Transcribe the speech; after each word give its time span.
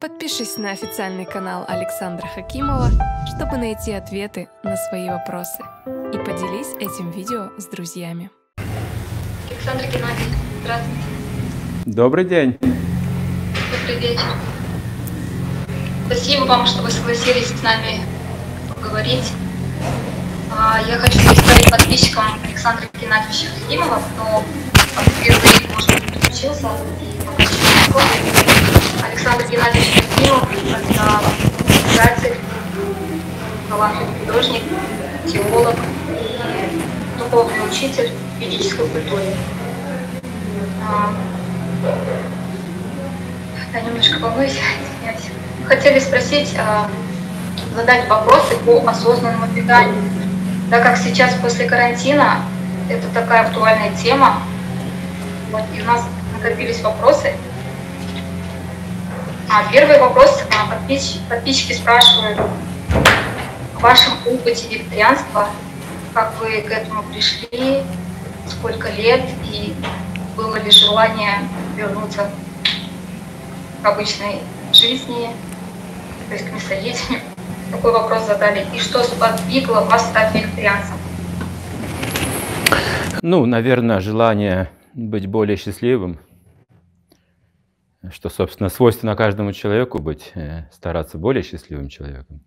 Подпишись 0.00 0.58
на 0.58 0.70
официальный 0.70 1.24
канал 1.24 1.64
Александра 1.66 2.24
Хакимова, 2.28 2.88
чтобы 3.34 3.56
найти 3.56 3.90
ответы 3.90 4.48
на 4.62 4.76
свои 4.76 5.08
вопросы. 5.08 5.58
И 6.14 6.18
поделись 6.18 6.72
этим 6.78 7.10
видео 7.10 7.50
с 7.58 7.64
друзьями. 7.66 8.30
Александр 9.50 9.86
Геннадьевич, 9.86 10.34
здравствуйте. 10.60 11.02
Добрый 11.86 12.24
день. 12.26 12.58
Добрый 12.60 13.98
вечер. 13.98 14.22
Спасибо 16.06 16.44
вам, 16.44 16.64
что 16.64 16.82
вы 16.82 16.92
согласились 16.92 17.48
с 17.48 17.60
нами 17.64 18.00
поговорить. 18.72 19.32
А, 20.56 20.80
Я 20.86 20.98
хочу 20.98 21.18
представить 21.18 21.70
подписчикам 21.72 22.38
Александра 22.44 22.86
Геннадьевича 23.00 23.48
Хакимова, 23.64 24.00
кто 24.14 24.44
впервые, 25.10 25.74
может 25.74 25.90
быть, 25.90 26.12
подключился 26.12 26.68
и 27.02 28.57
Александр 29.18 29.50
Геннадьевич 29.50 29.94
Хакимов– 29.94 30.48
это 30.70 31.82
писатель, 31.90 32.36
талантливый 33.68 34.14
художник, 34.20 34.62
теолог 35.26 35.74
и 36.08 37.18
духовный 37.18 37.68
учитель 37.68 38.12
в 38.12 38.40
ведической 38.40 38.86
культуре. 38.86 39.34
А, 40.88 41.12
Я 43.74 43.80
немножко 43.80 44.20
волнуюсь, 44.20 44.52
извиняюсь. 44.52 45.32
Хотели 45.66 45.98
спросить, 45.98 46.54
а, 46.56 46.88
задать 47.74 48.08
вопросы 48.08 48.54
по 48.64 48.88
осознанному 48.88 49.52
питанию. 49.52 50.00
Так 50.70 50.84
как 50.84 50.96
сейчас 50.96 51.34
после 51.42 51.66
карантина 51.66 52.42
это 52.88 53.08
такая 53.08 53.48
актуальная 53.48 53.90
тема, 53.96 54.44
вот, 55.50 55.64
и 55.76 55.82
у 55.82 55.84
нас 55.86 56.04
накопились 56.36 56.80
вопросы. 56.82 57.32
А, 59.50 59.72
первый 59.72 59.98
вопрос. 59.98 60.44
а, 60.52 60.70
подписчики, 60.70 61.20
подписчики 61.26 61.72
спрашивают 61.72 62.38
о 62.38 63.78
вашем 63.80 64.12
опыте 64.26 64.68
вегетарианства, 64.68 65.48
как 66.12 66.34
вы 66.38 66.60
к 66.60 66.70
этому 66.70 67.02
пришли, 67.04 67.82
сколько 68.46 68.90
лет 68.90 69.22
и 69.50 69.74
было 70.36 70.62
ли 70.62 70.70
желание 70.70 71.38
вернуться 71.76 72.30
к 73.82 73.86
обычной 73.86 74.40
жизни, 74.74 75.30
то 76.28 76.34
есть 76.34 76.46
к 76.46 76.52
мясоедению. 76.52 77.22
Такой 77.70 77.92
вопрос 77.92 78.26
задали. 78.26 78.66
И 78.74 78.78
что 78.78 79.02
сподвигло 79.02 79.80
вас 79.80 80.10
стать 80.10 80.34
вегетарианцем? 80.34 80.96
Ну, 83.22 83.46
наверное, 83.46 84.00
желание 84.00 84.68
быть 84.92 85.26
более 85.26 85.56
счастливым, 85.56 86.18
что, 88.12 88.28
собственно, 88.28 88.68
свойственно 88.68 89.16
каждому 89.16 89.52
человеку 89.52 89.98
быть, 89.98 90.32
э, 90.34 90.68
стараться 90.72 91.18
более 91.18 91.42
счастливым 91.42 91.88
человеком. 91.88 92.42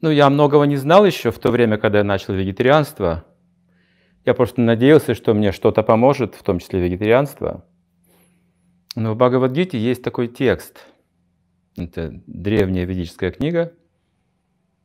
Ну, 0.00 0.10
я 0.10 0.28
многого 0.30 0.64
не 0.64 0.76
знал 0.76 1.04
еще 1.04 1.30
в 1.30 1.38
то 1.38 1.50
время, 1.50 1.78
когда 1.78 1.98
я 1.98 2.04
начал 2.04 2.34
вегетарианство. 2.34 3.24
Я 4.24 4.34
просто 4.34 4.60
надеялся, 4.60 5.14
что 5.14 5.34
мне 5.34 5.52
что-то 5.52 5.82
поможет, 5.82 6.34
в 6.34 6.42
том 6.42 6.58
числе 6.58 6.80
вегетарианство. 6.80 7.64
Но 8.94 9.14
в 9.14 9.16
Бхагавадгите 9.16 9.78
есть 9.78 10.02
такой 10.02 10.28
текст. 10.28 10.86
Это 11.76 12.22
древняя 12.26 12.86
ведическая 12.86 13.30
книга, 13.30 13.74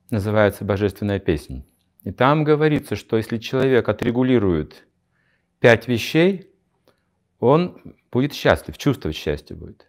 называется 0.10 0.66
«Божественная 0.66 1.20
песнь». 1.20 1.66
И 2.04 2.12
там 2.12 2.44
говорится, 2.44 2.95
что 2.95 3.18
если 3.18 3.38
человек 3.38 3.88
отрегулирует 3.88 4.88
пять 5.60 5.88
вещей, 5.88 6.51
он 7.42 7.95
будет 8.11 8.34
счастлив, 8.34 8.78
чувствовать 8.78 9.17
счастье 9.17 9.56
будет. 9.56 9.88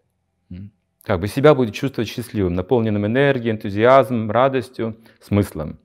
Как 1.05 1.21
бы 1.21 1.29
себя 1.29 1.55
будет 1.55 1.75
чувствовать 1.75 2.09
счастливым, 2.09 2.55
наполненным 2.55 3.07
энергией, 3.07 3.53
энтузиазмом, 3.53 4.31
радостью, 4.31 4.97
смыслом. 5.21 5.79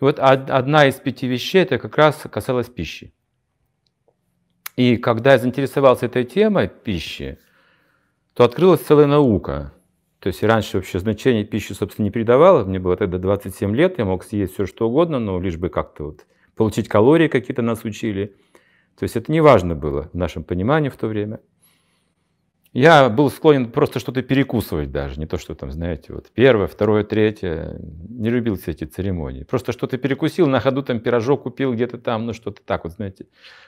И 0.00 0.04
вот 0.04 0.18
одна 0.20 0.86
из 0.86 0.94
пяти 0.94 1.26
вещей, 1.26 1.62
это 1.62 1.78
как 1.78 1.96
раз 1.96 2.24
касалась 2.30 2.68
пищи. 2.68 3.12
И 4.76 4.96
когда 4.96 5.32
я 5.32 5.38
заинтересовался 5.38 6.06
этой 6.06 6.24
темой 6.24 6.68
пищи, 6.68 7.38
то 8.34 8.44
открылась 8.44 8.80
целая 8.80 9.06
наука. 9.06 9.74
То 10.20 10.28
есть 10.28 10.42
раньше 10.44 10.76
вообще 10.76 11.00
значение 11.00 11.44
пищи, 11.44 11.72
собственно, 11.72 12.04
не 12.04 12.12
придавало. 12.12 12.64
Мне 12.64 12.78
было 12.78 12.96
тогда 12.96 13.18
27 13.18 13.74
лет, 13.74 13.98
я 13.98 14.04
мог 14.04 14.22
съесть 14.22 14.54
все, 14.54 14.66
что 14.66 14.88
угодно, 14.88 15.18
но 15.18 15.40
лишь 15.40 15.56
бы 15.56 15.68
как-то 15.68 16.04
вот 16.04 16.26
получить 16.54 16.88
калории 16.88 17.26
какие-то 17.26 17.62
нас 17.62 17.82
учили. 17.84 18.36
То 18.98 19.04
есть 19.04 19.16
это 19.16 19.30
не 19.30 19.40
важно 19.40 19.76
было 19.76 20.10
в 20.12 20.14
нашем 20.14 20.42
понимании 20.42 20.88
в 20.88 20.96
то 20.96 21.06
время. 21.06 21.40
Я 22.72 23.08
был 23.08 23.30
склонен 23.30 23.70
просто 23.70 23.98
что-то 23.98 24.22
перекусывать 24.22 24.90
даже, 24.90 25.18
не 25.18 25.26
то, 25.26 25.38
что 25.38 25.54
там, 25.54 25.70
знаете, 25.70 26.12
вот 26.12 26.30
первое, 26.34 26.66
второе, 26.66 27.04
третье. 27.04 27.80
Не 28.08 28.28
любил 28.28 28.56
все 28.56 28.72
эти 28.72 28.84
церемонии. 28.84 29.44
Просто 29.44 29.72
что-то 29.72 29.96
перекусил, 29.98 30.48
на 30.48 30.60
ходу 30.60 30.82
там 30.82 31.00
пирожок 31.00 31.44
купил 31.44 31.72
где-то 31.72 31.98
там, 31.98 32.26
ну 32.26 32.34
что-то 32.34 32.60
так 32.62 32.84
вот, 32.84 32.92
знаете. 32.92 33.26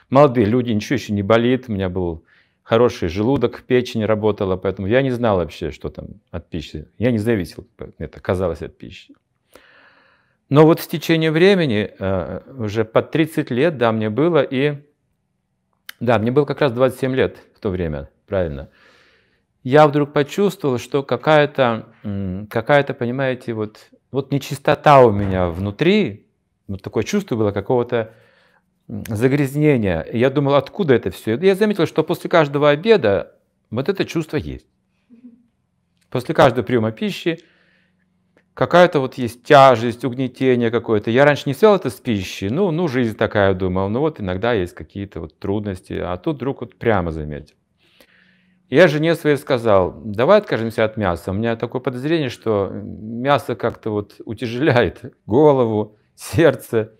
Молодые 0.09 0.45
люди, 0.45 0.71
ничего 0.71 0.95
еще 0.95 1.13
не 1.13 1.23
болит, 1.23 1.65
у 1.67 1.71
меня 1.71 1.89
был 1.89 2.23
хороший 2.61 3.07
желудок, 3.07 3.63
печень 3.63 4.05
работала, 4.05 4.55
поэтому 4.57 4.87
я 4.87 5.01
не 5.01 5.11
знал 5.11 5.37
вообще, 5.37 5.71
что 5.71 5.89
там 5.89 6.07
от 6.29 6.49
пищи. 6.49 6.87
Я 6.97 7.11
не 7.11 7.17
зависел, 7.17 7.65
это 7.97 8.19
казалось 8.19 8.61
от 8.61 8.77
пищи. 8.77 9.15
Но 10.49 10.65
вот 10.65 10.81
с 10.81 10.87
течением 10.87 11.33
времени, 11.33 11.89
э, 11.97 12.41
уже 12.57 12.83
под 12.83 13.11
30 13.11 13.49
лет, 13.49 13.77
да, 13.77 13.91
мне 13.93 14.09
было, 14.09 14.41
и 14.43 14.90
да, 16.01 16.17
мне 16.17 16.31
было 16.31 16.45
как 16.45 16.59
раз 16.61 16.71
27 16.71 17.15
лет 17.15 17.37
в 17.55 17.59
то 17.59 17.69
время, 17.69 18.09
правильно. 18.27 18.69
Я 19.63 19.87
вдруг 19.87 20.13
почувствовал, 20.13 20.79
что 20.79 21.03
какая-то, 21.03 21.85
какая-то, 22.49 22.95
понимаете, 22.95 23.53
вот, 23.53 23.77
вот 24.11 24.31
нечистота 24.31 25.01
у 25.01 25.11
меня 25.11 25.49
внутри, 25.49 26.25
вот 26.67 26.81
такое 26.81 27.03
чувство 27.03 27.35
было 27.35 27.51
какого-то 27.51 28.13
загрязнения. 28.87 30.01
И 30.01 30.17
я 30.17 30.31
думал, 30.31 30.55
откуда 30.55 30.95
это 30.95 31.11
все? 31.11 31.37
Я 31.37 31.53
заметил, 31.53 31.85
что 31.85 32.03
после 32.03 32.31
каждого 32.31 32.71
обеда 32.71 33.35
вот 33.69 33.87
это 33.87 34.03
чувство 34.03 34.37
есть. 34.37 34.65
После 36.09 36.33
каждого 36.33 36.65
приема 36.65 36.91
пищи 36.91 37.41
какая-то 38.61 38.99
вот 38.99 39.15
есть 39.15 39.43
тяжесть, 39.43 40.05
угнетение 40.05 40.69
какое-то. 40.69 41.09
Я 41.09 41.25
раньше 41.25 41.45
не 41.47 41.55
свел 41.55 41.73
это 41.73 41.89
с 41.89 41.95
пищей, 41.95 42.49
ну, 42.51 42.69
ну, 42.69 42.87
жизнь 42.87 43.17
такая, 43.17 43.55
думал, 43.55 43.89
ну 43.89 44.01
вот 44.01 44.21
иногда 44.21 44.53
есть 44.53 44.75
какие-то 44.75 45.19
вот 45.19 45.39
трудности, 45.39 45.93
а 45.93 46.15
тут 46.17 46.35
вдруг 46.35 46.61
вот 46.61 46.75
прямо 46.75 47.11
заметил. 47.11 47.55
Я 48.69 48.87
жене 48.87 49.15
своей 49.15 49.37
сказал, 49.37 49.99
давай 50.05 50.37
откажемся 50.37 50.85
от 50.85 50.95
мяса. 50.95 51.31
У 51.31 51.33
меня 51.33 51.55
такое 51.55 51.81
подозрение, 51.81 52.29
что 52.29 52.69
мясо 52.71 53.55
как-то 53.55 53.89
вот 53.89 54.21
утяжеляет 54.25 55.11
голову, 55.25 55.97
сердце. 56.15 56.91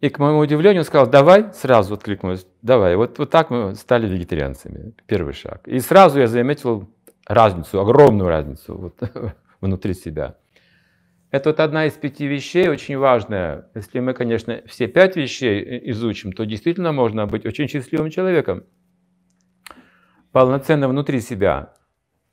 И 0.00 0.08
к 0.08 0.18
моему 0.18 0.40
удивлению 0.40 0.80
он 0.80 0.84
сказал, 0.84 1.06
давай, 1.06 1.52
сразу 1.54 1.94
откликнулась, 1.94 2.44
давай. 2.60 2.96
Вот, 2.96 3.20
вот 3.20 3.30
так 3.30 3.50
мы 3.50 3.76
стали 3.76 4.08
вегетарианцами, 4.08 4.94
первый 5.06 5.32
шаг. 5.32 5.68
И 5.68 5.78
сразу 5.78 6.18
я 6.18 6.26
заметил 6.26 6.88
разницу, 7.24 7.80
огромную 7.80 8.28
разницу 8.28 8.74
вот, 8.76 8.98
внутри 9.64 9.94
себя. 9.94 10.36
Это 11.30 11.50
вот 11.50 11.58
одна 11.58 11.86
из 11.86 11.94
пяти 11.94 12.26
вещей, 12.28 12.68
очень 12.68 12.96
важная. 12.96 13.68
Если 13.74 13.98
мы, 13.98 14.14
конечно, 14.14 14.62
все 14.66 14.86
пять 14.86 15.16
вещей 15.16 15.90
изучим, 15.90 16.32
то 16.32 16.44
действительно 16.44 16.92
можно 16.92 17.26
быть 17.26 17.44
очень 17.44 17.68
счастливым 17.68 18.10
человеком 18.10 18.64
полноценно 20.30 20.88
внутри 20.88 21.20
себя. 21.20 21.74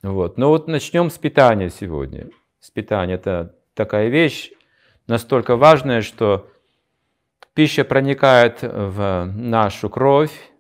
Вот. 0.04 0.38
Но 0.38 0.50
вот 0.50 0.68
начнем 0.68 1.10
с 1.10 1.18
питания 1.18 1.70
сегодня. 1.70 2.30
С 2.60 2.70
питания 2.70 3.16
это 3.16 3.56
такая 3.74 4.10
вещь 4.10 4.52
настолько 5.08 5.56
важная, 5.56 6.02
что 6.02 6.50
пища 7.54 7.84
проникает 7.84 8.60
в 8.62 9.26
нашу 9.26 9.90
кровь, 9.90 10.52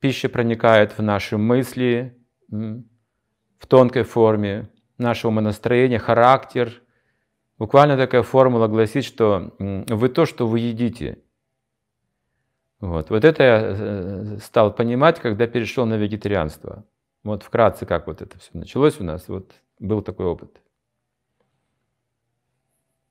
пища 0.00 0.28
проникает 0.28 0.96
в 0.96 1.02
наши 1.02 1.36
мысли 1.36 2.16
в 2.48 3.66
тонкой 3.68 4.04
форме, 4.04 4.70
наше 5.00 5.28
умонастроение, 5.28 5.98
характер. 5.98 6.82
Буквально 7.58 7.96
такая 7.96 8.22
формула 8.22 8.68
гласит, 8.68 9.04
что 9.04 9.52
вы 9.58 10.08
то, 10.08 10.26
что 10.26 10.46
вы 10.46 10.60
едите– 10.60 11.18
вот. 12.80 13.10
вот 13.10 13.24
это 13.24 13.42
я 13.42 13.60
э, 13.60 14.38
стал 14.38 14.74
понимать, 14.74 15.20
когда 15.20 15.46
перешел 15.46 15.84
на 15.84 15.94
вегетарианство. 15.94 16.84
Вот 17.22 17.42
вкратце, 17.42 17.84
как 17.84 18.06
вот 18.06 18.22
это 18.22 18.38
все 18.38 18.50
началось 18.54 18.98
у 19.00 19.04
нас, 19.04 19.28
вот 19.28 19.52
был 19.78 20.00
такой 20.00 20.24
опыт. 20.24 20.62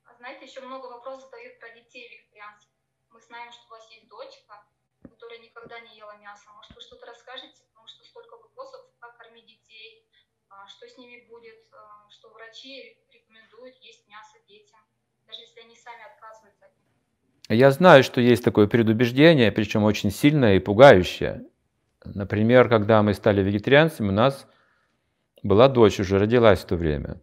А 0.06 0.15
знаете, 0.18 0.45
еще 0.45 0.62
много 0.62 0.88
вопросов 0.88 1.30
задают 1.30 1.59
про 1.59 1.69
детей 1.69 2.09
вегетарианцев. 2.09 2.68
Мы 3.12 3.21
знаем, 3.21 3.51
что 3.51 3.68
у 3.68 3.77
вас 3.77 3.88
есть 3.92 4.09
дочка, 4.09 4.65
которая 5.03 5.38
никогда 5.38 5.80
не 5.81 5.95
ела 5.95 6.18
мясо. 6.18 6.50
Может, 6.56 6.74
вы 6.75 6.81
что-то 6.81 7.06
расскажете, 7.06 7.62
потому 7.69 7.85
что 7.85 8.03
столько 8.06 8.38
вопросов, 8.38 8.81
как 9.00 9.18
кормить 9.18 9.45
детей, 9.45 10.03
а, 10.48 10.48
что 10.67 10.88
с 10.88 10.97
ними 10.97 11.27
будет, 11.29 11.59
а, 11.71 12.09
что 12.09 12.29
врачи 12.29 12.97
рекомендуют 13.11 13.75
есть 13.81 14.07
мясо 14.07 14.38
детям, 14.47 14.79
даже 15.27 15.41
если 15.41 15.61
они 15.61 15.75
сами 15.75 16.03
отказываются 16.13 16.65
от 16.65 16.71
него. 16.77 17.59
Я 17.61 17.71
знаю, 17.71 18.03
что 18.03 18.21
есть 18.21 18.44
такое 18.44 18.67
предубеждение, 18.67 19.51
причем 19.51 19.83
очень 19.83 20.11
сильное 20.11 20.56
и 20.56 20.59
пугающее. 20.59 21.45
Например, 22.06 22.69
когда 22.69 23.01
мы 23.03 23.13
стали 23.13 23.41
вегетарианцами, 23.41 24.09
у 24.09 24.13
нас 24.13 24.47
Была 25.44 25.69
дочь, 25.69 26.00
уже 26.00 26.19
родилась 26.19 26.59
в 26.59 26.65
то 26.65 26.75
время. 26.75 27.21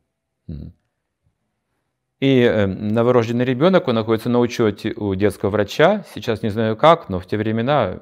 И 2.19 2.41
э, 2.41 2.67
новорожденный 2.67 3.45
ребенок, 3.45 3.89
он 3.89 3.97
находится 3.97 4.31
на 4.31 4.39
учете 4.39 4.95
у 4.97 5.15
детского 5.15 5.51
врача. 5.51 6.03
Сейчас 6.15 6.43
не 6.43 6.49
знаю 6.49 6.75
как, 6.75 7.11
но 7.11 7.21
в 7.21 7.27
те 7.27 7.37
времена, 7.37 7.99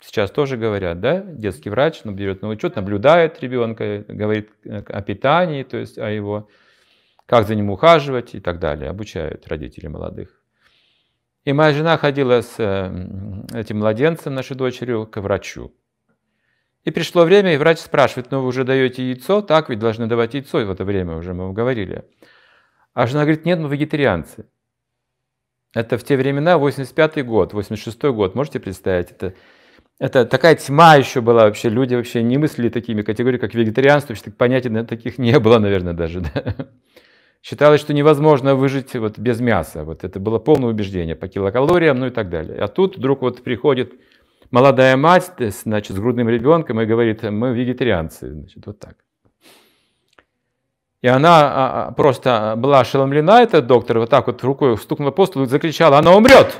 сейчас 0.00 0.30
тоже 0.30 0.56
говорят, 0.56 1.00
да, 1.00 1.20
детский 1.20 1.68
врач 1.68 2.00
ну, 2.04 2.12
берет 2.12 2.40
на 2.40 2.48
учет, 2.48 2.76
наблюдает 2.76 3.42
ребенка, 3.42 4.04
говорит 4.08 4.50
э, 4.64 4.78
о 4.78 5.02
питании, 5.02 5.64
то 5.64 5.76
есть 5.76 5.98
о 5.98 6.08
его, 6.08 6.48
как 7.26 7.46
за 7.46 7.54
ним 7.54 7.68
ухаживать 7.68 8.34
и 8.34 8.40
так 8.40 8.58
далее, 8.58 8.88
обучают 8.88 9.46
родителей 9.46 9.88
молодых. 9.88 10.40
И 11.44 11.52
моя 11.52 11.74
жена 11.74 11.98
ходила 11.98 12.40
с 12.40 12.54
э, 12.56 12.90
этим 13.52 13.80
младенцем, 13.80 14.34
нашей 14.34 14.56
дочерью, 14.56 15.06
к 15.06 15.20
врачу. 15.20 15.74
И 16.84 16.90
пришло 16.90 17.24
время, 17.24 17.52
и 17.52 17.58
врач 17.58 17.80
спрашивает, 17.80 18.30
ну 18.30 18.40
вы 18.40 18.46
уже 18.46 18.64
даете 18.64 19.06
яйцо? 19.06 19.42
Так, 19.42 19.68
ведь 19.68 19.78
должны 19.78 20.06
давать 20.06 20.32
яйцо 20.32 20.64
в 20.64 20.70
это 20.70 20.86
время, 20.86 21.16
уже 21.16 21.34
мы 21.34 21.44
вам 21.44 21.52
говорили. 21.52 22.04
А 22.94 23.06
жена 23.06 23.22
говорит, 23.22 23.44
нет, 23.44 23.58
мы 23.58 23.68
вегетарианцы. 23.68 24.46
Это 25.74 25.96
в 25.96 26.04
те 26.04 26.16
времена, 26.16 26.58
85 26.58 27.24
год, 27.24 27.54
86 27.54 28.02
год, 28.04 28.34
можете 28.34 28.60
представить? 28.60 29.10
Это, 29.10 29.34
это 29.98 30.26
такая 30.26 30.54
тьма 30.54 30.96
еще 30.96 31.22
была 31.22 31.44
вообще, 31.44 31.70
люди 31.70 31.94
вообще 31.94 32.22
не 32.22 32.36
мыслили 32.36 32.68
такими 32.68 33.00
категориями, 33.00 33.40
как 33.40 33.54
вегетарианство, 33.54 34.12
вообще 34.12 34.30
понятий 34.30 34.70
таких 34.84 35.16
не 35.16 35.38
было, 35.38 35.58
наверное, 35.58 35.94
даже. 35.94 36.20
Да? 36.20 36.54
Считалось, 37.42 37.80
что 37.80 37.94
невозможно 37.94 38.54
выжить 38.54 38.94
вот 38.94 39.18
без 39.18 39.40
мяса. 39.40 39.82
Вот 39.82 40.04
это 40.04 40.20
было 40.20 40.38
полное 40.38 40.70
убеждение 40.70 41.16
по 41.16 41.26
килокалориям, 41.26 41.98
ну 41.98 42.06
и 42.06 42.10
так 42.10 42.28
далее. 42.28 42.58
А 42.58 42.68
тут 42.68 42.98
вдруг 42.98 43.22
вот 43.22 43.42
приходит 43.42 43.94
молодая 44.50 44.96
мать 44.96 45.32
значит, 45.38 45.96
с 45.96 45.98
грудным 45.98 46.28
ребенком 46.28 46.80
и 46.80 46.84
говорит, 46.84 47.22
мы 47.22 47.52
вегетарианцы. 47.52 48.30
Значит, 48.30 48.64
вот 48.66 48.78
так. 48.78 48.96
И 51.02 51.08
она 51.08 51.40
а, 51.40 51.88
а, 51.88 51.92
просто 51.92 52.54
была 52.56 52.80
ошеломлена, 52.80 53.42
этот 53.42 53.66
доктор, 53.66 53.98
вот 53.98 54.08
так 54.08 54.28
вот 54.28 54.42
рукой 54.44 54.78
стукнула 54.78 55.10
по 55.10 55.26
столу 55.26 55.46
и 55.46 55.48
закричала, 55.48 55.98
она 55.98 56.14
умрет. 56.14 56.56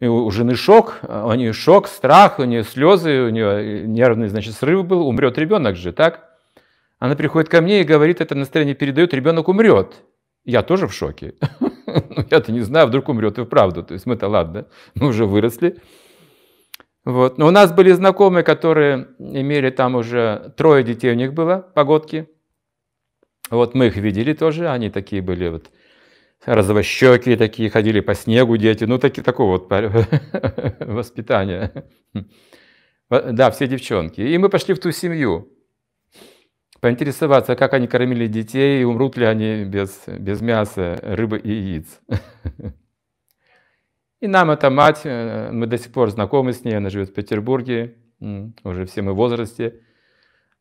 И 0.00 0.06
у 0.06 0.28
жены 0.30 0.56
шок, 0.56 0.98
у 1.02 1.32
нее 1.34 1.52
шок, 1.52 1.86
страх, 1.86 2.40
у 2.40 2.44
нее 2.44 2.64
слезы, 2.64 3.20
у 3.20 3.28
нее 3.28 3.86
нервный, 3.86 4.28
значит, 4.28 4.54
срыв 4.54 4.84
был, 4.84 5.06
умрет 5.06 5.38
ребенок 5.38 5.76
же, 5.76 5.92
так? 5.92 6.30
Она 6.98 7.14
приходит 7.14 7.48
ко 7.48 7.60
мне 7.60 7.82
и 7.82 7.84
говорит, 7.84 8.20
это 8.20 8.34
настроение 8.34 8.74
передает, 8.74 9.14
ребенок 9.14 9.48
умрет. 9.48 10.02
Я 10.44 10.62
тоже 10.62 10.86
в 10.86 10.92
шоке. 10.92 11.34
Ну, 11.92 12.24
я-то 12.30 12.52
не 12.52 12.60
знаю, 12.60 12.86
вдруг 12.86 13.08
умрет 13.08 13.36
и 13.38 13.44
вправду. 13.44 13.82
То 13.82 13.94
есть 13.94 14.06
мы-то 14.06 14.28
ладно, 14.28 14.66
мы 14.94 15.08
уже 15.08 15.26
выросли. 15.26 15.78
Вот. 17.04 17.36
Но 17.36 17.48
у 17.48 17.50
нас 17.50 17.72
были 17.72 17.90
знакомые, 17.90 18.44
которые 18.44 19.08
имели 19.18 19.70
там 19.70 19.96
уже 19.96 20.54
трое 20.56 20.84
детей 20.84 21.10
у 21.10 21.16
них 21.16 21.34
было, 21.34 21.66
погодки. 21.74 22.28
Вот 23.50 23.74
мы 23.74 23.88
их 23.88 23.96
видели 23.96 24.32
тоже, 24.32 24.70
они 24.70 24.90
такие 24.90 25.22
были 25.22 25.48
вот 25.48 25.70
розовощекие 26.44 27.36
такие, 27.36 27.68
ходили 27.70 28.00
по 28.00 28.14
снегу 28.14 28.56
дети, 28.56 28.84
ну 28.84 28.98
таки, 28.98 29.22
такого 29.22 29.58
вот 29.58 29.68
воспитания. 30.80 31.84
Да, 33.10 33.50
все 33.50 33.66
девчонки. 33.66 34.20
И 34.20 34.38
мы 34.38 34.48
пошли 34.48 34.74
в 34.74 34.78
ту 34.78 34.92
семью, 34.92 35.48
поинтересоваться, 36.80 37.56
как 37.56 37.74
они 37.74 37.86
кормили 37.86 38.26
детей, 38.26 38.84
умрут 38.84 39.16
ли 39.16 39.26
они 39.26 39.64
без, 39.64 40.02
без 40.06 40.40
мяса, 40.40 40.98
рыбы 41.02 41.38
и 41.38 41.52
яиц. 41.52 42.00
И 44.20 44.26
нам 44.26 44.50
эта 44.50 44.68
мать, 44.68 45.00
э, 45.04 45.50
мы 45.50 45.66
до 45.66 45.78
сих 45.78 45.92
пор 45.92 46.10
знакомы 46.10 46.52
с 46.52 46.62
ней, 46.62 46.76
она 46.76 46.90
живет 46.90 47.08
в 47.08 47.14
Петербурге, 47.14 47.96
уже 48.64 48.84
все 48.84 49.00
мы 49.00 49.14
в 49.14 49.16
возрасте. 49.16 49.80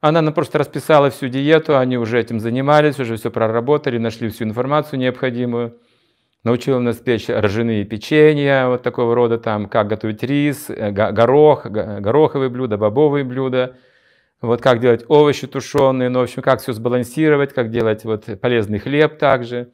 Она 0.02 0.22
нам 0.22 0.34
просто 0.34 0.60
расписала 0.60 1.10
всю 1.10 1.28
диету, 1.28 1.78
они 1.78 1.98
уже 1.98 2.20
этим 2.20 2.40
занимались, 2.40 3.00
уже 3.00 3.18
все 3.18 3.32
проработали, 3.32 3.98
нашли 3.98 4.30
всю 4.30 4.46
информацию 4.46 4.98
необходимую. 4.98 5.78
Научила 6.46 6.80
нас 6.80 6.96
печь 6.96 7.28
ржаные 7.28 7.84
печенья, 7.84 8.68
вот 8.68 8.82
такого 8.82 9.14
рода, 9.14 9.38
там, 9.38 9.68
как 9.68 9.88
готовить 9.88 10.24
рис, 10.24 10.70
э, 10.70 10.92
горох, 10.92 11.66
гороховые 11.66 12.50
блюда, 12.50 12.78
бобовые 12.78 13.26
блюда, 13.26 13.76
вот 14.40 14.62
как 14.62 14.80
делать 14.80 15.04
овощи 15.10 15.48
тушеные, 15.48 16.08
ну, 16.08 16.20
в 16.20 16.24
общем, 16.24 16.42
как 16.42 16.62
все 16.62 16.72
сбалансировать, 16.72 17.54
как 17.54 17.70
делать 17.70 18.06
вот 18.06 18.24
полезный 18.40 18.80
хлеб 18.80 19.18
также. 19.18 19.74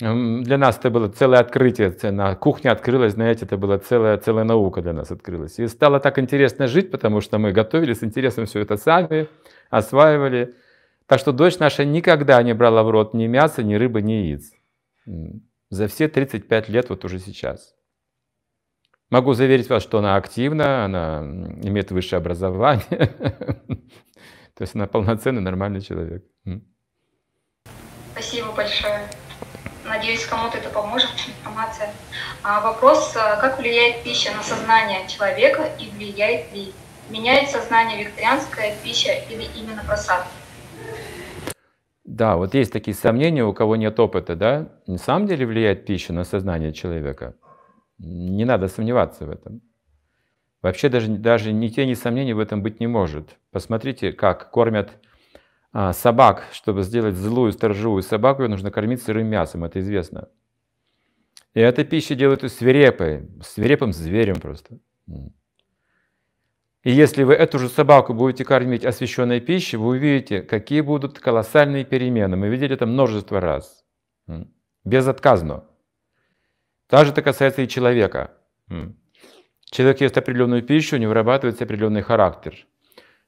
Для 0.00 0.58
нас 0.58 0.78
это 0.78 0.90
было 0.90 1.08
целое 1.08 1.38
открытие, 1.38 1.94
на 2.10 2.34
кухне 2.34 2.70
открылась, 2.70 3.12
знаете, 3.12 3.44
это 3.44 3.56
была 3.56 3.78
целая, 3.78 4.18
целая 4.18 4.44
наука 4.44 4.82
для 4.82 4.92
нас 4.92 5.12
открылась. 5.12 5.58
И 5.60 5.68
стало 5.68 6.00
так 6.00 6.18
интересно 6.18 6.66
жить, 6.66 6.90
потому 6.90 7.20
что 7.20 7.38
мы 7.38 7.52
готовили 7.52 7.94
с 7.94 8.02
интересом 8.02 8.46
все 8.46 8.60
это 8.60 8.76
сами, 8.76 9.28
осваивали. 9.70 10.56
Так 11.06 11.20
что 11.20 11.30
дочь 11.30 11.58
наша 11.58 11.84
никогда 11.84 12.42
не 12.42 12.54
брала 12.54 12.82
в 12.82 12.90
рот 12.90 13.14
ни 13.14 13.28
мяса, 13.28 13.62
ни 13.62 13.76
рыбы, 13.76 14.02
ни 14.02 14.12
яиц. 14.12 14.52
За 15.70 15.86
все 15.86 16.08
35 16.08 16.68
лет 16.68 16.88
вот 16.88 17.04
уже 17.04 17.20
сейчас. 17.20 17.76
Могу 19.10 19.34
заверить 19.34 19.68
вас, 19.68 19.82
что 19.82 19.98
она 19.98 20.16
активна, 20.16 20.86
она 20.86 21.20
имеет 21.62 21.92
высшее 21.92 22.18
образование. 22.18 22.86
То 24.56 24.62
есть 24.62 24.74
она 24.74 24.88
полноценный, 24.88 25.40
нормальный 25.40 25.80
человек. 25.80 26.24
Спасибо 28.12 28.52
большое. 28.52 29.08
Надеюсь, 29.96 30.26
кому-то 30.26 30.58
это 30.58 30.70
поможет, 30.70 31.08
информация. 31.28 31.88
А 32.42 32.60
вопрос, 32.60 33.14
э, 33.14 33.40
как 33.40 33.60
влияет 33.60 34.02
пища 34.02 34.32
на 34.34 34.42
сознание 34.42 35.06
человека 35.06 35.70
и 35.78 35.88
влияет 35.88 36.52
ли? 36.52 36.72
Меняет 37.10 37.50
сознание 37.50 38.02
вегетарианская 38.02 38.74
пища 38.82 39.12
или 39.30 39.44
именно 39.56 39.84
просадка? 39.86 40.26
Да, 42.04 42.36
вот 42.36 42.54
есть 42.54 42.72
такие 42.72 42.96
сомнения, 42.96 43.44
у 43.44 43.52
кого 43.52 43.76
нет 43.76 44.00
опыта, 44.00 44.34
да? 44.34 44.68
На 44.88 44.98
самом 44.98 45.28
деле 45.28 45.46
влияет 45.46 45.86
пища 45.86 46.12
на 46.12 46.24
сознание 46.24 46.72
человека. 46.72 47.34
Не 47.98 48.44
надо 48.44 48.66
сомневаться 48.66 49.26
в 49.26 49.30
этом. 49.30 49.60
Вообще 50.60 50.88
даже, 50.88 51.06
даже 51.06 51.52
ни 51.52 51.68
тени 51.68 51.94
сомнений 51.94 52.32
в 52.32 52.40
этом 52.40 52.62
быть 52.62 52.80
не 52.80 52.88
может. 52.88 53.36
Посмотрите, 53.52 54.12
как 54.12 54.50
кормят 54.50 54.90
собак, 55.92 56.44
чтобы 56.52 56.82
сделать 56.82 57.16
злую 57.16 57.52
сторожевую 57.52 58.02
собаку, 58.02 58.42
ее 58.42 58.48
нужно 58.48 58.70
кормить 58.70 59.02
сырым 59.02 59.26
мясом, 59.26 59.64
это 59.64 59.80
известно. 59.80 60.28
И 61.54 61.60
эта 61.60 61.84
пища 61.84 62.14
делает 62.14 62.42
ее 62.42 62.48
свирепой, 62.48 63.28
свирепым 63.42 63.92
зверем 63.92 64.36
просто. 64.36 64.78
И 66.84 66.90
если 66.90 67.22
вы 67.22 67.34
эту 67.34 67.58
же 67.58 67.68
собаку 67.68 68.12
будете 68.12 68.44
кормить 68.44 68.84
освященной 68.84 69.40
пищей, 69.40 69.78
вы 69.78 69.86
увидите, 69.88 70.42
какие 70.42 70.82
будут 70.82 71.18
колоссальные 71.18 71.84
перемены. 71.84 72.36
Мы 72.36 72.48
видели 72.48 72.74
это 72.74 72.86
множество 72.86 73.40
раз. 73.40 73.84
Безотказно. 74.84 75.64
Также 76.88 77.12
это 77.12 77.22
касается 77.22 77.62
и 77.62 77.68
человека. 77.68 78.32
Человек 79.64 80.02
ест 80.02 80.18
определенную 80.18 80.62
пищу, 80.62 80.96
у 80.96 80.98
него 80.98 81.08
вырабатывается 81.08 81.64
определенный 81.64 82.02
характер. 82.02 82.66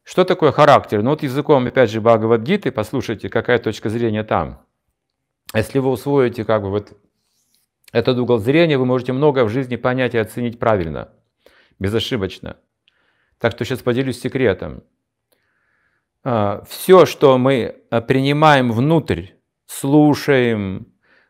Что 0.06 0.24
такое 0.24 0.52
характер? 0.52 1.02
Ну 1.02 1.10
вот 1.10 1.24
языком, 1.24 1.66
опять 1.66 1.90
же, 1.90 2.00
Бхагавадгиты, 2.00 2.70
послушайте, 2.70 3.28
какая 3.28 3.58
точка 3.58 3.88
зрения 3.88 4.22
там. 4.22 4.64
Если 5.52 5.80
вы 5.80 5.90
усвоите 5.90 6.44
как 6.44 6.62
бы 6.62 6.70
вот 6.70 6.92
этот 7.90 8.16
угол 8.16 8.38
зрения, 8.38 8.78
вы 8.78 8.86
можете 8.86 9.12
много 9.12 9.44
в 9.44 9.48
жизни 9.48 9.74
понять 9.74 10.14
и 10.14 10.18
оценить 10.18 10.60
правильно, 10.60 11.08
безошибочно. 11.80 12.56
Так 13.40 13.52
что 13.52 13.64
сейчас 13.64 13.80
поделюсь 13.80 14.20
секретом. 14.20 14.84
А, 16.22 16.62
Все, 16.68 17.04
что 17.04 17.36
мы 17.36 17.74
а, 17.90 18.00
принимаем 18.00 18.70
внутрь, 18.70 19.30
слушаем, 19.66 20.86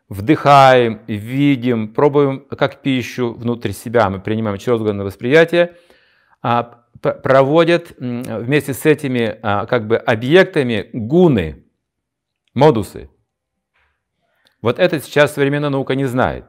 вдыхаем, 0.07 1.01
видим, 1.07 1.95
пробуем 1.95 2.41
как 2.41 2.83
пищу 2.83 3.33
внутрь 3.33 3.71
себя, 3.71 4.11
мы 4.11 4.19
принимаем 4.19 4.59
через 4.59 4.79
органы 4.79 5.03
восприятия, 5.03 5.75
а 6.43 6.83
проводят 7.01 7.93
вместе 7.97 8.73
с 8.73 8.85
этими 8.85 9.39
а, 9.41 9.65
как 9.65 9.87
бы 9.87 9.97
объектами 9.97 10.89
гуны, 10.93 11.65
модусы. 12.53 13.09
Вот 14.61 14.79
это 14.79 14.99
сейчас 14.99 15.33
современная 15.33 15.69
наука 15.69 15.95
не 15.95 16.05
знает. 16.05 16.45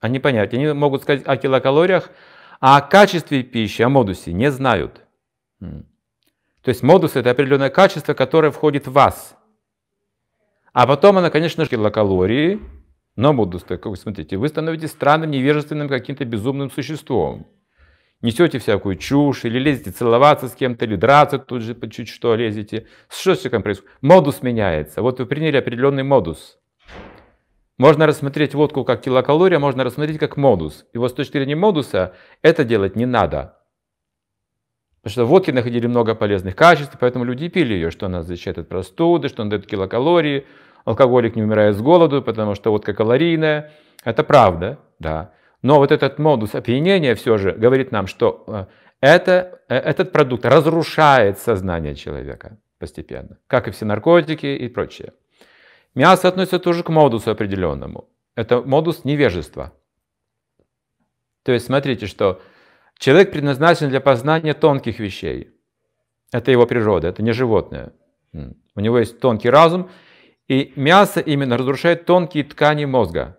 Они 0.00 0.18
понять. 0.18 0.52
Они 0.52 0.72
могут 0.72 1.02
сказать 1.02 1.22
о 1.26 1.36
килокалориях, 1.36 2.10
а 2.60 2.76
о 2.76 2.80
качестве 2.82 3.42
пищи, 3.42 3.82
о 3.82 3.88
модусе 3.88 4.32
не 4.32 4.50
знают. 4.50 5.02
То 5.60 6.68
есть 6.68 6.82
модус 6.82 7.16
это 7.16 7.30
определенное 7.30 7.70
качество, 7.70 8.14
которое 8.14 8.50
входит 8.50 8.86
в 8.86 8.92
вас. 8.92 9.36
А 10.72 10.86
потом 10.86 11.16
она, 11.16 11.30
конечно 11.30 11.64
же, 11.64 11.70
килокалории, 11.70 12.60
но 13.14 13.32
модус, 13.32 13.64
как 13.64 13.86
вы 13.86 13.96
смотрите, 13.96 14.36
вы 14.36 14.48
становитесь 14.48 14.90
странным, 14.90 15.30
невежественным, 15.30 15.88
каким-то 15.88 16.26
безумным 16.26 16.70
существом 16.70 17.46
несете 18.26 18.58
всякую 18.58 18.96
чушь, 18.96 19.44
или 19.44 19.58
лезете 19.58 19.90
целоваться 19.90 20.48
с 20.48 20.54
кем-то, 20.54 20.84
или 20.84 20.96
драться 20.96 21.38
тут 21.38 21.62
же 21.62 21.74
по 21.74 21.88
чуть 21.88 22.08
что 22.08 22.34
лезете. 22.34 22.86
Что 23.08 23.34
с 23.34 23.38
человеком 23.38 23.62
происходит? 23.62 23.92
Модус 24.02 24.42
меняется. 24.42 25.00
Вот 25.00 25.18
вы 25.18 25.26
приняли 25.26 25.56
определенный 25.56 26.02
модус. 26.02 26.58
Можно 27.78 28.06
рассмотреть 28.06 28.54
водку 28.54 28.84
как 28.84 29.02
килокалория, 29.02 29.58
можно 29.58 29.84
рассмотреть 29.84 30.18
как 30.18 30.36
модус. 30.36 30.86
И 30.92 30.98
вот 30.98 31.10
с 31.10 31.14
точки 31.14 31.32
зрения 31.32 31.56
модуса 31.56 32.14
это 32.42 32.64
делать 32.64 32.96
не 32.96 33.06
надо. 33.06 33.56
Потому 35.02 35.12
что 35.12 35.24
в 35.24 35.28
водке 35.28 35.52
находили 35.52 35.86
много 35.86 36.14
полезных 36.14 36.56
качеств, 36.56 36.96
поэтому 36.98 37.24
люди 37.24 37.48
пили 37.48 37.74
ее, 37.74 37.90
что 37.90 38.06
она 38.06 38.22
защищает 38.22 38.58
от 38.58 38.68
простуды, 38.68 39.28
что 39.28 39.42
она 39.42 39.50
дает 39.50 39.66
килокалории. 39.66 40.46
Алкоголик 40.84 41.36
не 41.36 41.42
умирает 41.42 41.76
с 41.76 41.80
голоду, 41.80 42.22
потому 42.22 42.54
что 42.54 42.70
водка 42.70 42.92
калорийная. 42.92 43.72
Это 44.04 44.24
правда, 44.24 44.78
да. 44.98 45.32
Но 45.62 45.76
вот 45.76 45.92
этот 45.92 46.18
модус 46.18 46.54
опьянения 46.54 47.14
все 47.14 47.38
же 47.38 47.52
говорит 47.52 47.92
нам, 47.92 48.06
что 48.06 48.44
э, 48.46 48.66
это, 49.00 49.60
э, 49.68 49.76
этот 49.76 50.12
продукт 50.12 50.44
разрушает 50.44 51.38
сознание 51.38 51.94
человека 51.94 52.58
постепенно, 52.78 53.38
как 53.46 53.68
и 53.68 53.70
все 53.70 53.84
наркотики 53.84 54.46
и 54.46 54.68
прочее. 54.68 55.12
Мясо 55.94 56.28
относится 56.28 56.58
тоже 56.58 56.82
к 56.82 56.90
модусу 56.90 57.30
определенному. 57.30 58.08
Это 58.34 58.60
модус 58.60 59.04
невежества. 59.04 59.72
То 61.42 61.52
есть 61.52 61.66
смотрите, 61.66 62.06
что 62.06 62.42
человек 62.98 63.30
предназначен 63.30 63.88
для 63.88 64.00
познания 64.00 64.52
тонких 64.52 64.98
вещей. 64.98 65.52
Это 66.32 66.50
его 66.50 66.66
природа, 66.66 67.08
это 67.08 67.22
не 67.22 67.32
животное. 67.32 67.92
У 68.32 68.80
него 68.80 68.98
есть 68.98 69.20
тонкий 69.20 69.48
разум, 69.48 69.88
и 70.48 70.72
мясо 70.76 71.20
именно 71.20 71.56
разрушает 71.56 72.04
тонкие 72.04 72.44
ткани 72.44 72.84
мозга. 72.84 73.35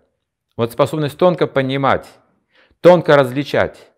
Вот 0.58 0.72
способность 0.72 1.16
тонко 1.16 1.46
понимать, 1.46 2.08
тонко 2.80 3.16
различать. 3.16 3.92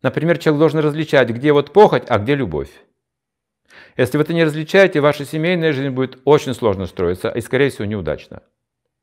Например, 0.00 0.38
человек 0.38 0.60
должен 0.60 0.78
различать, 0.78 1.28
где 1.30 1.52
вот 1.52 1.72
похоть, 1.72 2.04
а 2.06 2.20
где 2.20 2.36
любовь. 2.36 2.70
Если 3.96 4.16
вы 4.16 4.22
это 4.22 4.32
не 4.32 4.44
различаете, 4.44 5.00
ваша 5.00 5.24
семейная 5.24 5.72
жизнь 5.72 5.90
будет 5.90 6.20
очень 6.24 6.54
сложно 6.54 6.86
строиться 6.86 7.30
и, 7.30 7.40
скорее 7.40 7.70
всего, 7.70 7.84
неудачно. 7.84 8.44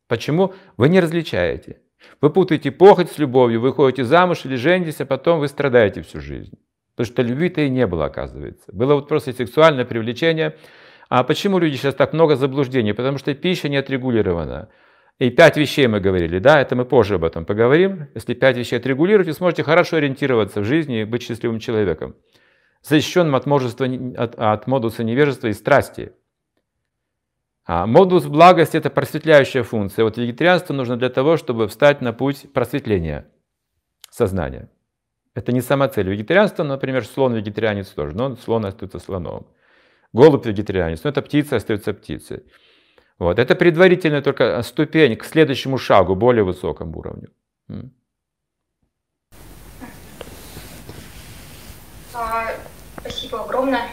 Почему? 0.08 0.54
Вы 0.78 0.88
не 0.88 1.02
различаете. 1.02 1.82
Вы 2.22 2.30
путаете 2.30 2.72
похоть 2.72 3.12
с 3.12 3.18
любовью, 3.18 3.60
вы 3.60 3.74
ходите 3.74 4.06
замуж 4.06 4.46
или 4.46 4.56
женитесь, 4.56 5.02
а 5.02 5.06
потом 5.06 5.42
вы 5.42 5.50
страдаете 5.50 6.02
всю 6.02 6.22
жизнь. 6.22 6.58
Потому 6.96 7.14
что 7.14 7.24
любви-то 7.24 7.60
и 7.60 7.70
не 7.70 7.86
было, 7.86 8.06
оказывается. 8.06 8.72
Было 8.72 8.94
вот 8.94 9.10
просто 9.10 9.34
сексуальное 9.34 9.84
привлечение. 9.84 10.56
А 11.10 11.26
почему 11.26 11.60
люди 11.60 11.76
сейчас 11.76 11.96
так 11.96 12.14
много 12.14 12.38
заблуждений? 12.38 12.94
Потому 12.94 13.18
что 13.18 13.36
пища 13.36 13.68
не 13.68 13.76
отрегулирована. 13.76 14.70
И 15.20 15.30
пять 15.32 15.58
вещей 15.58 15.88
мы 15.88 16.00
говорили, 16.00 16.40
да, 16.40 16.62
это 16.62 16.76
мы 16.76 16.86
позже 16.86 17.16
об 17.16 17.24
этом 17.24 17.46
поговорим. 17.46 18.08
Если 18.14 18.34
пять 18.34 18.58
вещей 18.58 18.78
отрегулировать, 18.78 19.28
вы 19.28 19.34
сможете 19.34 19.64
хорошо 19.64 19.98
ориентироваться 19.98 20.62
в 20.62 20.66
жизни 20.66 21.02
и 21.02 21.06
быть 21.06 21.24
счастливым 21.24 21.60
человеком 21.60 22.16
защищенным 22.88 23.36
от, 23.36 23.46
множества, 23.46 23.86
от, 24.18 24.36
от 24.36 24.68
модуса 24.68 25.04
невежества 25.04 25.48
и 25.48 25.54
страсти. 25.54 26.14
А 27.66 27.86
модус 27.86 28.26
благости– 28.26 28.78
это 28.78 28.90
просветляющая 28.90 29.64
функция. 29.64 30.06
Вот 30.06 30.18
вегетарианство 30.18 30.74
нужно 30.74 30.96
для 30.96 31.10
того, 31.10 31.36
чтобы 31.36 31.68
встать 31.68 32.02
на 32.02 32.14
путь 32.14 32.52
просветления 32.54 33.30
сознания. 34.10 34.70
Это 35.34 35.52
не 35.52 35.62
сама 35.62 35.90
цель. 35.90 36.10
Вегетарианство, 36.10 36.64
например, 36.64 37.06
слон-вегетарианец 37.06 37.90
тоже, 37.90 38.16
но 38.16 38.36
слон 38.38 38.66
остается 38.66 39.00
слоном. 39.00 39.48
Голубь-вегетарианец, 40.14 41.04
но 41.04 41.10
это 41.10 41.22
птица 41.22 41.58
остается 41.58 41.94
птицей. 41.94 42.44
Вот. 43.20 43.40
Это 43.40 43.56
предварительная 43.56 44.22
только 44.22 44.62
ступень 44.62 45.16
к 45.16 45.26
следующему 45.26 45.78
шагу, 45.78 46.16
более 46.16 46.44
высокому 46.44 46.98
уровню. 47.00 47.32
А, 52.14 52.48
спасибо 53.00 53.44
огромное. 53.44 53.90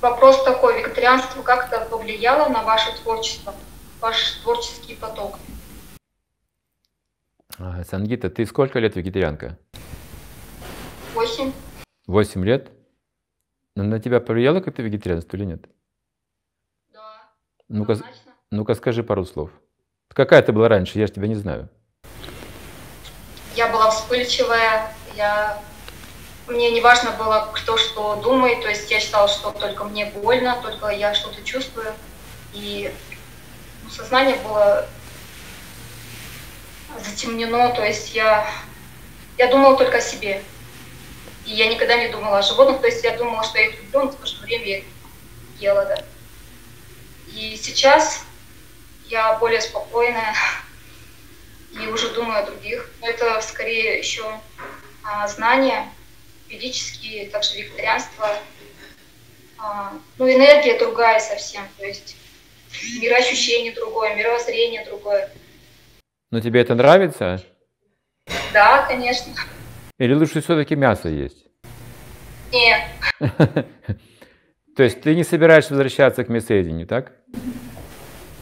Вопрос 0.00 0.42
такой, 0.44 0.82
вегетарианство 0.82 1.42
как-то 1.42 1.86
повлияло 1.88 2.48
на 2.48 2.62
ваше 2.64 2.92
творчество, 3.02 3.54
ваш 4.00 4.32
творческий 4.42 4.96
поток? 4.96 5.38
А, 7.58 7.84
Сангита, 7.84 8.28
ты 8.28 8.44
сколько 8.46 8.80
лет 8.80 8.96
вегетарианка? 8.96 9.58
Восемь. 11.14 11.52
Восемь 12.06 12.44
лет? 12.44 12.72
Но 13.76 13.84
на 13.84 14.00
тебя 14.00 14.20
повлияло 14.20 14.60
как-то 14.60 14.82
вегетарианство 14.82 15.36
или 15.36 15.44
нет? 15.44 15.66
Ну-ка, 17.72 17.96
ну-ка 18.50 18.74
скажи 18.74 19.02
пару 19.02 19.24
слов. 19.24 19.48
Какая 20.12 20.42
ты 20.42 20.52
была 20.52 20.68
раньше? 20.68 20.98
Я 20.98 21.06
же 21.06 21.14
тебя 21.14 21.26
не 21.26 21.34
знаю. 21.34 21.70
Я 23.56 23.68
была 23.68 23.90
вспыльчивая, 23.90 24.94
я 25.16 25.58
мне 26.48 26.70
не 26.70 26.82
важно 26.82 27.12
было, 27.12 27.50
кто 27.54 27.78
что 27.78 28.16
думает, 28.16 28.60
то 28.60 28.68
есть 28.68 28.90
я 28.90 29.00
считала, 29.00 29.26
что 29.26 29.52
только 29.52 29.84
мне 29.84 30.04
больно, 30.04 30.58
только 30.60 30.88
я 30.88 31.14
что-то 31.14 31.42
чувствую. 31.44 31.94
И 32.52 32.92
ну, 33.84 33.90
сознание 33.90 34.36
было 34.36 34.86
затемнено, 37.02 37.70
то 37.70 37.82
есть 37.82 38.14
я, 38.14 38.46
я 39.38 39.46
думала 39.50 39.78
только 39.78 39.96
о 39.96 40.02
себе. 40.02 40.42
И 41.46 41.54
я 41.54 41.68
никогда 41.72 41.96
не 41.96 42.10
думала 42.10 42.40
о 42.40 42.42
животных, 42.42 42.82
то 42.82 42.86
есть 42.86 43.02
я 43.02 43.16
думала, 43.16 43.42
что 43.44 43.56
я 43.56 43.68
их 43.68 43.78
люблю, 43.78 44.04
но 44.04 44.10
в 44.10 44.16
то 44.16 44.26
же 44.26 44.42
время 44.42 44.66
я 44.66 44.78
их 44.78 44.84
ела, 45.58 45.86
да. 45.86 45.96
И 47.34 47.56
сейчас 47.56 48.24
я 49.06 49.38
более 49.38 49.60
спокойная 49.60 50.34
и 51.72 51.86
уже 51.86 52.12
думаю 52.14 52.42
о 52.42 52.46
других. 52.46 52.90
Но 53.00 53.08
это 53.08 53.40
скорее 53.40 53.98
еще 53.98 54.24
а, 55.04 55.26
знания 55.28 55.88
ведические, 56.48 57.28
также 57.30 57.56
вегетарианство. 57.56 58.28
А, 59.58 59.94
ну, 60.18 60.30
энергия 60.30 60.78
другая 60.78 61.20
совсем, 61.20 61.62
то 61.78 61.86
есть 61.86 62.16
мироощущение 63.00 63.72
другое, 63.72 64.14
мировоззрение 64.16 64.84
другое. 64.84 65.30
Но 66.30 66.40
тебе 66.40 66.62
это 66.62 66.74
нравится? 66.74 67.42
Да, 68.52 68.86
конечно. 68.86 69.34
Или 69.98 70.14
лучше 70.14 70.40
все-таки 70.40 70.74
мясо 70.74 71.08
есть? 71.08 71.46
Нет. 72.50 72.82
То 74.76 74.82
есть 74.82 75.02
ты 75.02 75.14
не 75.14 75.24
собираешься 75.24 75.74
возвращаться 75.74 76.24
к 76.24 76.28
мясоедению, 76.28 76.86
так? 76.86 77.12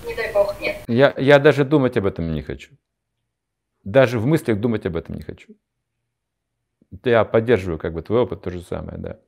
Не 0.07 0.15
дай 0.15 0.33
бог, 0.33 0.61
нет. 0.61 0.77
Я, 0.89 1.15
я 1.19 1.39
даже 1.39 1.65
думать 1.65 1.97
об 1.97 2.07
этом 2.07 2.33
не 2.33 2.43
хочу. 2.43 2.73
Даже 3.85 4.19
в 4.19 4.27
мыслях 4.27 4.61
думать 4.61 4.87
об 4.87 4.97
этом 4.97 5.15
не 5.15 5.23
хочу 5.23 5.55
я 7.05 7.25
поддерживаю 7.25 7.79
как 7.79 7.93
бы 7.93 8.03
твой 8.03 8.21
опыт, 8.21 8.43
то 8.43 8.51
же 8.51 8.61
самое, 8.63 8.99
да. 8.99 9.19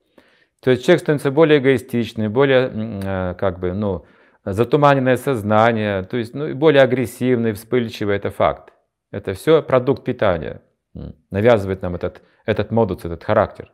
То 0.61 0.71
есть 0.71 0.85
человек 0.85 1.01
становится 1.03 1.31
более 1.31 1.59
эгоистичный, 1.59 2.29
более, 2.29 2.71
э, 2.73 3.35
как 3.35 3.59
бы, 3.59 3.73
ну, 3.73 4.05
затуманенное 4.45 5.17
сознание, 5.17 6.05
то 6.05 6.17
есть, 6.17 6.35
ну, 6.35 6.55
более 6.55 6.83
агрессивный, 6.83 7.53
вспыльчивый, 7.53 8.17
это 8.17 8.31
факт. 8.31 8.73
Это 9.11 9.35
все 9.35 9.63
продукт 9.63 10.05
питания, 10.05 10.63
навязывает 11.31 11.83
нам 11.83 11.95
этот, 11.95 12.23
этот 12.47 12.71
модус, 12.71 13.05
этот 13.05 13.25
характер. 13.25 13.73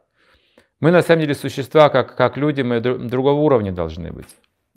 Мы 0.80 0.90
на 0.90 1.02
самом 1.02 1.22
деле 1.22 1.34
существа, 1.34 1.88
как, 1.88 2.16
как 2.16 2.36
люди, 2.36 2.62
мы 2.62 2.80
другого 2.80 3.40
уровня 3.40 3.72
должны 3.72 4.12
быть. 4.12 4.28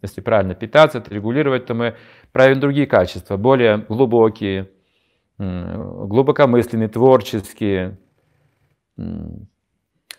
Если 0.02 0.22
правильно 0.22 0.56
питаться, 0.56 1.04
регулировать, 1.08 1.66
то 1.66 1.74
мы 1.74 1.96
проявим 2.32 2.60
другие 2.60 2.88
качества, 2.88 3.38
более 3.38 3.78
глубокие, 3.78 4.72
глубокомысленные, 5.38 6.88
творческие, 6.88 8.00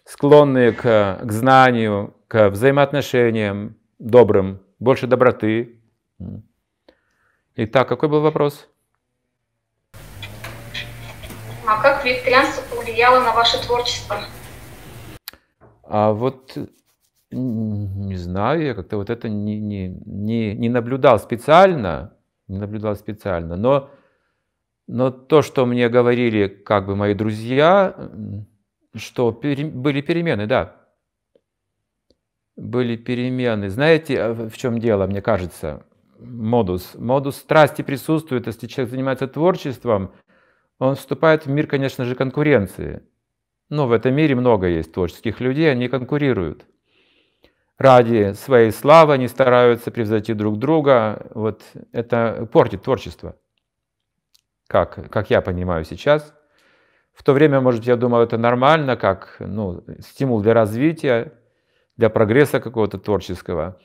склонные 0.04 0.72
к, 0.72 1.20
к 1.22 1.32
знанию, 1.32 2.14
к 2.28 2.50
взаимоотношениям 2.50 3.76
добрым, 3.98 4.60
больше 4.78 5.06
доброты. 5.06 5.80
Итак, 7.56 7.88
какой 7.88 8.08
был 8.08 8.20
вопрос? 8.20 8.68
А 11.66 11.80
как 11.80 12.04
вегетарианство 12.04 12.62
повлияло 12.74 13.20
на 13.20 13.32
ваше 13.32 13.60
творчество? 13.64 14.18
А 15.84 16.12
вот 16.12 16.56
не 17.32 18.16
знаю, 18.16 18.62
я 18.62 18.74
как-то 18.74 18.96
вот 18.96 19.10
это 19.10 19.28
не, 19.28 19.58
не, 19.58 19.88
не, 19.88 20.54
не 20.54 20.68
наблюдал 20.68 21.18
специально, 21.18 22.14
не 22.48 22.58
наблюдал 22.58 22.94
специально, 22.96 23.56
но, 23.56 23.90
но 24.86 25.10
то, 25.10 25.42
что 25.42 25.66
мне 25.66 25.88
говорили 25.88 26.48
как 26.48 26.86
бы 26.86 26.96
мои 26.96 27.14
друзья, 27.14 28.10
что 28.94 29.32
пере, 29.32 29.64
были 29.64 30.00
перемены, 30.00 30.46
да. 30.46 30.76
Были 32.56 32.96
перемены. 32.96 33.70
Знаете, 33.70 34.20
а, 34.20 34.34
в 34.34 34.56
чем 34.56 34.78
дело, 34.78 35.06
мне 35.06 35.22
кажется? 35.22 35.84
Модус. 36.18 36.94
Модус 36.94 37.36
страсти 37.36 37.82
присутствует, 37.82 38.46
если 38.46 38.66
человек 38.66 38.90
занимается 38.90 39.26
творчеством, 39.26 40.12
он 40.78 40.94
вступает 40.96 41.46
в 41.46 41.50
мир, 41.50 41.66
конечно 41.66 42.04
же, 42.04 42.14
конкуренции. 42.14 43.02
Но 43.70 43.86
в 43.86 43.92
этом 43.92 44.14
мире 44.14 44.34
много 44.34 44.66
есть 44.66 44.92
творческих 44.92 45.40
людей, 45.40 45.70
они 45.70 45.88
конкурируют. 45.88 46.66
Ради 47.82 48.32
своей 48.34 48.70
славы 48.70 49.14
они 49.14 49.28
стараются 49.28 49.90
превзойти 49.90 50.34
друг 50.34 50.58
друга. 50.58 51.26
Вот 51.34 51.62
это 51.92 52.48
портит 52.52 52.82
творчество. 52.82 53.36
Как, 54.68 55.10
как 55.10 55.30
я 55.30 55.40
понимаю 55.40 55.84
сейчас– 55.84 56.34
в 57.12 57.22
то 57.22 57.32
время, 57.32 57.60
может, 57.60 57.84
я 57.84 57.96
думал, 57.96 58.20
это 58.20 58.38
нормально, 58.38 58.96
как 58.96 59.36
ну, 59.38 59.84
стимул 60.00 60.40
для 60.40 60.54
развития, 60.54 61.32
для 61.96 62.08
прогресса 62.08 62.60
какого-то 62.60 62.98
творческого. 62.98 63.78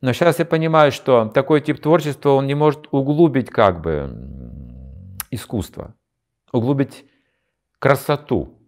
Но 0.00 0.12
сейчас 0.12 0.38
я 0.38 0.44
понимаю, 0.44 0.92
что 0.92 1.30
такой 1.32 1.60
тип 1.60 1.80
творчества, 1.80 2.30
он 2.30 2.46
не 2.46 2.54
может 2.54 2.88
углубить 2.90 3.50
как 3.50 3.80
бы 3.80 4.10
искусство, 5.30 5.94
углубить 6.52 7.04
красоту. 7.78 8.58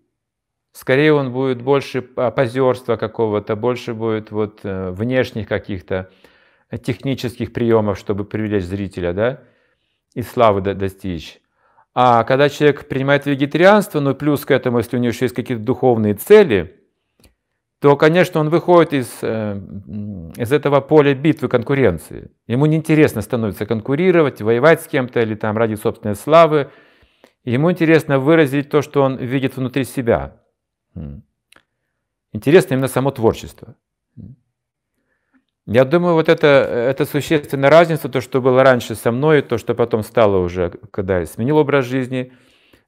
Скорее 0.75 1.13
он 1.13 1.33
будет 1.33 1.63
больше 1.63 2.03
позерства 2.03 2.97
какого-то, 2.97 3.55
больше 3.55 3.95
будет 3.95 4.33
вот 4.33 4.59
э, 4.65 4.91
внешних 4.91 5.47
каких-то 5.47 6.11
технических 6.85 7.53
приемов, 7.53 7.97
чтобы 7.97 8.25
привлечь 8.25 8.65
зрителя, 8.65 9.13
да, 9.13 9.41
и 10.15 10.23
славы 10.23 10.63
достичь. 10.63 11.41
А 11.95 12.25
когда 12.25 12.49
человек 12.49 12.89
принимает 12.89 13.25
вегетарианство, 13.25 14.01
ну 14.01 14.17
плюс 14.17 14.45
к 14.45 14.51
этому, 14.51 14.79
если 14.79 14.97
у 14.97 14.99
него 14.99 15.13
еще 15.13 15.27
есть 15.27 15.35
какие-то 15.37 15.63
духовные 15.63 16.15
цели, 16.15 16.81
то, 17.79 17.97
конечно, 17.97 18.41
он 18.41 18.49
выходит 18.49 18.95
из, 18.95 19.19
э, 19.23 19.61
из 20.37 20.53
этого 20.53 20.81
поля 20.81 21.15
битвы 21.15 21.47
конкуренции. 21.47 22.33
Ему 22.49 22.67
неинтересно 22.67 23.21
становится 23.21 23.65
конкурировать, 23.65 24.43
воевать 24.43 24.83
с 24.83 24.89
кем-то 24.89 25.21
или 25.21 25.37
там 25.37 25.57
ради 25.57 25.77
собственной 25.77 26.17
славы. 26.17 26.71
Ему 27.45 27.71
интересно 27.71 28.19
выразить 28.19 28.71
то, 28.71 28.83
что 28.83 29.03
он 29.03 29.19
видит 29.19 29.57
внутри 29.57 29.85
себя. 29.85 30.41
Интересно 32.33 32.75
именно 32.75 32.89
само 32.89 33.11
творчество. 33.11 33.77
Я 35.67 35.85
думаю, 35.85 36.15
вот 36.15 36.29
это, 36.29 36.47
это 36.47 37.07
существенная 37.07 37.71
разница, 37.71 38.09
то, 38.11 38.21
что 38.21 38.43
было 38.43 38.63
раньше 38.63 38.95
со 38.95 39.11
мной, 39.11 39.41
то, 39.41 39.57
что 39.57 39.75
потом 39.75 40.03
стало 40.03 40.39
уже, 40.39 40.71
когда 40.91 41.21
я 41.21 41.27
сменил 41.27 41.57
образ 41.57 41.87
жизни. 41.87 42.33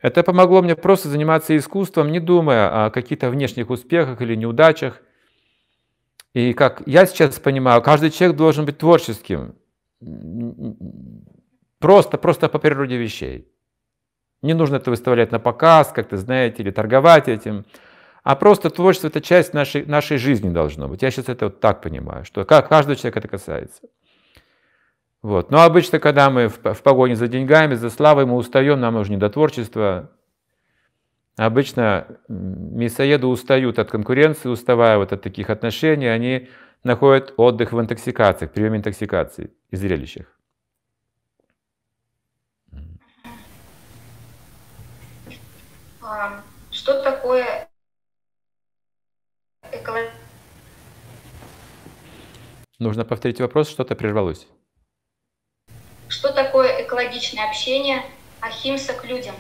Это 0.01 0.23
помогло 0.23 0.61
мне 0.61 0.77
просто 0.77 1.09
заниматься 1.09 1.57
искусством, 1.57 2.13
не 2.13 2.21
думая 2.21 2.87
о 2.87 2.91
каких-то 2.91 3.31
внешних 3.31 3.71
успехах 3.71 4.21
или 4.21 4.35
неудачах. 4.35 5.01
И 6.35 6.53
как 6.53 6.83
я 6.85 7.07
сейчас 7.07 7.39
понимаю, 7.41 7.81
каждый 7.81 8.11
человек 8.11 8.37
должен 8.37 8.67
быть 8.67 8.77
творческим. 8.77 9.55
Просто, 11.79 12.19
просто 12.19 12.51
по 12.51 12.59
природе 12.59 12.99
вещей. 12.99 13.49
Не 14.43 14.53
нужно 14.53 14.77
это 14.77 14.91
выставлять 14.91 15.33
на 15.33 15.39
показ, 15.39 15.93
как-то, 15.95 16.19
знаете, 16.19 16.63
или 16.63 16.71
торговать 16.71 17.27
этим. 17.27 17.65
А 18.27 18.35
просто 18.35 18.71
творчество– 18.71 19.07
это 19.07 19.21
часть 19.21 19.55
нашей, 19.55 19.87
нашей 19.87 20.17
жизни 20.17 20.51
должно 20.51 20.89
быть. 20.89 21.01
Я 21.01 21.13
сейчас 21.13 21.29
это 21.29 21.45
вот 21.45 21.61
так 21.61 21.81
понимаю, 21.81 22.25
что 22.25 22.45
как 22.45 22.69
каждого 22.69 22.97
человека 22.97 23.21
это 23.21 23.29
касается. 23.29 23.83
Вот. 25.23 25.53
Но 25.53 25.63
обычно, 25.63 26.01
когда 26.01 26.29
мы 26.29 26.49
в, 26.49 26.59
в 26.75 26.83
погоне 26.83 27.15
за 27.15 27.29
деньгами, 27.29 27.77
за 27.77 27.89
славой, 27.89 28.27
мы 28.27 28.35
устаем, 28.35 28.81
нам 28.81 28.97
уже 28.97 29.13
не 29.13 29.17
до 29.17 29.31
творчества. 29.31 30.11
Обычно 31.37 32.19
мясоеды 32.27 33.29
устают 33.29 33.79
от 33.79 33.93
конкуренции, 33.93 34.49
уставая 34.49 34.99
вот 34.99 35.13
от 35.13 35.23
таких 35.23 35.49
отношений, 35.49 36.09
они 36.09 36.49
находят 36.83 37.33
отдых 37.37 37.71
в 37.71 37.81
интоксикациях, 37.81 38.51
приеме 38.51 38.79
интоксикации 38.79 39.53
и 39.71 39.77
зрелищах. 39.77 40.27
А, 46.03 46.41
что 46.73 47.01
такое 47.05 47.69
Нужно 52.79 53.05
повторить 53.05 53.41
вопрос, 53.41 53.69
что-то 53.71 53.95
прервалось. 53.95 54.47
Что 56.09 56.33
такое 56.33 56.85
экологичное 56.85 57.49
общение 57.49 58.03
Ахимса 58.41 58.93
к 58.93 59.05
людям? 59.05 59.35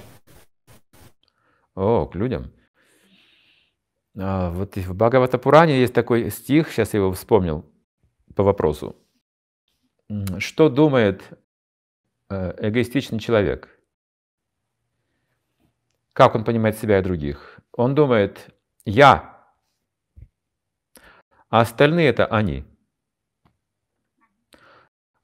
О, 1.75 2.07
к 2.07 2.15
людям. 2.15 2.53
А, 4.19 4.51
вот 4.51 4.77
в 4.77 4.95
Бхагаватапуране 4.95 5.79
есть 5.79 5.93
такой 5.93 6.31
стих, 6.31 6.71
сейчас 6.71 6.95
я 6.95 7.01
его 7.01 7.13
вспомнил 7.13 7.65
по 8.35 8.43
вопросу. 8.43 8.97
Что 10.39 10.69
думает 10.69 11.23
э, 12.31 12.55
эгоистичный 12.69 13.19
человек? 13.19 13.69
Как 16.13 16.35
он 16.35 16.45
понимает 16.45 16.79
себя 16.79 16.99
и 16.99 17.03
других? 17.03 17.61
Он 17.73 17.95
думает 17.95 18.55
«я», 18.87 19.36
а 21.49 21.61
остальные 21.61 22.09
это 22.09 22.27
они. 22.27 22.65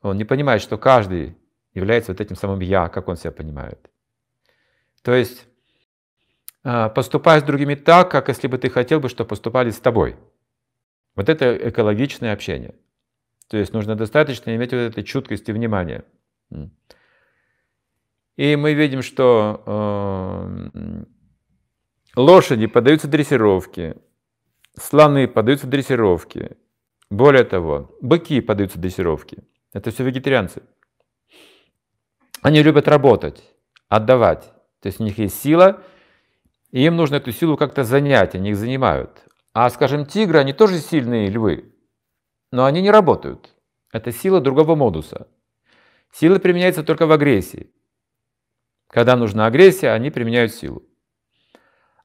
Он 0.00 0.16
не 0.16 0.24
понимает, 0.24 0.62
что 0.62 0.78
каждый 0.78 1.36
является 1.74 2.12
вот 2.12 2.20
этим 2.20 2.36
самым 2.36 2.60
«я», 2.60 2.88
как 2.88 3.08
он 3.08 3.16
себя 3.16 3.30
понимает. 3.30 3.90
То 5.02 5.14
есть 5.14 5.46
а, 6.64 6.88
поступай 6.88 7.40
с 7.40 7.42
другими 7.42 7.74
так, 7.74 8.10
как 8.10 8.28
если 8.28 8.46
бы 8.46 8.58
ты 8.58 8.70
хотел 8.70 9.00
бы, 9.00 9.08
чтобы 9.08 9.28
поступали 9.28 9.70
с 9.70 9.80
тобой. 9.80 10.16
Вот 11.14 11.28
это 11.28 11.56
экологичное 11.68 12.32
общение. 12.32 12.74
То 13.48 13.56
есть 13.56 13.72
нужно 13.72 13.96
достаточно 13.96 14.54
иметь 14.54 14.72
вот 14.72 14.78
этой 14.78 15.02
чуткости 15.02 15.50
внимания. 15.50 16.04
И 18.36 18.56
мы 18.56 18.72
видим, 18.72 19.02
что 19.02 19.62
э, 20.74 21.04
лошади 22.16 22.66
поддаются 22.66 23.08
дрессировке, 23.08 23.96
слоны 24.78 25.28
поддаются 25.28 25.66
дрессировке. 25.66 26.56
Более 27.10 27.44
того, 27.44 27.96
быки 28.00 28.40
поддаются 28.40 28.78
дрессировке. 28.78 29.44
Это 29.72 29.90
все 29.90 30.04
вегетарианцы. 30.04 30.62
Они 32.42 32.62
любят 32.62 32.88
работать, 32.88 33.42
отдавать. 33.88 34.52
То 34.80 34.88
есть 34.88 35.00
у 35.00 35.04
них 35.04 35.18
есть 35.18 35.40
сила, 35.40 35.82
и 36.70 36.84
им 36.84 36.96
нужно 36.96 37.16
эту 37.16 37.32
силу 37.32 37.56
как-то 37.56 37.84
занять, 37.84 38.34
они 38.34 38.50
их 38.50 38.56
занимают. 38.56 39.24
А, 39.52 39.68
скажем, 39.70 40.06
тигры, 40.06 40.38
они 40.38 40.52
тоже 40.52 40.78
сильные 40.78 41.28
львы, 41.28 41.74
но 42.50 42.64
они 42.64 42.80
не 42.80 42.90
работают. 42.90 43.54
Это 43.92 44.10
сила 44.10 44.40
другого 44.40 44.74
модуса. 44.74 45.28
Сила 46.10 46.38
применяется 46.38 46.82
только 46.82 47.06
в 47.06 47.12
агрессии. 47.12 47.70
Когда 48.88 49.16
нужна 49.16 49.46
агрессия, 49.46 49.90
они 49.90 50.10
применяют 50.10 50.52
силу. 50.52 50.82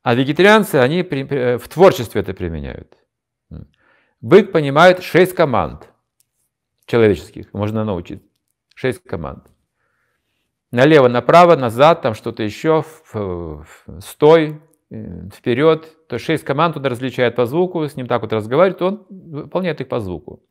А 0.07 0.15
вегетарианцы, 0.15 0.75
они 0.75 1.01
э, 1.01 1.57
в 1.57 1.67
творчестве 1.67 2.21
это 2.21 2.33
применяют. 2.33 2.97
Бык 4.21 4.53
понимает 4.53 5.03
шесть 5.03 5.35
команд 5.35 5.89
человеческих, 6.85 7.53
можно 7.53 7.83
научить. 7.83 8.23
Шесть 8.73 9.03
команд. 9.03 9.43
Налево, 10.71 11.09
направо, 11.09 11.57
назад, 11.57 12.03
там 12.03 12.13
что-то 12.13 12.41
еще, 12.41 12.85
стой, 13.99 14.61
э, 14.89 15.29
вперед. 15.35 16.07
То 16.07 16.19
шесть 16.19 16.45
команд 16.45 16.77
он 16.77 16.85
различает 16.85 17.35
по 17.35 17.45
звуку, 17.45 17.85
с 17.85 17.97
ним 17.97 18.07
так 18.07 18.21
вот 18.21 18.31
разговаривает, 18.31 18.81
он 18.81 19.05
выполняет 19.09 19.81
их 19.81 19.89
по 19.89 19.99
звуку. 19.99 20.41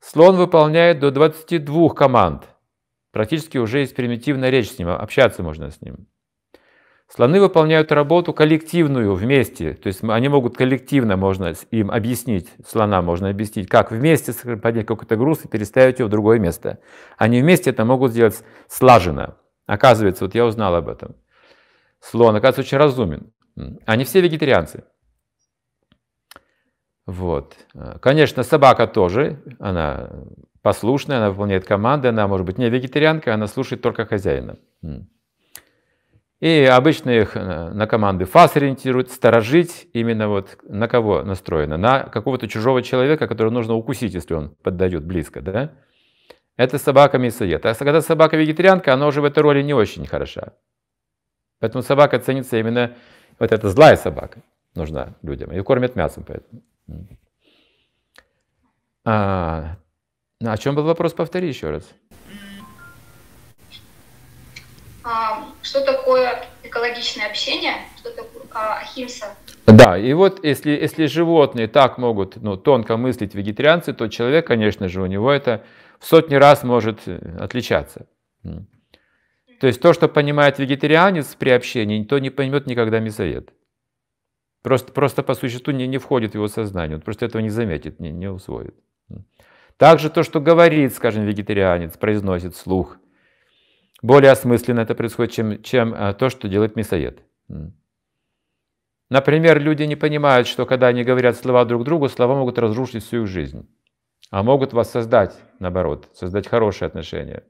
Слон 0.00 0.36
выполняет 0.36 0.98
до 0.98 1.10
22 1.10 1.94
команд. 1.94 2.44
Практически 3.10 3.56
уже 3.56 3.78
есть 3.78 3.96
примитивная 3.96 4.50
речь 4.50 4.70
с 4.70 4.78
ним, 4.78 4.90
общаться 4.90 5.42
можно 5.42 5.70
с 5.70 5.80
ним. 5.80 6.08
Слоны 7.08 7.40
выполняют 7.40 7.92
работу 7.92 8.32
коллективную 8.32 9.14
вместе, 9.14 9.74
то 9.74 9.86
есть 9.86 10.02
они 10.02 10.28
могут 10.28 10.56
коллективно, 10.56 11.16
можно 11.16 11.54
им 11.70 11.92
объяснить, 11.92 12.52
слона 12.66 13.00
можно 13.00 13.28
объяснить, 13.28 13.68
как 13.68 13.92
вместе 13.92 14.32
поднять 14.56 14.86
какой-то 14.86 15.16
груз 15.16 15.44
и 15.44 15.48
переставить 15.48 16.00
его 16.00 16.08
в 16.08 16.10
другое 16.10 16.40
место. 16.40 16.80
Они 17.16 17.40
вместе 17.40 17.70
это 17.70 17.84
могут 17.84 18.10
сделать 18.10 18.42
слаженно. 18.66 19.36
Оказывается, 19.66 20.24
вот 20.24 20.34
я 20.34 20.44
узнал 20.44 20.74
об 20.74 20.88
этом. 20.88 21.14
Слон, 22.00 22.34
оказывается, 22.34 22.62
очень 22.62 22.78
разумен. 22.78 23.32
Они 23.84 24.04
все 24.04 24.20
вегетарианцы. 24.20 24.82
Вот. 27.06 27.56
Конечно, 28.00 28.42
собака 28.42 28.88
тоже, 28.88 29.44
она 29.60 30.10
послушная, 30.60 31.18
она 31.18 31.30
выполняет 31.30 31.64
команды, 31.66 32.08
она 32.08 32.26
может 32.26 32.44
быть 32.44 32.58
не 32.58 32.68
вегетарианка, 32.68 33.32
она 33.32 33.46
слушает 33.46 33.80
только 33.80 34.06
хозяина. 34.06 34.56
И 36.40 36.64
обычно 36.64 37.10
их 37.10 37.34
э, 37.34 37.70
на 37.70 37.86
команды 37.86 38.26
ФАС 38.26 38.56
ориентируют, 38.56 39.10
сторожить 39.10 39.88
именно 39.94 40.28
вот 40.28 40.58
на 40.64 40.86
кого 40.86 41.22
настроено? 41.22 41.78
На 41.78 42.04
какого-то 42.04 42.46
чужого 42.46 42.82
человека, 42.82 43.26
которого 43.26 43.52
нужно 43.52 43.74
укусить, 43.74 44.12
если 44.12 44.34
он 44.34 44.50
поддает 44.62 45.04
близко, 45.04 45.40
да? 45.40 45.72
Это 46.56 46.78
собака 46.78 47.18
мясоед. 47.18 47.64
А 47.64 47.74
когда 47.74 48.02
собака 48.02 48.36
вегетарианка, 48.36 48.92
она 48.92 49.06
уже 49.06 49.22
в 49.22 49.24
этой 49.24 49.42
роли 49.42 49.62
не 49.62 49.72
очень 49.72 50.06
хороша. 50.06 50.52
Поэтому 51.58 51.82
собака 51.82 52.18
ценится 52.18 52.58
именно, 52.58 52.94
вот 53.38 53.52
эта 53.52 53.70
злая 53.70 53.96
собака 53.96 54.42
нужна 54.74 55.14
людям. 55.22 55.50
Ее 55.52 55.64
кормят 55.64 55.96
мясом 55.96 56.24
поэтому. 56.24 56.62
А, 59.04 59.76
о 60.44 60.56
чем 60.58 60.74
был 60.74 60.82
вопрос? 60.82 61.14
Повтори 61.14 61.48
еще 61.48 61.70
раз. 61.70 61.88
А, 65.02 65.44
что 65.66 65.80
такое 65.84 66.44
экологичное 66.62 67.26
общение, 67.26 67.74
что 67.98 68.10
такое 68.10 68.42
а, 68.52 68.78
ахимса. 68.78 69.34
Да, 69.66 69.98
и 69.98 70.12
вот 70.12 70.44
если, 70.44 70.70
если 70.70 71.06
животные 71.06 71.66
так 71.66 71.98
могут 71.98 72.36
ну, 72.36 72.56
тонко 72.56 72.96
мыслить 72.96 73.34
вегетарианцы, 73.34 73.92
то 73.92 74.06
человек, 74.06 74.46
конечно 74.46 74.88
же, 74.88 75.02
у 75.02 75.06
него 75.06 75.30
это 75.32 75.64
в 75.98 76.06
сотни 76.06 76.36
раз 76.36 76.62
может 76.62 77.00
э, 77.06 77.18
отличаться. 77.40 78.06
То 79.60 79.66
есть 79.66 79.80
то, 79.80 79.92
что 79.92 80.08
понимает 80.08 80.60
вегетарианец 80.60 81.34
при 81.34 81.50
общении, 81.50 82.04
то 82.04 82.18
не 82.20 82.30
поймет 82.30 82.66
никогда 82.66 83.00
мясоед. 83.00 83.52
Просто, 84.62 84.92
просто 84.92 85.22
по 85.24 85.34
существу 85.34 85.72
не, 85.72 85.88
не 85.88 85.98
входит 85.98 86.32
в 86.32 86.34
его 86.36 86.46
сознание, 86.46 86.96
он 86.96 87.02
просто 87.02 87.26
этого 87.26 87.42
не 87.42 87.50
заметит, 87.50 87.98
не, 87.98 88.10
не 88.10 88.28
усвоит. 88.28 88.74
Также 89.78 90.10
то, 90.10 90.22
что 90.22 90.40
говорит, 90.40 90.94
скажем, 90.94 91.24
вегетарианец, 91.24 91.96
произносит 91.96 92.54
слух– 92.54 92.98
более 94.06 94.30
осмысленно 94.30 94.80
это 94.80 94.94
происходит, 94.94 95.32
чем, 95.32 95.62
чем 95.62 95.94
а, 95.96 96.14
то, 96.14 96.30
что 96.30 96.48
делает 96.48 96.76
мясоед. 96.76 97.22
Например, 99.10 99.60
люди 99.60 99.82
не 99.82 99.96
понимают, 99.96 100.46
что 100.46 100.64
когда 100.64 100.88
они 100.88 101.02
говорят 101.02 101.36
слова 101.36 101.64
друг 101.64 101.84
другу, 101.84 102.08
слова 102.08 102.36
могут 102.36 102.58
разрушить 102.58 103.04
всю 103.04 103.22
их 103.22 103.26
жизнь, 103.26 103.68
а 104.30 104.42
могут 104.42 104.72
воссоздать, 104.72 105.36
наоборот, 105.58 106.08
создать 106.14 106.48
хорошие 106.48 106.86
отношения. 106.86 107.42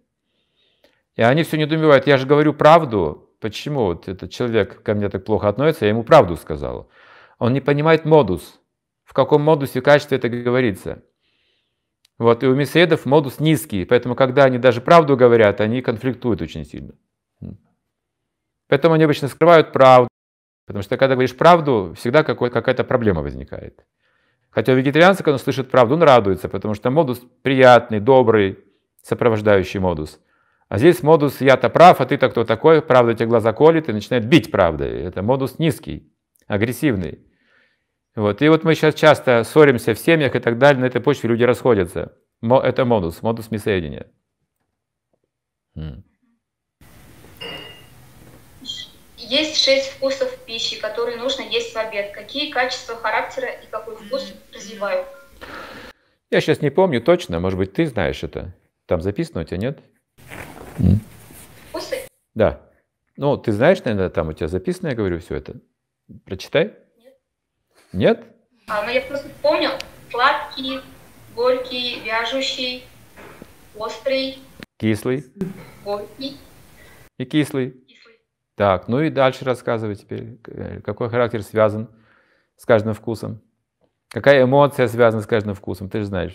И 1.15 1.23
они 1.23 1.43
все 1.43 1.57
недоумевают, 1.57 2.07
я 2.07 2.17
же 2.17 2.27
говорю 2.27 2.53
правду, 2.53 3.31
почему 3.41 3.85
вот 3.85 4.09
этот 4.09 4.31
человек 4.31 4.83
ко 4.83 4.95
мне 4.95 5.09
так 5.09 5.25
плохо 5.25 5.49
относится, 5.49 5.85
я 5.85 5.91
ему 5.91 6.05
правду 6.05 6.37
сказал. 6.37 6.91
Он 7.39 7.53
не 7.53 7.61
понимает 7.61 8.05
модус, 8.05 8.61
в 9.05 9.13
каком 9.13 9.43
модусе 9.43 9.81
качестве 9.83 10.19
это 10.19 10.29
говорится. 10.29 11.03
Вот, 12.19 12.43
и 12.43 12.47
у 12.47 12.55
мясоедов 12.55 13.05
модус 13.05 13.41
низкий, 13.41 13.85
поэтому 13.85 14.15
когда 14.15 14.45
они 14.45 14.59
даже 14.59 14.81
правду 14.81 15.17
говорят, 15.17 15.61
они 15.61 15.83
конфликтуют 15.83 16.41
очень 16.41 16.65
сильно. 16.65 16.95
Поэтому 18.69 18.95
они 18.95 19.05
обычно 19.05 19.29
скрывают 19.29 19.73
правду, 19.73 20.09
потому 20.67 20.83
что 20.83 20.97
когда 20.97 21.15
говоришь 21.15 21.37
правду, 21.37 21.95
всегда 21.97 22.25
какая-то 22.25 22.85
проблема 22.85 23.23
возникает. 23.23 23.85
Хотя 24.51 24.73
у 24.73 24.77
вегетарианца, 24.77 25.23
когда 25.23 25.35
он 25.35 25.39
слышит 25.39 25.71
правду, 25.71 25.95
он 25.95 26.03
радуется, 26.03 26.49
потому 26.49 26.73
что 26.75 26.91
модус 26.91 27.21
приятный, 27.43 28.01
добрый, 28.01 28.59
сопровождающий 29.03 29.79
модус. 29.79 30.19
А 30.69 30.79
здесь 30.79 31.03
модус 31.03 31.43
«я-то 31.43 31.69
прав, 31.69 32.01
а 32.01 32.07
ты-то 32.07 32.31
кто 32.31 32.45
такой?» 32.45 32.81
Правда 32.83 33.15
тебе 33.15 33.27
глаза 33.27 33.53
колет 33.53 33.89
и 33.89 33.93
начинает 33.93 34.27
бить 34.27 34.51
правдой. 34.51 35.03
Это 35.03 35.23
модус 35.23 35.59
низкий, 35.59 36.11
агрессивный. 36.47 37.21
Вот. 38.17 38.41
И 38.43 38.49
вот 38.49 38.65
мы 38.65 38.75
сейчас 38.75 38.95
часто 38.95 39.45
ссоримся 39.45 39.95
в 39.95 39.99
семьях 39.99 40.35
и 40.35 40.41
так 40.41 40.59
далее, 40.59 40.81
на 40.81 40.87
этой 40.87 41.03
почве 41.03 41.29
люди 41.29 41.45
расходятся. 41.45 42.17
Это 42.43 42.85
модус, 42.85 43.23
модус 43.23 43.51
мясоедения. 43.51 44.07
Есть 49.17 49.63
шесть 49.63 49.91
вкусов 49.91 50.37
пищи, 50.47 50.81
которые 50.81 51.19
нужно 51.19 51.43
есть 51.43 51.75
в 51.75 51.77
обед. 51.77 52.13
Какие 52.15 52.51
качества 52.51 52.97
характера 52.97 53.49
и 53.49 53.67
какой 53.67 53.97
вкус 53.97 54.33
развивают? 54.55 55.07
Я 56.31 56.41
сейчас 56.41 56.61
не 56.61 56.71
помню 56.71 57.03
точно, 57.03 57.39
может 57.41 57.59
быть, 57.59 57.73
ты 57.73 57.87
знаешь 57.87 58.23
это. 58.23 58.55
Там 58.87 59.01
записано 59.03 59.43
у 59.43 59.45
тебя, 59.45 59.59
нет? 59.59 59.81
Вкусы? 61.71 61.97
Да. 62.35 62.63
Ну, 63.17 63.37
ты 63.37 63.53
знаешь, 63.53 63.83
наверное, 63.85 64.11
там 64.11 64.29
у 64.29 64.33
тебя 64.33 64.49
записано, 64.49 64.89
я 64.89 64.95
говорю, 64.95 65.19
все 65.19 65.35
это. 65.37 65.57
Прочитай. 66.25 66.75
Нет. 67.97 68.27
А, 68.69 68.83
ну, 68.83 68.91
я 68.91 69.01
просто 69.01 69.31
помню. 69.41 69.71
Сладкий, 70.11 70.81
горький, 71.35 72.01
вяжущий, 72.01 72.85
острый. 73.75 74.39
Кислый. 74.77 75.25
Горький. 75.83 76.37
И 77.17 77.25
кислый. 77.25 77.83
Так, 78.55 78.89
ну 78.89 79.01
и 79.01 79.09
дальше 79.09 79.47
рассказывай 79.47 79.97
теперь, 79.97 80.39
э, 80.47 80.81
какой 80.83 81.09
характер 81.09 81.43
связан 81.43 81.89
с 82.59 82.67
каждым 82.67 82.93
вкусом. 82.93 83.41
Какая 84.11 84.45
эмоция 84.45 84.89
связана 84.89 85.23
с 85.23 85.27
каждым 85.27 85.55
вкусом, 85.55 85.89
ты 85.89 86.01
же 86.01 86.05
знаешь. 86.05 86.35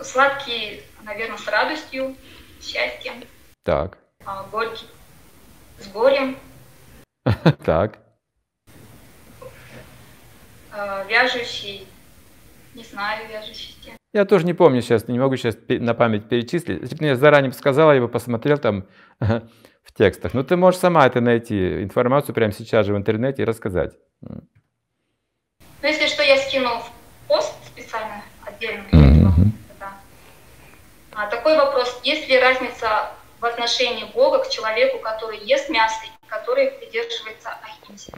Сладкий, 0.00 0.82
наверное, 1.02 1.36
с 1.36 1.46
радостью, 1.46 2.16
счастьем. 2.62 3.24
Так. 3.62 3.98
А, 4.24 4.44
горький 4.50 4.86
с 5.78 5.88
горем. 5.88 6.38
Так. 7.64 7.98
А, 10.72 11.04
вяжущий, 11.04 11.86
не 12.74 12.84
знаю, 12.84 13.28
вяжущий. 13.28 13.76
Я 14.12 14.24
тоже 14.24 14.44
не 14.44 14.54
помню 14.54 14.82
сейчас, 14.82 15.08
не 15.08 15.18
могу 15.18 15.36
сейчас 15.36 15.56
на 15.68 15.94
память 15.94 16.28
перечислить. 16.28 16.82
Если 16.82 16.96
бы 16.96 17.04
мне 17.04 17.16
заранее 17.16 17.52
сказала, 17.52 17.92
я 17.92 18.00
бы 18.00 18.08
посмотрел 18.08 18.58
там 18.58 18.86
в 19.20 19.92
текстах. 19.94 20.34
Но 20.34 20.42
ты 20.42 20.56
можешь 20.56 20.80
сама 20.80 21.06
это 21.06 21.20
найти, 21.20 21.82
информацию 21.82 22.34
прямо 22.34 22.52
сейчас 22.52 22.86
же 22.86 22.94
в 22.94 22.96
интернете 22.96 23.42
и 23.42 23.44
рассказать. 23.44 23.94
Ну, 24.20 24.42
если 25.82 26.06
что, 26.06 26.22
я 26.22 26.36
скину 26.36 26.78
в 26.78 26.90
пост 27.26 27.54
специально, 27.66 28.22
отдельно. 28.44 28.84
Mm-hmm. 28.92 29.46
Да. 29.80 29.92
А, 31.14 31.26
такой 31.26 31.56
вопрос. 31.56 32.00
Есть 32.04 32.28
ли 32.28 32.38
разница 32.38 33.10
в 33.40 33.44
отношении 33.44 34.04
Бога 34.14 34.38
к 34.44 34.48
человеку, 34.48 34.98
который 34.98 35.38
ест 35.38 35.68
мясо 35.70 36.06
и 36.32 36.38
который 36.38 36.70
придерживается 36.72 37.50
ахимси? 37.62 38.12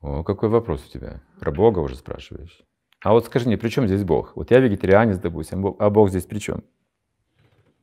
О, 0.00 0.22
какой 0.22 0.48
вопрос 0.48 0.84
у 0.86 0.90
тебя? 0.90 1.20
Про 1.40 1.50
Бога 1.50 1.80
уже 1.80 1.96
спрашиваешь? 1.96 2.62
А 3.02 3.12
вот 3.12 3.26
скажи 3.26 3.46
мне, 3.46 3.56
при 3.56 3.68
чем 3.68 3.86
здесь 3.86 4.04
Бог? 4.04 4.36
Вот 4.36 4.50
я 4.50 4.58
вегетарианец, 4.58 5.18
допустим, 5.18 5.76
а 5.78 5.90
Бог 5.90 6.10
здесь 6.10 6.26
при 6.26 6.38
чем? 6.38 6.64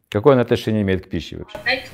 Какое 0.10 0.36
он 0.36 0.40
отношение 0.40 0.82
имеет 0.84 1.06
к 1.06 1.10
пище 1.10 1.38
вообще? 1.38 1.58
Знаете, 1.62 1.90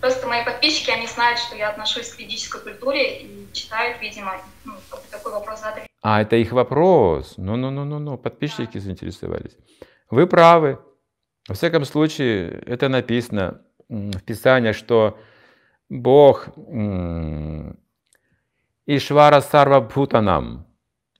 просто 0.00 0.26
мои 0.28 0.44
подписчики, 0.44 0.90
они 0.90 1.06
знают, 1.06 1.38
что 1.38 1.56
я 1.56 1.70
отношусь 1.70 2.10
к 2.10 2.18
ведической 2.18 2.60
культуре 2.60 3.22
и 3.22 3.48
читают, 3.52 4.00
видимо, 4.00 4.40
ну, 4.64 4.74
такой 5.10 5.32
вопрос 5.32 5.60
задали. 5.60 5.86
А, 6.02 6.22
это 6.22 6.36
их 6.36 6.52
вопрос. 6.52 7.34
Ну-ну-ну-ну-ну, 7.36 8.16
подписчики 8.16 8.74
да. 8.74 8.80
заинтересовались. 8.80 9.56
Вы 10.10 10.26
правы. 10.26 10.78
Во 11.48 11.54
всяком 11.54 11.84
случае, 11.84 12.62
это 12.66 12.88
написано 12.88 13.62
в 13.88 14.22
Писании, 14.22 14.72
что 14.72 15.18
Бог 15.88 16.48
Ишвара 18.86 19.40
Сарва 19.40 19.80
Бхутанам, 19.80 20.66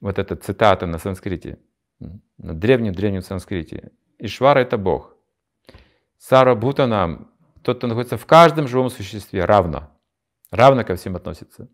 вот 0.01 0.19
эта 0.19 0.35
цитата 0.35 0.85
на 0.85 0.97
санскрите, 0.97 1.57
на 1.99 2.53
древнем-древнем 2.53 3.21
санскрите. 3.21 3.91
Ишвара— 4.17 4.59
это 4.61 4.77
Бог. 4.77 5.15
Сара 6.17 6.55
Бхутанам, 6.55 7.31
тот, 7.63 7.77
кто 7.77 7.87
находится 7.87 8.17
в 8.17 8.25
каждом 8.25 8.67
живом 8.67 8.89
существе, 8.89 9.45
равно. 9.45 9.89
Равно 10.51 10.83
ко 10.83 10.95
всем 10.95 11.15
относится. 11.15 11.69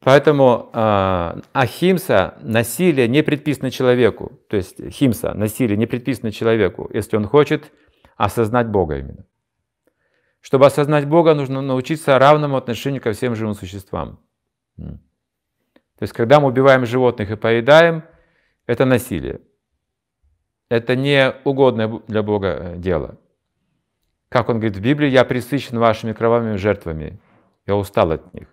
Поэтому 0.00 0.70
э, 0.72 1.40
ахимса, 1.52 2.38
насилие 2.40 3.08
не 3.08 3.22
предписано 3.22 3.70
человеку. 3.70 4.40
То 4.48 4.56
есть 4.56 4.90
химса, 4.90 5.34
насилие 5.34 5.76
не 5.76 5.86
предписано 5.86 6.30
человеку, 6.30 6.88
если 6.92 7.16
он 7.16 7.26
хочет 7.26 7.72
осознать 8.16 8.68
Бога 8.68 8.98
именно. 8.98 9.24
Чтобы 10.40 10.66
осознать 10.66 11.06
Бога, 11.06 11.34
нужно 11.34 11.60
научиться 11.60 12.18
равному 12.18 12.56
отношению 12.56 13.02
ко 13.02 13.12
всем 13.12 13.34
живым 13.34 13.54
существам. 13.54 14.20
То 14.76 16.02
есть, 16.02 16.12
когда 16.12 16.40
мы 16.40 16.48
убиваем 16.48 16.84
животных 16.84 17.30
и 17.30 17.36
поедаем, 17.36 18.04
это 18.66 18.84
насилие. 18.84 19.40
Это 20.68 20.96
не 20.96 21.32
угодное 21.44 22.00
для 22.06 22.22
Бога 22.22 22.48
э, 22.48 22.76
дело. 22.76 23.18
Как 24.28 24.48
он 24.48 24.56
говорит 24.56 24.76
в 24.76 24.80
Библии, 24.80 25.08
я 25.08 25.24
присыщен 25.24 25.78
вашими 25.78 26.12
кровавыми 26.12 26.56
жертвами, 26.56 27.20
я 27.66 27.76
устал 27.76 28.10
от 28.10 28.34
них. 28.34 28.48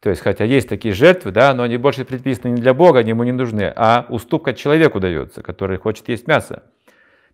То 0.00 0.10
есть, 0.10 0.22
хотя 0.22 0.44
есть 0.44 0.68
такие 0.68 0.94
жертвы, 0.94 1.32
да, 1.32 1.52
но 1.54 1.62
они 1.62 1.76
больше 1.76 2.04
предписаны 2.04 2.52
не 2.52 2.62
для 2.62 2.74
Бога, 2.74 3.00
они 3.00 3.10
ему 3.10 3.24
не 3.24 3.32
нужны, 3.32 3.72
а 3.74 4.06
уступка 4.08 4.54
человеку 4.54 5.00
дается, 5.00 5.42
который 5.42 5.78
хочет 5.78 6.08
есть 6.08 6.26
мясо. 6.26 6.62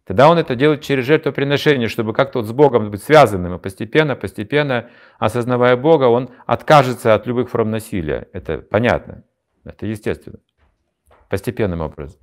Тогда 0.04 0.28
он 0.28 0.38
это 0.38 0.56
делает 0.56 0.82
через 0.82 1.04
жертвоприношение, 1.04 1.88
чтобы 1.88 2.12
как-то 2.12 2.40
вот 2.40 2.48
с 2.48 2.52
Богом 2.52 2.90
быть 2.90 3.02
связанным. 3.02 3.54
И 3.54 3.58
постепенно, 3.58 4.16
постепенно, 4.16 4.90
осознавая 5.18 5.76
Бога, 5.76 6.04
он 6.04 6.30
откажется 6.44 7.14
от 7.14 7.26
любых 7.26 7.50
форм 7.50 7.70
насилия. 7.70 8.28
Это 8.32 8.58
понятно, 8.58 9.22
это 9.64 9.86
естественно. 9.86 10.38
Постепенным 11.28 11.80
образом. 11.80 12.20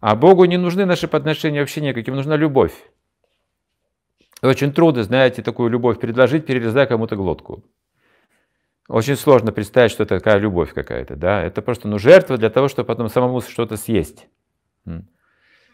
А 0.00 0.14
Богу 0.14 0.44
не 0.44 0.56
нужны 0.56 0.86
наши 0.86 1.08
подношения 1.08 1.60
вообще 1.60 1.80
никаким, 1.80 2.14
нужна 2.14 2.36
любовь. 2.36 2.72
Очень 4.40 4.72
трудно, 4.72 5.02
знаете, 5.02 5.42
такую 5.42 5.68
любовь 5.68 5.98
предложить, 5.98 6.46
перерезая 6.46 6.86
кому-то 6.86 7.16
глотку. 7.16 7.64
Очень 8.88 9.16
сложно 9.16 9.52
представить, 9.52 9.92
что 9.92 10.04
это 10.04 10.18
такая 10.18 10.38
любовь 10.38 10.72
какая-то. 10.72 11.16
Да? 11.16 11.42
Это 11.42 11.60
просто 11.60 11.86
ну, 11.86 11.98
жертва 11.98 12.38
для 12.38 12.50
того, 12.50 12.68
чтобы 12.68 12.86
потом 12.86 13.08
самому 13.08 13.40
что-то 13.40 13.76
съесть. 13.76 14.26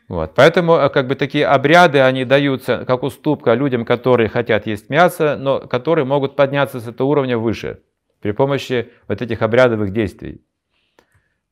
Вот. 0.08 0.34
Поэтому 0.34 0.76
э, 0.76 0.88
как 0.88 1.08
бы 1.08 1.16
такие 1.16 1.46
обряды, 1.46 2.00
они 2.00 2.24
даются 2.24 2.84
как 2.84 3.02
уступка 3.02 3.54
людям, 3.54 3.84
которые 3.84 4.28
хотят 4.28 4.66
есть 4.66 4.88
мясо, 4.88 5.36
но 5.36 5.60
которые 5.60 6.04
могут 6.04 6.36
подняться 6.36 6.80
с 6.80 6.86
этого 6.86 7.08
уровня 7.08 7.38
выше 7.38 7.80
при 8.20 8.32
помощи 8.32 8.92
вот 9.08 9.20
этих 9.20 9.42
обрядовых 9.42 9.92
действий. 9.92 10.42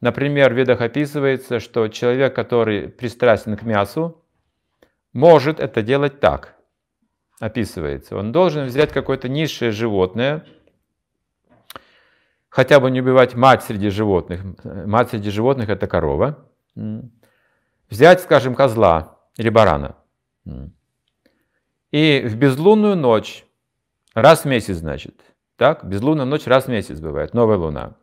Например, 0.00 0.52
в 0.52 0.56
ведах 0.56 0.80
описывается, 0.80 1.60
что 1.60 1.88
человек, 1.88 2.34
который 2.34 2.88
пристрастен 2.88 3.56
к 3.56 3.62
мясу, 3.62 4.22
может 5.12 5.60
это 5.60 5.82
делать 5.82 6.20
так. 6.20 6.54
Описывается. 7.40 8.16
Он 8.16 8.30
должен 8.30 8.66
взять 8.66 8.92
какое-то 8.92 9.28
низшее 9.28 9.72
животное, 9.72 10.44
хотя 12.48 12.78
бы 12.78 12.90
не 12.90 13.00
убивать 13.00 13.34
мать 13.34 13.64
среди 13.64 13.88
животных. 13.88 14.42
Мать 14.62 15.10
среди 15.10 15.30
животных 15.30 15.68
это 15.68 15.88
корова 15.88 16.48
взять, 17.90 18.20
скажем, 18.20 18.54
козла 18.54 19.18
или 19.36 19.48
барана. 19.48 19.96
И 21.90 22.22
в 22.26 22.36
безлунную 22.36 22.96
ночь, 22.96 23.44
раз 24.14 24.42
в 24.42 24.44
месяц, 24.46 24.76
значит, 24.76 25.20
так, 25.56 25.84
безлунная 25.84 26.24
ночь 26.24 26.46
раз 26.46 26.64
в 26.64 26.68
месяц 26.68 26.98
бывает, 26.98 27.34
новая 27.34 27.56
луна, 27.56 27.96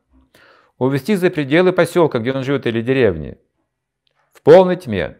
увести 0.78 1.15
за 1.15 1.30
пределы 1.30 1.74
поселка, 1.74 2.20
где 2.20 2.34
он 2.34 2.44
живет, 2.44 2.65
или 2.65 2.82
деревни, 2.82 3.38
в 4.32 4.41
полной 4.41 4.78
тьме, 4.78 5.17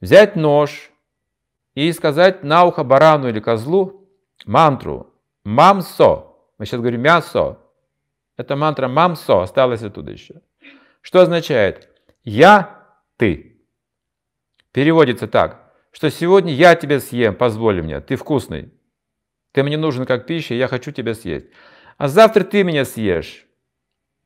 взять 0.00 0.36
нож 0.36 0.90
и 1.74 1.92
сказать 1.92 2.42
на 2.42 2.64
ухо 2.64 2.82
барану 2.84 3.28
или 3.28 3.40
козлу 3.40 4.08
мантру 4.44 5.14
«мамсо». 5.44 6.26
Мы 6.58 6.66
сейчас 6.66 6.80
говорим 6.80 7.02
«мясо». 7.02 7.58
Это 8.36 8.56
мантра 8.56 8.88
«мамсо», 8.88 9.42
осталось 9.42 9.82
оттуда 9.82 10.10
еще. 10.10 10.42
Что 11.00 11.20
означает? 11.20 11.88
«Я, 12.24 12.77
ты». 13.18 13.60
Переводится 14.72 15.26
так, 15.26 15.74
что 15.90 16.10
сегодня 16.10 16.52
я 16.52 16.74
тебя 16.74 17.00
съем, 17.00 17.34
позволь 17.34 17.82
мне, 17.82 18.00
ты 18.00 18.16
вкусный. 18.16 18.72
Ты 19.52 19.62
мне 19.62 19.76
нужен 19.76 20.06
как 20.06 20.26
пища, 20.26 20.54
я 20.54 20.68
хочу 20.68 20.92
тебя 20.92 21.14
съесть. 21.14 21.46
А 21.96 22.08
завтра 22.08 22.44
ты 22.44 22.62
меня 22.62 22.84
съешь. 22.84 23.46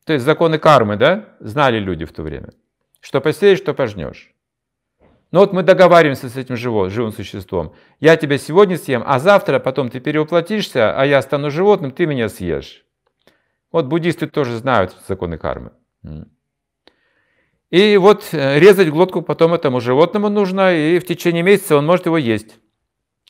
То 0.04 0.12
есть 0.12 0.24
законы 0.24 0.58
кармы, 0.58 0.96
да, 0.96 1.36
знали 1.40 1.78
люди 1.78 2.04
в 2.04 2.12
то 2.12 2.22
время. 2.22 2.52
Что 3.00 3.20
посеешь, 3.20 3.58
что 3.58 3.72
пожнешь. 3.72 4.34
Но 5.30 5.40
вот 5.40 5.52
мы 5.54 5.62
договариваемся 5.62 6.28
с 6.28 6.36
этим 6.36 6.56
живым, 6.56 6.90
живым 6.90 7.12
существом. 7.12 7.74
Я 8.00 8.16
тебя 8.16 8.36
сегодня 8.36 8.76
съем, 8.76 9.02
а 9.06 9.18
завтра 9.18 9.58
потом 9.60 9.88
ты 9.88 10.00
перевоплотишься, 10.00 10.94
а 10.94 11.06
я 11.06 11.22
стану 11.22 11.50
животным, 11.50 11.92
ты 11.92 12.04
меня 12.04 12.28
съешь. 12.28 12.84
Вот 13.70 13.86
буддисты 13.86 14.26
тоже 14.26 14.58
знают 14.58 14.94
законы 15.08 15.38
кармы. 15.38 15.72
И 17.72 17.96
вот 17.96 18.28
э, 18.32 18.58
резать 18.58 18.90
глотку 18.90 19.22
потом 19.22 19.54
этому 19.54 19.80
животному 19.80 20.28
нужно, 20.28 20.74
и 20.74 20.98
в 20.98 21.06
течение 21.06 21.42
месяца 21.42 21.78
он 21.78 21.86
может 21.86 22.04
его 22.04 22.18
есть. 22.18 22.58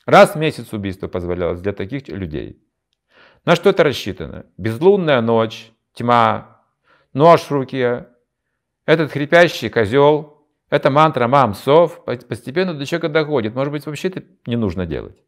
Раз 0.05 0.35
в 0.35 0.37
месяц 0.37 0.73
убийство 0.73 1.07
позволялось 1.07 1.61
для 1.61 1.71
таких 1.71 2.09
людей. 2.09 2.61
На 3.45 3.55
что 3.55 3.69
это 3.69 3.85
рассчитано? 3.85 4.45
Безлунная 4.57 5.21
ночь, 5.21 5.71
тьма, 5.93 6.61
нож 7.13 7.43
в 7.43 7.51
руке, 7.51 8.07
этот 8.85 9.13
хрипящий 9.13 9.69
козел, 9.69 10.45
эта 10.69 10.89
мантра 10.89 11.29
мам, 11.29 11.53
сов, 11.53 12.03
постепенно 12.03 12.73
до 12.73 12.85
человека 12.85 13.07
доходит. 13.07 13.55
Может 13.55 13.71
быть, 13.71 13.85
вообще 13.85 14.09
это 14.09 14.23
не 14.45 14.57
нужно 14.57 14.85
делать. 14.85 15.23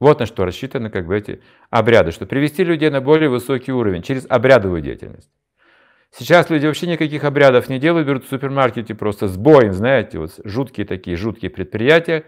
Вот 0.00 0.18
на 0.18 0.26
что 0.26 0.44
рассчитаны 0.44 0.90
как 0.90 1.06
бы 1.06 1.16
эти 1.16 1.40
обряды, 1.70 2.10
что 2.10 2.26
привести 2.26 2.64
людей 2.64 2.90
на 2.90 3.00
более 3.00 3.28
высокий 3.28 3.70
уровень 3.70 4.02
через 4.02 4.26
обрядовую 4.28 4.82
деятельность. 4.82 5.30
Сейчас 6.10 6.50
люди 6.50 6.66
вообще 6.66 6.86
никаких 6.86 7.24
обрядов 7.24 7.68
не 7.68 7.78
делают, 7.78 8.06
берут 8.06 8.24
в 8.24 8.28
супермаркете 8.28 8.94
просто 8.94 9.28
с 9.28 9.36
боем, 9.36 9.72
знаете, 9.72 10.18
вот 10.18 10.40
жуткие 10.44 10.86
такие, 10.86 11.16
жуткие 11.16 11.50
предприятия. 11.50 12.24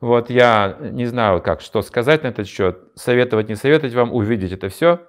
Вот 0.00 0.28
я 0.28 0.76
не 0.80 1.06
знаю, 1.06 1.40
как, 1.40 1.60
что 1.60 1.82
сказать 1.82 2.22
на 2.22 2.28
этот 2.28 2.46
счет, 2.48 2.78
советовать, 2.94 3.48
не 3.48 3.54
советовать 3.54 3.94
вам, 3.94 4.12
увидеть 4.12 4.52
это 4.52 4.68
все, 4.68 5.00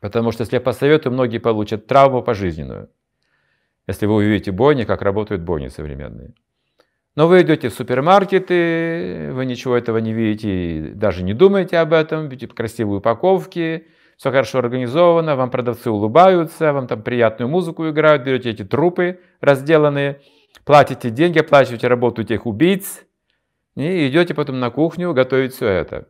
потому 0.00 0.32
что 0.32 0.42
если 0.42 0.56
я 0.56 0.60
посоветую, 0.60 1.12
многие 1.12 1.38
получат 1.38 1.86
травму 1.86 2.22
пожизненную 2.22 2.88
если 3.86 4.06
вы 4.06 4.14
увидите 4.16 4.52
бойни, 4.52 4.84
как 4.84 5.02
работают 5.02 5.42
бойни 5.42 5.68
современные. 5.68 6.34
Но 7.14 7.28
вы 7.28 7.42
идете 7.42 7.68
в 7.68 7.74
супермаркеты, 7.74 9.30
вы 9.32 9.44
ничего 9.44 9.76
этого 9.76 9.98
не 9.98 10.14
видите, 10.14 10.92
даже 10.94 11.22
не 11.22 11.34
думаете 11.34 11.78
об 11.78 11.92
этом, 11.92 12.28
видите 12.28 12.54
красивые 12.54 12.98
упаковки, 12.98 13.86
все 14.22 14.30
хорошо 14.30 14.60
организовано, 14.60 15.34
вам 15.34 15.50
продавцы 15.50 15.90
улыбаются, 15.90 16.72
вам 16.72 16.86
там 16.86 17.02
приятную 17.02 17.48
музыку 17.48 17.88
играют, 17.88 18.22
берете 18.22 18.50
эти 18.50 18.62
трупы 18.62 19.18
разделанные, 19.40 20.20
платите 20.64 21.10
деньги, 21.10 21.40
оплачиваете 21.40 21.88
работу 21.88 22.22
этих 22.22 22.46
убийц, 22.46 23.04
и 23.74 24.06
идете 24.06 24.32
потом 24.34 24.60
на 24.60 24.70
кухню 24.70 25.12
готовить 25.12 25.54
все 25.54 25.66
это. 25.66 26.06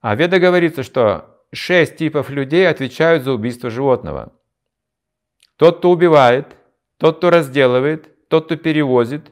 А 0.00 0.16
Веда 0.16 0.40
говорится, 0.40 0.82
что 0.82 1.44
шесть 1.52 1.94
типов 1.94 2.28
людей 2.28 2.68
отвечают 2.68 3.22
за 3.22 3.34
убийство 3.34 3.70
животного. 3.70 4.32
Тот, 5.58 5.78
кто 5.78 5.92
убивает, 5.92 6.56
тот, 6.98 7.18
кто 7.18 7.30
разделывает, 7.30 8.28
тот, 8.28 8.46
кто 8.46 8.56
перевозит, 8.56 9.30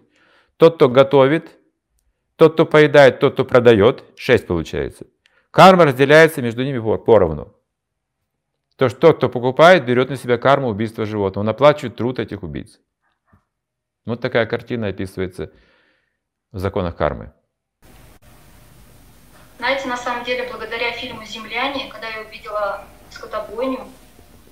тот, 0.58 0.76
кто 0.76 0.88
готовит, 0.88 1.50
тот, 2.36 2.52
кто 2.52 2.66
поедает, 2.66 3.18
тот, 3.18 3.32
кто 3.32 3.44
продает. 3.44 4.04
Шесть 4.14 4.46
получается. 4.46 5.06
Карма 5.50 5.86
разделяется 5.86 6.40
между 6.40 6.62
ними 6.62 6.78
поровну. 6.98 7.53
То, 8.76 8.88
что 8.88 8.98
тот, 8.98 9.16
кто 9.18 9.28
покупает, 9.28 9.84
берет 9.84 10.10
на 10.10 10.16
себя 10.16 10.36
карму 10.36 10.68
убийства 10.68 11.06
животного. 11.06 11.44
Он 11.44 11.48
оплачивает 11.50 11.96
труд 11.96 12.18
этих 12.18 12.42
убийц. 12.42 12.80
Вот 14.04 14.20
такая 14.20 14.46
картина 14.46 14.88
описывается 14.88 15.52
в 16.50 16.58
законах 16.58 16.96
кармы. 16.96 17.32
Знаете, 19.58 19.86
на 19.86 19.96
самом 19.96 20.24
деле, 20.24 20.48
благодаря 20.50 20.90
фильму 20.92 21.24
«Земляне», 21.24 21.88
когда 21.88 22.08
я 22.08 22.20
увидела 22.22 22.84
скотобойню, 23.10 23.86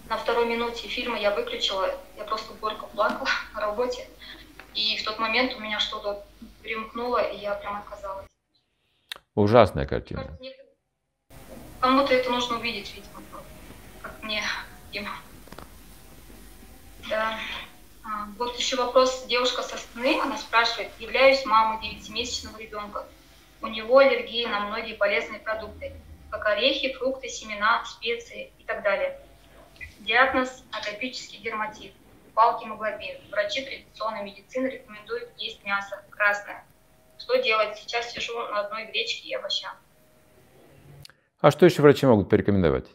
на 0.09 0.17
второй 0.17 0.47
минуте 0.47 0.89
фильма 0.89 1.19
я 1.19 1.35
выключила, 1.35 1.91
я 2.17 2.25
просто 2.25 2.55
горько 2.61 2.87
плакала 2.87 3.29
на 3.55 3.61
работе. 3.61 4.09
И 4.75 4.97
в 4.99 5.05
тот 5.05 5.19
момент 5.19 5.55
у 5.57 5.61
меня 5.61 5.81
что-то 5.81 6.25
примкнуло, 6.63 7.19
и 7.19 7.39
я 7.39 7.55
прям 7.57 7.79
отказалась. 7.79 8.27
Ужасная 9.35 9.87
картина. 9.87 10.39
Кому-то 11.81 12.15
это 12.15 12.31
нужно 12.31 12.59
увидеть, 12.59 12.95
видимо, 12.95 13.23
мне, 14.33 14.43
им. 14.93 15.07
Да. 17.09 17.39
А, 18.05 18.27
вот 18.39 18.57
еще 18.59 18.77
вопрос. 18.77 19.27
Девушка 19.27 19.63
со 19.63 19.77
стороны, 19.77 20.21
она 20.21 20.39
спрашивает, 20.39 20.91
являюсь 20.99 21.45
мамой 21.45 21.81
девятимесячного 21.83 22.59
ребенка. 22.59 23.07
У 23.61 23.67
него 23.67 23.99
аллергия 23.99 24.49
на 24.49 24.61
многие 24.61 24.95
полезные 24.95 25.39
продукты, 25.39 25.93
как 26.31 26.47
орехи, 26.47 26.95
фрукты, 26.95 27.29
семена, 27.29 27.85
специи 27.85 28.51
и 28.59 28.65
так 28.65 28.83
далее. 28.83 29.21
Диагноз– 30.01 30.65
атопический 30.73 31.39
дерматит, 31.39 31.93
упал 32.29 32.61
гемоглобин. 32.61 33.19
Врачи 33.31 33.63
традиционной 33.63 34.25
медицины 34.25 34.67
рекомендуют 34.67 35.31
есть 35.37 35.63
мясо 35.65 36.03
красное. 36.11 36.65
Что 37.19 37.37
делать? 37.37 37.79
Сейчас 37.79 38.11
сижу 38.11 38.37
на 38.49 38.61
одной 38.61 38.87
гречке 38.87 39.29
и 39.29 39.35
овощах. 39.35 39.77
А 41.39 41.53
что 41.53 41.67
еще 41.67 41.83
врачи 41.83 42.05
могут 42.05 42.29
порекомендовать? 42.29 42.87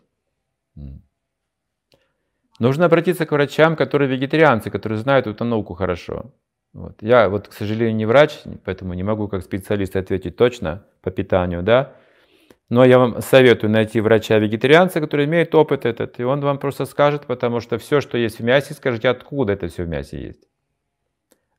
Нужно 2.60 2.86
обратиться 2.86 3.26
к 3.26 3.32
врачам, 3.32 3.76
которые 3.76 4.10
вегетарианцы, 4.10 4.72
которые 4.72 4.98
знают 4.98 5.28
эту 5.28 5.44
науку 5.44 5.74
хорошо. 5.76 6.34
Вот. 6.74 7.02
Я 7.02 7.30
вот, 7.30 7.48
к 7.48 7.54
сожалению, 7.54 7.96
не 7.96 8.06
врач, 8.06 8.40
поэтому 8.66 8.94
не 8.94 9.04
могу 9.04 9.28
как 9.28 9.44
специалист 9.44 9.96
ответить 9.96 10.36
точно 10.36 10.86
по 11.02 11.12
питанию, 11.12 11.64
да. 11.64 11.94
Но 12.70 12.84
я 12.84 13.00
вам 13.00 13.22
советую 13.22 13.72
найти 13.72 14.02
врача-вегетарианца, 14.02 15.00
который 15.00 15.26
имеет 15.26 15.56
опыт 15.56 15.86
этот, 15.86 16.20
и 16.20 16.24
он 16.24 16.42
вам 16.42 16.60
просто 16.60 16.86
скажет, 16.86 17.26
потому 17.26 17.62
что 17.62 17.78
все, 17.78 18.02
что 18.02 18.18
есть 18.18 18.40
в 18.40 18.44
мясе, 18.44 18.74
скажите, 18.74 19.08
откуда 19.08 19.54
это 19.54 19.68
все 19.70 19.84
в 19.84 19.88
мясе 19.88 20.22
есть. 20.22 20.48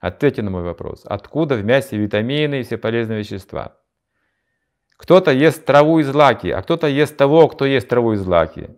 Ответьте 0.00 0.42
на 0.42 0.50
мой 0.50 0.62
вопрос. 0.62 1.02
Откуда 1.04 1.54
в 1.54 1.64
мясе 1.64 1.96
витамины 1.96 2.60
и 2.60 2.62
все 2.62 2.76
полезные 2.76 3.20
вещества? 3.20 3.76
Кто-то 4.96 5.32
ест 5.32 5.64
траву 5.64 6.00
из 6.00 6.12
лаки, 6.12 6.48
а 6.48 6.60
кто-то 6.62 6.88
ест 6.88 7.16
того, 7.16 7.48
кто 7.48 7.64
ест 7.64 7.88
траву 7.88 8.12
из 8.12 8.26
лаки. 8.26 8.68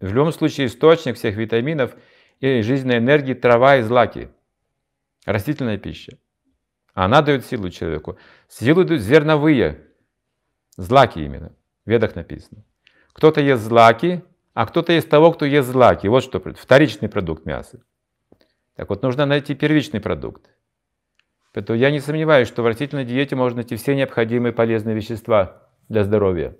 В 0.00 0.12
любом 0.12 0.32
случае 0.32 0.66
источник 0.66 1.16
всех 1.16 1.36
витаминов 1.36 1.94
и 2.40 2.62
жизненной 2.62 2.98
энергии 2.98 3.34
трава 3.34 3.76
из 3.76 3.88
лаки. 3.88 4.28
Растительная 5.24 5.78
пища. 5.78 6.18
Она 6.92 7.22
дает 7.22 7.44
силу 7.44 7.70
человеку. 7.70 8.18
Силу 8.48 8.84
дают 8.84 9.02
зерновые. 9.02 9.80
Злаки 10.76 11.20
именно. 11.20 11.52
В 11.84 11.90
ведах 11.90 12.14
написано. 12.14 12.64
Кто-то 13.12 13.40
ест 13.40 13.62
злаки, 13.62 14.22
а 14.54 14.66
кто-то 14.66 14.92
ест 14.92 15.08
того, 15.08 15.32
кто 15.32 15.44
ест 15.44 15.68
злаки. 15.68 16.06
Вот 16.08 16.22
что 16.24 16.40
вторичный 16.40 17.08
продукт 17.08 17.46
мяса. 17.46 17.82
Так 18.76 18.90
вот, 18.90 19.02
нужно 19.02 19.26
найти 19.26 19.54
первичный 19.54 20.00
продукт. 20.00 20.50
Поэтому 21.52 21.78
я 21.78 21.90
не 21.92 22.00
сомневаюсь, 22.00 22.48
что 22.48 22.62
в 22.62 22.66
растительной 22.66 23.04
диете 23.04 23.36
можно 23.36 23.58
найти 23.58 23.76
все 23.76 23.94
необходимые 23.94 24.52
полезные 24.52 24.96
вещества 24.96 25.62
для 25.88 26.02
здоровья. 26.02 26.56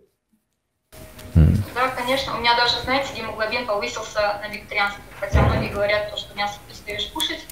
Да, 1.35 1.84
конечно. 2.15 2.37
У 2.37 2.41
меня 2.41 2.57
даже, 2.57 2.79
знаете, 2.81 3.13
гемоглобин 3.17 3.67
повысился 3.67 4.41
на 4.41 4.49
вегетарианстве. 4.49 5.03
Хотя 5.19 5.43
многие 5.43 5.71
говорят, 5.71 6.17
что 6.17 6.37
мясо 6.37 6.61
перестаешь 6.69 7.07
кушать, 7.07 7.45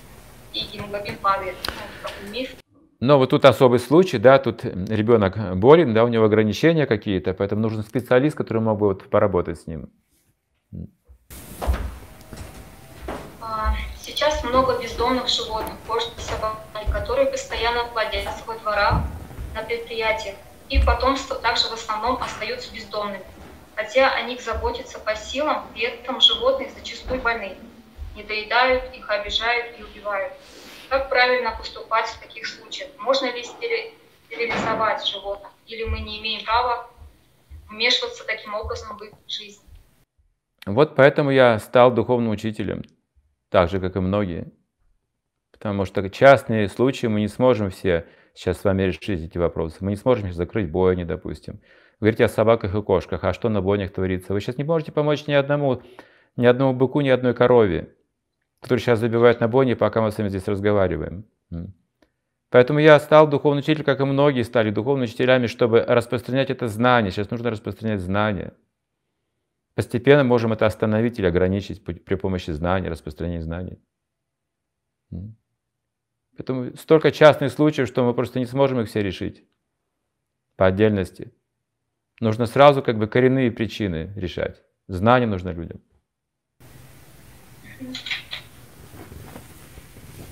и 0.53 0.61
гемоглобин 0.67 1.17
падает. 1.17 1.57
Ну, 1.67 2.09
такой 2.09 2.31
миф. 2.31 2.55
Но 3.01 3.19
вот 3.19 3.31
тут 3.31 3.45
особый 3.45 3.81
случай, 3.81 4.19
да, 4.19 4.39
тут 4.39 4.65
ребенок 4.65 5.57
болен, 5.57 5.93
да, 5.93 6.05
у 6.05 6.09
него 6.09 6.27
ограничения 6.27 6.87
какие-то, 6.87 7.35
поэтому 7.35 7.63
нужен 7.63 7.83
специалист, 7.83 8.37
который 8.37 8.63
мог 8.63 8.79
бы 8.79 8.87
вот 8.89 9.11
поработать 9.11 9.61
с 9.61 9.67
ним. 9.67 9.91
А, 13.41 13.75
сейчас 14.01 14.45
много 14.45 14.81
бездомных 14.81 15.27
животных, 15.27 15.75
кошки, 15.89 16.21
собаки, 16.21 16.89
которые 16.93 17.27
постоянно 17.27 17.87
плодятся 17.87 18.45
во 18.47 18.55
дворах, 18.55 19.03
на 19.57 19.63
предприятиях. 19.63 20.37
Их 20.69 20.87
потомство 20.87 21.35
также 21.37 21.65
в 21.65 21.73
основном 21.73 22.23
остаются 22.23 22.73
бездомными. 22.73 23.25
Хотя 23.75 24.13
о 24.15 24.23
них 24.23 24.41
заботятся 24.41 24.99
по 24.99 25.15
силам, 25.15 25.67
при 25.73 25.83
этом 25.83 26.21
животные 26.21 26.71
зачастую 26.71 27.21
больны. 27.21 27.57
Не 28.15 28.23
доедают, 28.23 28.95
их 28.95 29.09
обижают 29.09 29.79
и 29.79 29.83
убивают. 29.83 30.35
Как 30.89 31.09
правильно 31.09 31.57
поступать 31.57 32.07
в 32.07 32.21
таких 32.21 32.47
случаях? 32.47 32.91
Можно 32.99 33.33
ли 33.33 33.43
стерилизовать 33.43 35.07
животных? 35.07 35.51
Или 35.67 35.85
мы 35.85 36.01
не 36.01 36.21
имеем 36.21 36.45
права 36.45 36.91
вмешиваться 37.71 38.27
таким 38.27 38.55
образом 38.55 38.99
в 38.99 39.03
их 39.03 39.13
жизнь? 39.27 39.63
Вот 40.67 40.95
поэтому 40.95 41.31
я 41.31 41.59
стал 41.59 41.91
духовным 41.91 42.31
учителем, 42.31 42.83
так 43.49 43.71
же, 43.71 43.81
как 43.81 43.97
и 43.97 44.01
многие. 44.01 44.53
Потому 45.51 45.87
что 45.87 46.09
частные 46.11 46.69
случаи 46.69 47.07
мы 47.07 47.21
не 47.21 47.29
сможем 47.29 47.71
все 47.71 48.07
сейчас 48.35 48.61
с 48.61 48.65
вами 48.65 48.83
решить 48.83 49.23
эти 49.23 49.39
вопросы. 49.39 49.79
Мы 49.81 49.93
не 49.93 49.97
сможем 49.97 50.27
сейчас 50.27 50.37
закрыть 50.37 50.71
бойни, 50.71 51.05
допустим. 51.05 51.61
Говорите 52.03 52.25
о 52.25 52.29
собаках 52.29 52.75
и 52.75 52.83
кошках, 52.83 53.23
а 53.23 53.33
что 53.33 53.49
на 53.49 53.63
бойнях 53.63 53.93
творится? 53.93 54.33
Вы 54.33 54.41
сейчас 54.41 54.59
не 54.59 54.65
можете 54.65 54.91
помочь 54.91 55.29
ни 55.29 55.35
одному, 55.35 55.83
ни 56.35 56.45
одному 56.47 56.75
быку, 56.75 57.01
ни 57.01 57.09
одной 57.09 57.33
корове, 57.33 57.95
которые 58.61 58.83
сейчас 58.83 58.99
забивают 58.99 59.39
на 59.39 59.47
бойни, 59.47 59.75
пока 59.75 60.03
мы 60.03 60.11
с 60.11 60.19
вами 60.19 60.29
здесь 60.29 60.49
разговариваем. 60.49 61.25
Поэтому 62.51 62.81
я 62.81 62.99
стал 62.99 63.29
духовным 63.29 63.61
учителем, 63.61 63.85
как 63.85 64.01
и 64.01 64.05
многие 64.05 64.43
стали 64.43 64.71
духовными 64.71 65.05
учителями, 65.05 65.47
чтобы 65.47 65.81
распространять 65.81 66.51
это 66.51 66.67
знание. 66.67 67.13
Сейчас 67.13 67.31
нужно 67.31 67.51
распространять 67.51 68.01
знания. 68.01 68.53
Постепенно 69.77 70.25
можем 70.25 70.53
это 70.53 70.67
остановить 70.67 71.21
или 71.21 71.27
ограничить 71.27 71.85
при 71.85 72.17
помощи 72.17 72.51
знаний, 72.51 72.89
распространения 72.89 73.43
знаний. 73.43 73.79
Поэтому 76.37 76.75
столько 76.77 77.13
частных 77.13 77.53
случаев, 77.53 77.87
что 77.87 78.05
мы 78.05 78.13
просто 78.13 78.41
не 78.41 78.47
сможем 78.47 78.81
их 78.81 78.89
все 78.89 79.05
решить 79.05 79.45
по 80.57 80.67
отдельности. 80.67 81.33
Нужно 82.23 82.47
сразу 82.47 82.83
как 82.83 82.99
бы 82.99 83.09
коренные 83.09 83.51
причины 83.51 84.13
решать. 84.15 84.63
Знание 84.87 85.27
нужно 85.27 85.49
людям. 85.49 85.81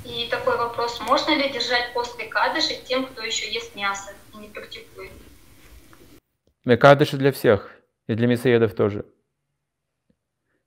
И 0.04 0.28
такой 0.30 0.56
вопрос. 0.56 1.00
Можно 1.00 1.36
ли 1.36 1.52
держать 1.52 1.92
после 1.92 2.26
кадыши 2.26 2.74
тем, 2.86 3.06
кто 3.06 3.24
еще 3.24 3.52
ест 3.52 3.74
мясо 3.74 4.12
и 4.32 4.36
не 4.36 4.46
практикует? 4.46 5.10
Кадыши 6.78 7.16
для 7.16 7.32
всех. 7.32 7.68
И 8.06 8.14
для 8.14 8.28
мясоедов 8.28 8.74
тоже. 8.74 9.04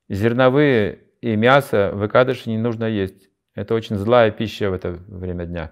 Зерновые 0.10 1.08
и 1.22 1.38
мясо 1.38 1.92
в 1.94 2.06
Экадыше 2.06 2.50
не 2.50 2.58
нужно 2.58 2.84
есть. 2.84 3.30
Это 3.56 3.76
очень 3.76 3.96
злая 3.96 4.30
пища 4.30 4.70
в 4.70 4.74
это 4.74 4.92
время 4.92 5.46
дня. 5.46 5.72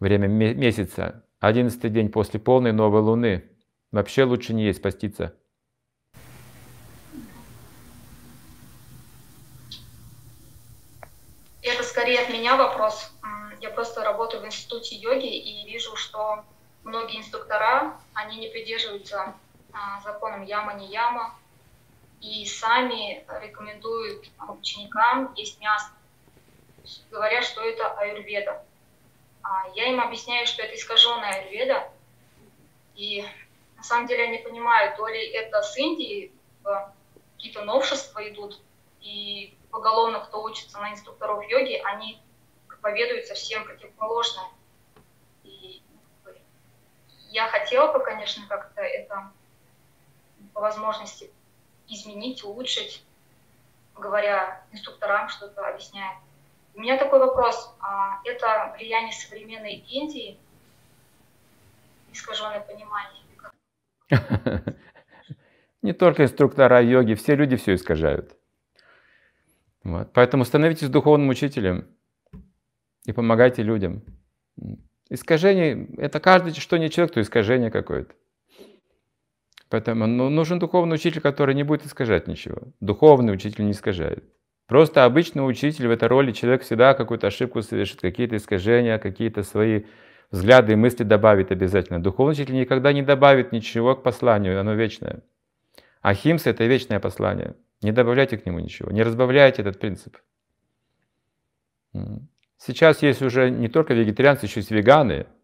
Время 0.00 0.26
месяца. 0.26 1.24
Одиннадцатый 1.38 1.90
день 1.90 2.10
после 2.10 2.40
полной 2.40 2.72
новой 2.72 3.02
луны. 3.02 3.48
Вообще 3.92 4.24
лучше 4.24 4.54
не 4.54 4.64
есть, 4.64 4.80
поститься. 4.80 5.36
Это 11.60 11.82
скорее 11.84 12.20
от 12.20 12.30
меня 12.30 12.56
вопрос. 12.56 13.12
Я 13.60 13.68
просто 13.70 14.02
работаю 14.02 14.42
в 14.42 14.46
институте 14.46 14.96
йоги 14.96 15.26
и 15.26 15.70
вижу, 15.70 15.94
что 15.94 16.42
многие 16.84 17.18
инструктора, 17.18 18.00
они 18.14 18.38
не 18.38 18.48
придерживаются 18.48 19.34
а, 19.72 20.00
законам 20.00 20.42
яма-не 20.42 20.88
яма, 20.88 21.38
и 22.20 22.46
сами 22.46 23.24
рекомендуют 23.42 24.26
ученикам 24.48 25.32
есть 25.34 25.60
мясо, 25.60 25.90
говоря, 27.10 27.42
что 27.42 27.60
это 27.62 27.92
аюрведа. 27.98 28.64
А 29.42 29.68
я 29.74 29.88
им 29.88 30.00
объясняю, 30.00 30.46
что 30.46 30.62
это 30.62 30.74
искаженная 30.74 31.42
аюрведа, 31.42 31.88
и 32.94 33.24
на 33.82 33.86
самом 33.86 34.06
деле 34.06 34.26
я 34.26 34.30
не 34.30 34.38
понимаю, 34.38 34.96
то 34.96 35.08
ли 35.08 35.26
это 35.32 35.60
с 35.60 35.76
Индии 35.76 36.32
какие-то 37.34 37.64
новшества 37.64 38.28
идут, 38.28 38.62
и 39.00 39.58
поголовно, 39.72 40.20
кто 40.20 40.40
учится 40.44 40.78
на 40.78 40.92
инструкторов 40.92 41.44
йоги, 41.48 41.82
они 41.84 42.22
проповедуют 42.68 43.26
совсем 43.26 43.64
противоположное. 43.64 44.46
И 45.42 45.82
я 47.30 47.48
хотела 47.48 47.92
бы, 47.92 48.04
конечно, 48.04 48.46
как-то 48.46 48.82
это 48.82 49.32
по 50.54 50.60
возможности 50.60 51.32
изменить, 51.88 52.44
улучшить, 52.44 53.04
говоря 53.96 54.64
инструкторам, 54.70 55.28
что-то 55.28 55.66
объясняя. 55.66 56.20
У 56.76 56.80
меня 56.80 56.96
такой 56.98 57.18
вопрос. 57.18 57.74
А, 57.80 58.20
это 58.22 58.76
влияние 58.78 59.12
современной 59.12 59.74
Индии, 59.74 60.38
искаженное 62.12 62.60
понимание? 62.60 63.21
Не 65.82 65.92
только 65.92 66.24
инструктора 66.24 66.80
йоги, 66.80 67.14
все 67.14 67.34
люди 67.34 67.56
все 67.56 67.74
искажают. 67.74 68.36
Вот. 69.82 70.12
Поэтому 70.12 70.44
становитесь 70.44 70.88
духовным 70.88 71.28
учителем 71.28 71.88
и 73.04 73.12
помогайте 73.12 73.62
людям. 73.62 74.02
Искажение– 75.10 75.88
это 75.98 76.20
каждый, 76.20 76.54
что 76.54 76.76
не 76.78 76.88
человек, 76.88 77.14
то 77.14 77.20
искажение 77.20 77.70
какое-то. 77.70 78.14
Поэтому 79.68 80.06
ну, 80.06 80.28
нужен 80.28 80.58
духовный 80.58 80.94
учитель, 80.94 81.20
который 81.20 81.54
не 81.54 81.64
будет 81.64 81.84
искажать 81.84 82.28
ничего. 82.28 82.58
Духовный 82.80 83.34
учитель 83.34 83.64
не 83.64 83.72
искажает. 83.72 84.24
Просто 84.66 85.04
обычный 85.04 85.40
учитель 85.40 85.88
в 85.88 85.90
этой 85.90 86.08
роли 86.08 86.32
человек 86.32 86.62
всегда 86.62 86.94
какую-то 86.94 87.26
ошибку 87.26 87.62
совершит, 87.62 88.00
какие-то 88.00 88.36
искажения, 88.36 88.98
какие-то 88.98 89.42
свои 89.42 89.84
взгляды 90.32 90.72
и 90.72 90.76
мысли 90.76 91.04
добавит 91.04 91.52
обязательно. 91.52 92.02
Духовный 92.02 92.32
учитель 92.32 92.56
никогда 92.56 92.92
не 92.92 93.02
добавит 93.02 93.52
ничего 93.52 93.94
к 93.94 94.02
посланию, 94.02 94.60
оно 94.60 94.74
вечное. 94.74 95.22
Ахимса– 96.00 96.50
это 96.50 96.64
вечное 96.64 96.98
послание. 96.98 97.54
Не 97.82 97.92
добавляйте 97.92 98.36
к 98.36 98.44
нему 98.44 98.58
ничего, 98.58 98.90
не 98.90 99.04
разбавляйте 99.04 99.62
этот 99.62 99.78
принцип. 99.78 100.16
Сейчас 102.58 103.02
есть 103.02 103.22
уже 103.22 103.50
не 103.50 103.68
только 103.68 103.94
вегетарианцы, 103.94 104.46
еще 104.46 104.58
есть 104.60 104.72
веганы– 104.72 105.26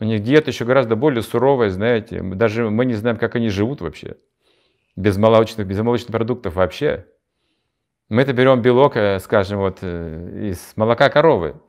у 0.00 0.04
них 0.04 0.22
диета 0.22 0.50
еще 0.50 0.64
гораздо 0.64 0.96
более 0.96 1.22
суровая, 1.22 1.70
знаете. 1.70 2.20
Даже 2.20 2.68
мы 2.68 2.84
не 2.84 2.94
знаем, 2.94 3.16
как 3.16 3.36
они 3.36 3.48
живут 3.48 3.80
вообще. 3.80 4.16
Без 4.96 5.16
молочных, 5.16 5.66
без 5.66 5.78
молочных 5.78 6.10
продуктов 6.10 6.56
вообще. 6.56 7.06
Мы-то 8.08 8.32
берем 8.32 8.60
белок, 8.60 8.96
э, 8.96 9.18
скажем, 9.20 9.60
вот 9.60 9.78
э, 9.82 10.50
из 10.50 10.72
молока 10.76 11.08
коровы. 11.10 11.60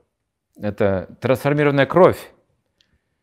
Это 0.60 1.18
трансформированная 1.22 1.86
кровь. 1.86 2.32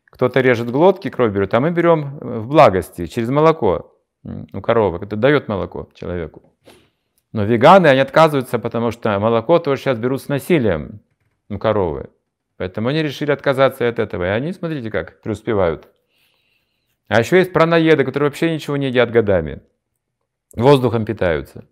Кто-то 0.05 0.41
режет 0.41 0.69
глотки, 0.69 1.09
кровь 1.09 1.33
берет, 1.33 1.53
а 1.53 1.59
мы 1.59 1.71
берем 1.71 2.19
э, 2.19 2.39
в 2.39 2.47
благости, 2.47 3.07
через 3.07 3.29
молоко 3.29 3.95
у 4.23 4.61
коровы. 4.61 5.03
Это 5.03 5.15
дает 5.15 5.47
молоко 5.47 5.89
человеку. 5.95 6.53
Но 7.31 7.43
веганы, 7.43 7.87
они 7.87 7.99
отказываются, 7.99 8.59
потому 8.59 8.91
что 8.91 9.19
молоко 9.19 9.57
тоже 9.59 9.81
сейчас 9.81 9.97
берут 9.97 10.21
с 10.21 10.27
насилием 10.27 11.01
у 11.49 11.57
коровы. 11.57 12.11
Поэтому 12.57 12.89
они 12.89 13.01
решили 13.01 13.31
отказаться 13.31 13.87
от 13.87 13.97
этого. 13.97 14.23
И 14.23 14.29
они, 14.29 14.53
смотрите 14.53 14.91
как, 14.91 15.19
преуспевают. 15.21 15.87
А 17.07 17.19
еще 17.19 17.37
есть 17.37 17.51
праноеды, 17.51 18.03
которые 18.05 18.29
вообще 18.29 18.53
ничего 18.53 18.77
не 18.77 18.87
едят 18.87 19.11
годами. 19.11 19.61
Воздухом 20.55 21.05
питаются. 21.05 21.65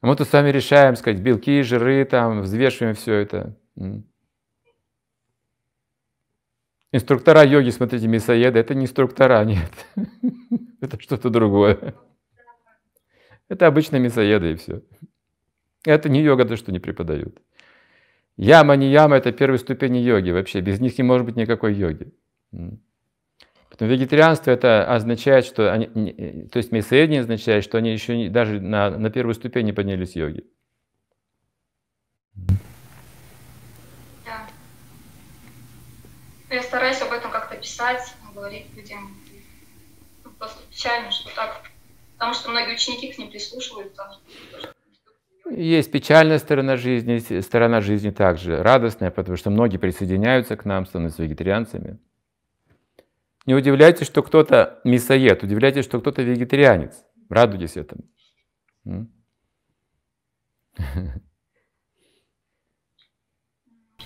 Мы 0.00 0.14
тут 0.16 0.28
сами 0.28 0.50
решаем, 0.50 0.96
сказать, 0.96 1.20
белки, 1.20 1.62
жиры, 1.62 2.04
там, 2.04 2.42
взвешиваем 2.42 2.94
все 2.94 3.14
это. 3.14 3.56
Инструктора 6.94 7.42
йоги, 7.42 7.70
смотрите, 7.70 8.06
мясоеды, 8.06 8.60
это 8.60 8.72
не 8.72 8.84
инструктора, 8.84 9.44
нет. 9.44 9.72
это 10.80 11.00
что-то 11.00 11.28
другое. 11.28 11.92
Это 13.48 13.66
обычные 13.66 13.98
мясоеды 13.98 14.52
и 14.52 14.54
все. 14.54 14.80
Это 15.84 16.08
не 16.08 16.22
йога, 16.22 16.44
то 16.44 16.56
что 16.56 16.70
не 16.70 16.78
преподают. 16.78 17.42
Яма, 18.36 18.76
не 18.76 18.92
яма– 18.92 19.16
это 19.18 19.32
первые 19.32 19.58
ступени 19.58 19.98
йоги 19.98 20.30
вообще. 20.30 20.60
Без 20.60 20.78
них 20.78 20.96
не 20.96 21.02
может 21.02 21.26
быть 21.26 21.34
никакой 21.34 21.74
йоги. 21.74 22.12
Потом 23.70 23.88
вегетарианство 23.88 24.52
это 24.52 24.86
означает, 24.86 25.44
что 25.46 25.72
они, 25.72 26.46
то 26.46 26.58
есть 26.58 26.70
мясоедение 26.70 27.22
означает, 27.22 27.64
что 27.64 27.76
они 27.76 27.92
еще 27.92 28.16
не, 28.16 28.28
даже 28.28 28.60
на, 28.60 28.90
на 28.90 29.10
первую 29.10 29.34
ступень 29.34 29.66
не 29.66 29.72
поднялись 29.72 30.14
йоги. 30.14 30.44
Да. 34.24 34.46
Я 36.54 36.62
стараюсь 36.62 37.02
об 37.02 37.10
этом 37.10 37.32
как-то 37.32 37.56
писать, 37.56 38.14
говорить 38.32 38.66
людям. 38.76 39.12
Ну, 40.22 40.30
просто 40.38 40.62
печально, 40.70 41.10
что 41.10 41.34
так. 41.34 41.62
Потому 42.12 42.32
что 42.32 42.50
многие 42.50 42.74
ученики 42.74 43.12
к 43.12 43.18
ним 43.18 43.28
прислушиваются. 43.28 44.20
Есть 45.50 45.90
печальная 45.90 46.38
сторона 46.38 46.76
жизни, 46.76 47.40
сторона 47.40 47.80
жизни 47.80 48.10
также 48.10 48.62
радостная, 48.62 49.10
потому 49.10 49.36
что 49.36 49.50
многие 49.50 49.78
присоединяются 49.78 50.56
к 50.56 50.64
нам, 50.64 50.86
становятся 50.86 51.24
вегетарианцами. 51.24 51.98
Не 53.46 53.54
удивляйтесь, 53.54 54.06
что 54.06 54.22
кто-то 54.22 54.80
мясоед, 54.84 55.42
удивляйтесь, 55.42 55.84
что 55.84 56.00
кто-то 56.00 56.22
вегетарианец. 56.22 57.04
Радуйтесь 57.28 57.76
этому. 57.76 58.04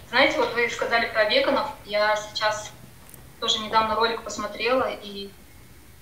Знаете, 0.09 0.39
вот 0.39 0.48
сказали 0.71 1.11
про 1.11 1.25
веганов. 1.25 1.69
Я 1.85 2.17
сейчас 2.17 2.73
тоже 3.41 3.59
недавно 3.61 3.95
ролик 3.95 4.23
посмотрела 4.23 4.91
и 4.91 5.31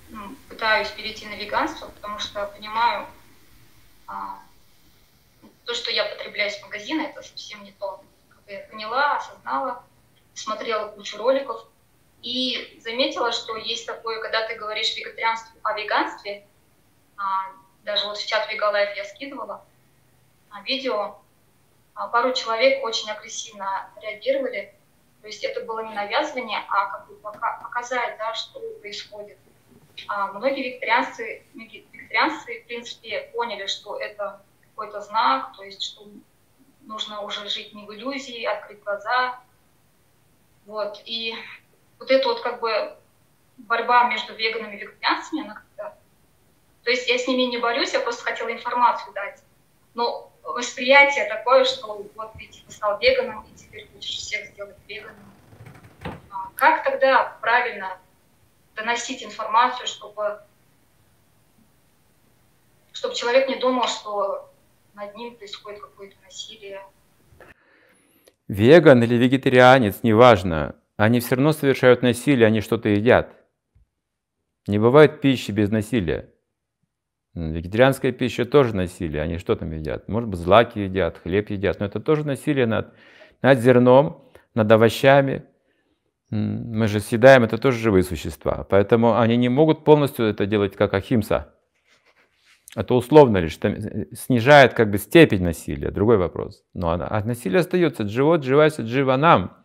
ну, 0.09 0.35
пытаюсь 0.49 0.89
перейти 0.89 1.27
на 1.27 1.35
веганство, 1.35 1.87
потому 1.89 2.19
что 2.19 2.45
понимаю, 2.47 3.07
а, 4.07 4.39
то, 5.65 5.73
что 5.73 5.91
я 5.91 6.05
потребляю 6.05 6.49
из 6.49 6.61
магазина, 6.61 7.01
это 7.01 7.21
совсем 7.21 7.63
не 7.63 7.71
то. 7.73 8.01
Как 8.29 8.39
я 8.47 8.59
поняла, 8.67 9.17
осознала, 9.17 9.83
смотрела 10.33 10.87
кучу 10.87 11.17
роликов 11.17 11.65
и 12.21 12.79
заметила, 12.83 13.31
что 13.31 13.57
есть 13.57 13.85
такое, 13.85 14.21
когда 14.21 14.47
ты 14.47 14.55
говоришь 14.55 14.95
вегетарианство 14.95 15.59
о 15.63 15.73
веганстве, 15.73 16.45
а, 17.17 17.51
даже 17.83 18.05
вот 18.05 18.17
в 18.17 18.25
чат 18.25 18.51
Вегалайф 18.51 18.95
я 18.95 19.05
скидывала 19.05 19.65
а, 20.49 20.61
видео, 20.61 21.19
пару 22.05 22.31
человек 22.33 22.83
очень 22.83 23.09
агрессивно 23.09 23.89
реагировали, 23.99 24.75
То 25.21 25.27
есть 25.27 25.43
это 25.43 25.65
было 25.65 25.79
не 25.79 25.95
навязывание, 25.95 26.63
а 26.69 26.85
как 26.91 27.07
бы 27.07 27.15
показать, 27.15 28.17
да, 28.19 28.35
что 28.35 28.59
происходит. 28.81 29.39
А 30.07 30.31
многие 30.31 30.63
вегетарианцы, 30.63 31.43
вегетарианцы, 31.55 32.61
в 32.61 32.67
принципе, 32.67 33.31
поняли, 33.33 33.65
что 33.65 33.97
это 33.97 34.43
какой-то 34.61 35.01
знак, 35.01 35.57
то 35.57 35.63
есть 35.63 35.81
что 35.81 36.07
нужно 36.81 37.21
уже 37.21 37.49
жить 37.49 37.73
не 37.73 37.85
в 37.85 37.93
иллюзии, 37.93 38.43
открыть 38.45 38.83
глаза. 38.83 39.39
Вот. 40.67 41.01
И 41.05 41.33
вот 41.97 42.11
эта 42.11 42.27
вот 42.27 42.41
как 42.41 42.59
бы 42.59 42.95
борьба 43.57 44.03
между 44.09 44.35
веганами 44.35 44.75
и 44.75 44.79
вегетарианцами, 44.79 45.43
она 45.43 45.55
как-то... 45.55 45.97
То 46.83 46.91
есть 46.91 47.07
я 47.09 47.17
с 47.17 47.27
ними 47.27 47.41
не 47.43 47.57
борюсь, 47.57 47.93
я 47.93 47.99
просто 47.99 48.23
хотела 48.23 48.51
информацию 48.51 49.13
дать. 49.13 49.43
Но 49.93 50.31
восприятие 50.53 51.25
такое, 51.25 51.65
что 51.65 52.07
вот 52.15 52.33
ты 52.33 52.47
типа 52.47 52.71
стал 52.71 52.99
веганом, 52.99 53.45
и 53.45 53.55
теперь 53.55 53.87
хочешь 53.93 54.17
всех 54.17 54.47
сделать 54.47 54.77
веганами. 54.87 55.17
А 56.03 56.49
как 56.55 56.83
тогда 56.83 57.37
правильно 57.41 57.97
доносить 58.75 59.23
информацию, 59.23 59.87
чтобы, 59.87 60.41
чтобы 62.93 63.15
человек 63.15 63.49
не 63.49 63.55
думал, 63.55 63.87
что 63.87 64.51
над 64.93 65.15
ним 65.15 65.35
происходит 65.35 65.81
какое-то 65.81 66.15
насилие? 66.23 66.81
Веган 68.47 69.03
или 69.03 69.15
вегетарианец, 69.15 69.99
неважно, 70.03 70.75
они 70.95 71.19
все 71.19 71.35
равно 71.35 71.51
совершают 71.51 72.01
насилие, 72.01 72.47
они 72.47 72.61
что-то 72.61 72.89
едят. 72.89 73.33
Не 74.67 74.79
бывает 74.79 75.21
пищи 75.21 75.51
без 75.51 75.69
насилия. 75.69 76.33
Вегетарианская 77.37 78.11
пища 78.11 78.45
тоже 78.45 78.75
насилие. 78.75 79.21
Они 79.21 79.37
что 79.37 79.55
там 79.55 79.71
едят? 79.71 80.07
Может 80.07 80.29
быть, 80.29 80.39
злаки 80.39 80.79
едят, 80.79 81.19
хлеб 81.19 81.49
едят. 81.51 81.79
Но 81.79 81.85
это 81.85 81.99
тоже 81.99 82.25
насилие 82.25 82.65
над, 82.65 82.93
над 83.43 83.59
зерном, 83.59 84.23
над 84.55 84.71
овощами. 84.71 85.43
Мы 86.31 86.87
же 86.87 86.99
съедаем, 86.99 87.43
это 87.43 87.57
тоже 87.57 87.77
живые 87.77 88.03
существа. 88.03 88.65
Поэтому 88.69 89.19
они 89.19 89.37
не 89.37 89.49
могут 89.49 89.85
полностью 89.85 90.25
это 90.25 90.45
делать 90.47 90.75
как 90.75 90.93
ахимса. 90.93 91.53
Это 92.75 92.95
условно 92.95 93.37
лишь, 93.37 93.57
э, 93.61 94.07
снижает 94.13 94.73
как 94.73 94.89
бы 94.91 94.97
степень 94.97 95.43
насилия, 95.43 95.89
другой 95.89 96.17
вопрос. 96.17 96.63
Но 96.73 96.89
она, 96.89 97.07
а 97.07 97.23
насилие 97.23 97.59
остается, 97.59 98.03
дживот, 98.03 98.41
дживайся, 98.41 98.81
джива 98.81 99.15
нам. 99.15 99.57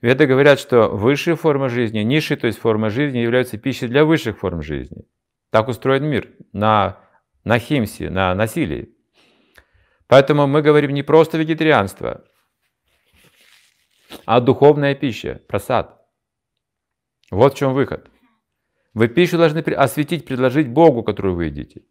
Веды 0.00 0.26
говорят, 0.26 0.60
что 0.60 0.88
высшие 0.88 1.34
формы 1.34 1.68
жизни, 1.68 2.00
низшие, 2.00 2.38
то 2.38 2.46
есть 2.46 2.58
формы 2.58 2.90
жизни, 2.90 3.18
являются 3.18 3.58
пищей 3.58 3.88
для 3.88 4.04
высших 4.04 4.38
форм 4.38 4.62
жизни. 4.62 5.04
Так 5.50 5.68
устроен 5.68 6.04
мир, 6.04 6.28
на, 6.52 6.98
на 7.44 7.58
химсе, 7.58 8.10
на 8.10 8.34
насилии. 8.34 8.94
Поэтому 10.06 10.46
мы 10.46 10.62
говорим 10.62 10.92
не 10.92 11.02
просто 11.02 11.38
вегетарианство, 11.38 12.24
а 14.26 14.40
духовная 14.40 14.94
пища, 14.94 15.40
просад. 15.48 16.00
Вот 17.30 17.54
в 17.54 17.56
чем 17.56 17.74
выход. 17.74 18.10
Вы 18.92 19.08
пищу 19.08 19.38
должны 19.38 19.60
осветить, 19.60 20.26
предложить 20.26 20.68
Богу, 20.68 21.02
которую 21.04 21.36
вы 21.36 21.44
едите. 21.46 21.82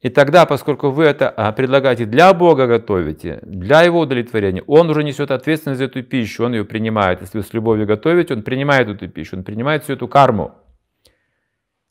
И 0.00 0.08
тогда, 0.08 0.46
поскольку 0.46 0.88
вы 0.90 1.04
это 1.04 1.28
а, 1.28 1.52
предлагаете 1.52 2.06
для 2.06 2.32
Бога 2.32 2.66
готовите, 2.66 3.40
для 3.42 3.82
Его 3.82 4.00
удовлетворения, 4.00 4.62
Он 4.66 4.88
уже 4.88 5.04
несет 5.04 5.30
ответственность 5.30 5.78
за 5.78 5.84
эту 5.84 6.02
пищу, 6.02 6.44
Он 6.44 6.54
ее 6.54 6.64
принимает. 6.64 7.20
Если 7.20 7.36
вы 7.36 7.44
с 7.44 7.52
любовью 7.52 7.86
готовите, 7.86 8.32
Он 8.32 8.42
принимает 8.42 8.88
эту 8.88 9.08
пищу, 9.08 9.36
Он 9.36 9.44
принимает 9.44 9.84
всю 9.84 9.92
эту 9.92 10.08
карму. 10.08 10.54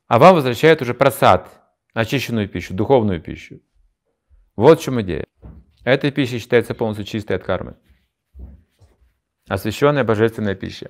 А 0.10 0.18
вам 0.18 0.34
возвращает 0.34 0.82
уже 0.82 0.96
просад, 0.96 1.48
очищенную 1.94 2.50
пищу, 2.50 2.74
духовную 2.74 3.22
пищу. 3.22 3.62
Вот 4.56 4.80
в 4.80 4.84
чем 4.84 5.00
идея. 5.02 5.24
Эта 5.84 6.10
пища 6.10 6.40
считается 6.40 6.74
полностью 6.74 7.06
чистой 7.06 7.36
от 7.36 7.44
кармы. 7.44 7.76
Освященная 9.48 10.04
божественная 10.04 10.56
пища. 10.56 10.90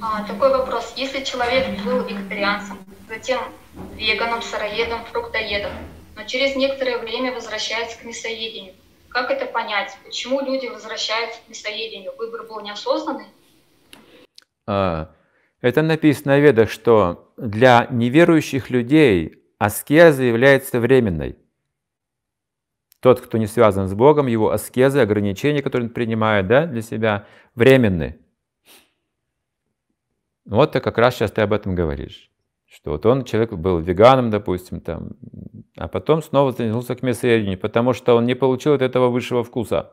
А, 0.00 0.22
такой 0.22 0.50
вопрос. 0.50 0.94
Если 0.96 1.24
человек 1.24 1.82
был 1.84 2.04
вегетарианцем, 2.04 2.78
затем 3.08 3.40
веганом, 3.96 4.40
сыроедом, 4.40 5.04
фруктоедом, 5.06 5.72
но 6.14 6.22
через 6.22 6.54
некоторое 6.54 6.98
время 6.98 7.32
возвращается 7.32 7.98
к 7.98 8.04
мясоедению, 8.04 8.74
как 9.10 9.30
это 9.30 9.46
понять? 9.46 9.96
Почему 10.04 10.40
люди 10.40 10.66
возвращаются 10.66 11.40
к 11.44 11.48
мясоедению? 11.48 12.12
Выбор 12.16 12.44
был 12.44 12.60
неосознанный? 12.60 13.26
А, 14.66 15.12
это 15.60 15.82
написано 15.82 16.36
в 16.36 16.40
Ведах, 16.40 16.70
что 16.70 17.32
для 17.36 17.86
неверующих 17.90 18.70
людей 18.70 19.42
аскеза 19.58 20.22
является 20.22 20.80
временной. 20.80 21.36
Тот, 23.00 23.20
кто 23.20 23.38
не 23.38 23.46
связан 23.46 23.88
с 23.88 23.94
Богом, 23.94 24.26
его 24.26 24.50
аскезы, 24.50 25.00
ограничения, 25.00 25.62
которые 25.62 25.88
он 25.88 25.94
принимает 25.94 26.46
да, 26.46 26.66
для 26.66 26.82
себя, 26.82 27.26
временны. 27.54 28.18
Вот 30.44 30.72
ты 30.72 30.80
как 30.80 30.98
раз 30.98 31.14
сейчас 31.14 31.32
ты 31.32 31.40
об 31.40 31.52
этом 31.52 31.74
говоришь. 31.74 32.30
Что 32.66 32.92
вот 32.92 33.04
он, 33.06 33.24
человек 33.24 33.52
был 33.52 33.80
веганом, 33.80 34.30
допустим, 34.30 34.80
там, 34.80 35.12
а 35.80 35.88
потом 35.88 36.22
снова 36.22 36.54
вернулся 36.56 36.94
к 36.94 37.02
мясоедению, 37.02 37.58
потому 37.58 37.94
что 37.94 38.14
он 38.14 38.26
не 38.26 38.34
получил 38.34 38.74
от 38.74 38.82
этого 38.82 39.08
высшего 39.08 39.42
вкуса. 39.42 39.90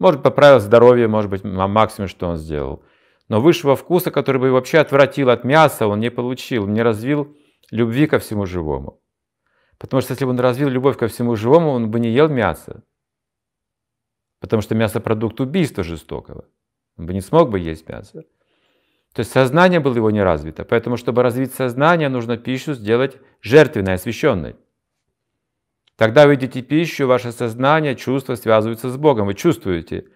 Может, 0.00 0.24
поправил 0.24 0.58
здоровье, 0.58 1.06
может 1.06 1.30
быть, 1.30 1.44
максимум, 1.44 2.08
что 2.08 2.26
он 2.26 2.36
сделал. 2.38 2.82
Но 3.28 3.40
высшего 3.40 3.76
вкуса, 3.76 4.10
который 4.10 4.40
бы 4.40 4.50
вообще 4.50 4.78
отвратил 4.78 5.30
от 5.30 5.44
мяса, 5.44 5.86
он 5.86 6.00
не 6.00 6.10
получил, 6.10 6.66
не 6.66 6.82
развил 6.82 7.36
любви 7.70 8.08
ко 8.08 8.18
всему 8.18 8.46
живому. 8.46 9.00
Потому 9.78 10.00
что 10.02 10.12
если 10.12 10.24
бы 10.24 10.32
он 10.32 10.40
развил 10.40 10.68
любовь 10.68 10.98
ко 10.98 11.06
всему 11.06 11.36
живому, 11.36 11.70
он 11.70 11.88
бы 11.88 12.00
не 12.00 12.08
ел 12.08 12.28
мясо. 12.28 12.82
Потому 14.40 14.60
что 14.60 14.74
мясо– 14.74 15.00
продукт 15.00 15.40
убийства 15.40 15.84
жестокого. 15.84 16.46
Он 16.98 17.06
бы 17.06 17.14
не 17.14 17.20
смог 17.20 17.48
бы 17.48 17.60
есть 17.60 17.88
мясо. 17.88 18.24
То 19.12 19.20
есть 19.20 19.30
сознание 19.30 19.78
было 19.78 19.94
его 19.94 20.10
не 20.10 20.24
развито. 20.24 20.64
Поэтому, 20.64 20.96
чтобы 20.96 21.22
развить 21.22 21.54
сознание, 21.54 22.08
нужно 22.08 22.36
пищу 22.36 22.74
сделать 22.74 23.16
жертвенной, 23.40 23.94
освященной. 23.94 24.56
Тогда 25.96 26.26
вы 26.26 26.32
едите 26.32 26.62
пищу, 26.62 27.06
ваше 27.06 27.32
сознание, 27.32 27.94
чувства 27.94 28.34
связываются 28.34 28.90
с 28.90 28.96
Богом. 28.96 29.26
Вы 29.26 29.34
чувствуете. 29.34 30.08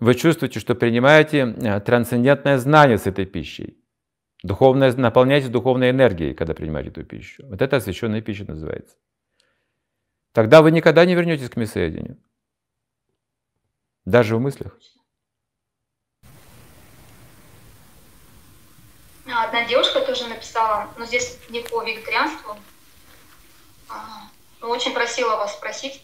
Вы 0.00 0.14
чувствуете, 0.14 0.60
что 0.60 0.74
принимаете 0.74 1.38
э, 1.38 1.80
трансцендентное 1.80 2.58
знание 2.58 2.98
с 2.98 3.06
этой 3.06 3.26
пищей. 3.26 3.78
Духовное, 4.42 4.92
наполняете 4.92 5.48
духовной 5.48 5.90
энергией, 5.90 6.34
когда 6.34 6.54
принимаете 6.54 6.90
эту 6.90 7.04
пищу. 7.04 7.44
Вот 7.46 7.62
это 7.62 7.76
освященная 7.76 8.22
пища 8.22 8.44
называется. 8.44 8.96
Тогда 10.32 10.62
вы 10.62 10.70
никогда 10.70 11.04
не 11.04 11.14
вернетесь 11.14 11.50
к 11.50 11.56
мясоедению. 11.56 12.18
Даже 14.04 14.36
в 14.36 14.40
мыслях. 14.40 14.78
Одна 19.26 19.64
девушка 19.66 20.00
тоже 20.00 20.26
написала, 20.26 20.88
но 20.96 21.04
здесь 21.04 21.38
не 21.50 21.60
по 21.60 21.82
вегетарианству, 21.82 22.56
а, 23.88 24.30
но 24.60 24.68
очень 24.68 24.92
просила 24.92 25.36
вас 25.36 25.54
спросить. 25.54 26.02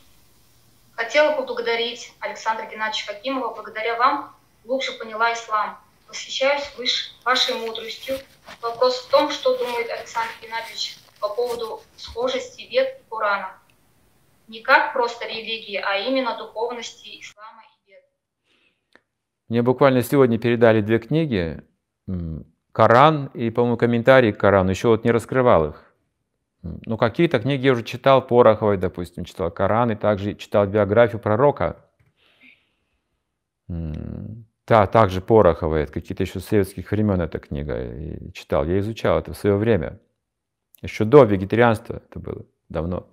Хотела 0.95 1.33
поблагодарить 1.33 2.13
Александра 2.21 2.67
Геннадьевича 2.67 3.13
Хакимова. 3.13 3.55
Благодаря 3.55 3.97
вам 3.97 4.35
глубже 4.65 4.93
поняла 4.93 5.33
ислам. 5.33 5.79
Восхищаюсь 6.09 6.73
выше 6.77 7.13
вашей 7.25 7.55
мудростью. 7.55 8.19
Вопрос 8.61 8.99
в 8.99 9.11
том, 9.11 9.31
что 9.31 9.57
думает 9.57 9.91
Александр 9.91 10.31
Геннадьевич 10.41 10.97
по 11.21 11.29
поводу 11.29 11.83
схожести 11.97 12.63
вет 12.63 13.01
и 13.01 13.03
Корана. 13.11 13.59
Не 14.47 14.61
как 14.61 14.93
просто 14.93 15.27
религии, 15.27 15.77
а 15.77 15.97
именно 15.99 16.37
духовности 16.37 17.21
ислама 17.21 17.63
и 17.63 17.91
вет. 17.91 18.05
Мне 19.49 19.63
буквально 19.63 20.03
сегодня 20.03 20.39
передали 20.39 20.81
две 20.81 20.99
книги 20.99 21.65
Коран 22.73 23.27
и, 23.35 23.51
по-моему, 23.51 23.77
комментарии 23.77 24.33
к 24.33 24.39
Корану, 24.39 24.71
еще 24.71 24.89
вот 24.89 25.05
не 25.05 25.11
раскрывал 25.11 25.71
их. 25.71 25.84
Ну, 26.65 26.97
какие-то 26.97 27.41
книги 27.41 27.67
я 27.67 27.73
уже 27.73 27.83
читал, 27.83 28.27
Пороховой, 28.27 28.79
допустим, 28.79 29.27
читал 29.27 29.51
Коран, 29.51 29.91
и 29.91 29.97
также 29.97 30.35
читал 30.35 30.67
биографию 30.67 31.21
пророка. 31.21 31.85
Да, 33.69 34.87
также 34.87 35.21
Пороховой, 35.21 35.87
какие-то 35.87 36.23
еще 36.23 36.41
советских 36.41 36.91
времен 36.91 37.21
эта 37.21 37.39
книга 37.39 37.85
и 37.85 38.33
читал. 38.33 38.65
Я 38.65 38.79
изучал 38.79 39.19
это 39.19 39.35
в 39.35 39.37
свое 39.37 39.57
время. 39.57 40.01
Еще 40.81 41.05
до 41.05 41.25
вегетарианства 41.25 42.03
это 42.09 42.19
было, 42.19 42.47
давно. 42.71 43.11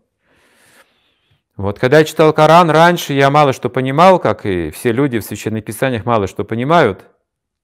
Вот 1.57 1.77
когда 1.77 1.99
я 1.99 2.05
читал 2.05 2.31
Коран 2.31 2.69
раньше, 2.69 3.11
я 3.11 3.29
мало 3.29 3.51
что 3.51 3.69
понимал, 3.69 4.19
как 4.19 4.45
и 4.45 4.69
все 4.71 4.93
люди 4.93 5.19
в 5.19 5.25
священных 5.25 5.65
писаниях 5.65 6.05
мало 6.05 6.27
что 6.27 6.45
понимают. 6.45 7.05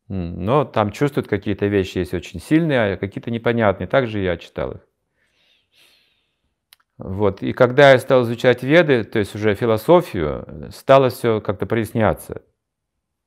Но 0.10 0.66
там 0.66 0.92
чувствуют 0.92 1.30
какие-то 1.30 1.68
вещи 1.68 2.00
есть 2.00 2.14
очень 2.14 2.42
сильные, 2.42 2.94
а 2.94 2.98
какие-то 2.98 3.32
непонятные. 3.32 3.88
Также 3.88 4.20
я 4.20 4.36
читал 4.36 4.74
их. 4.74 4.87
Вот. 6.98 7.44
И 7.44 7.54
когда 7.54 7.92
я 7.92 8.00
стал 8.00 8.24
изучать 8.24 8.64
веды, 8.64 9.04
то 9.04 9.20
есть 9.20 9.36
уже 9.36 9.54
философию, 9.56 10.70
стало 10.72 11.10
все 11.10 11.42
как-то 11.42 11.66
проясняться. 11.66 12.42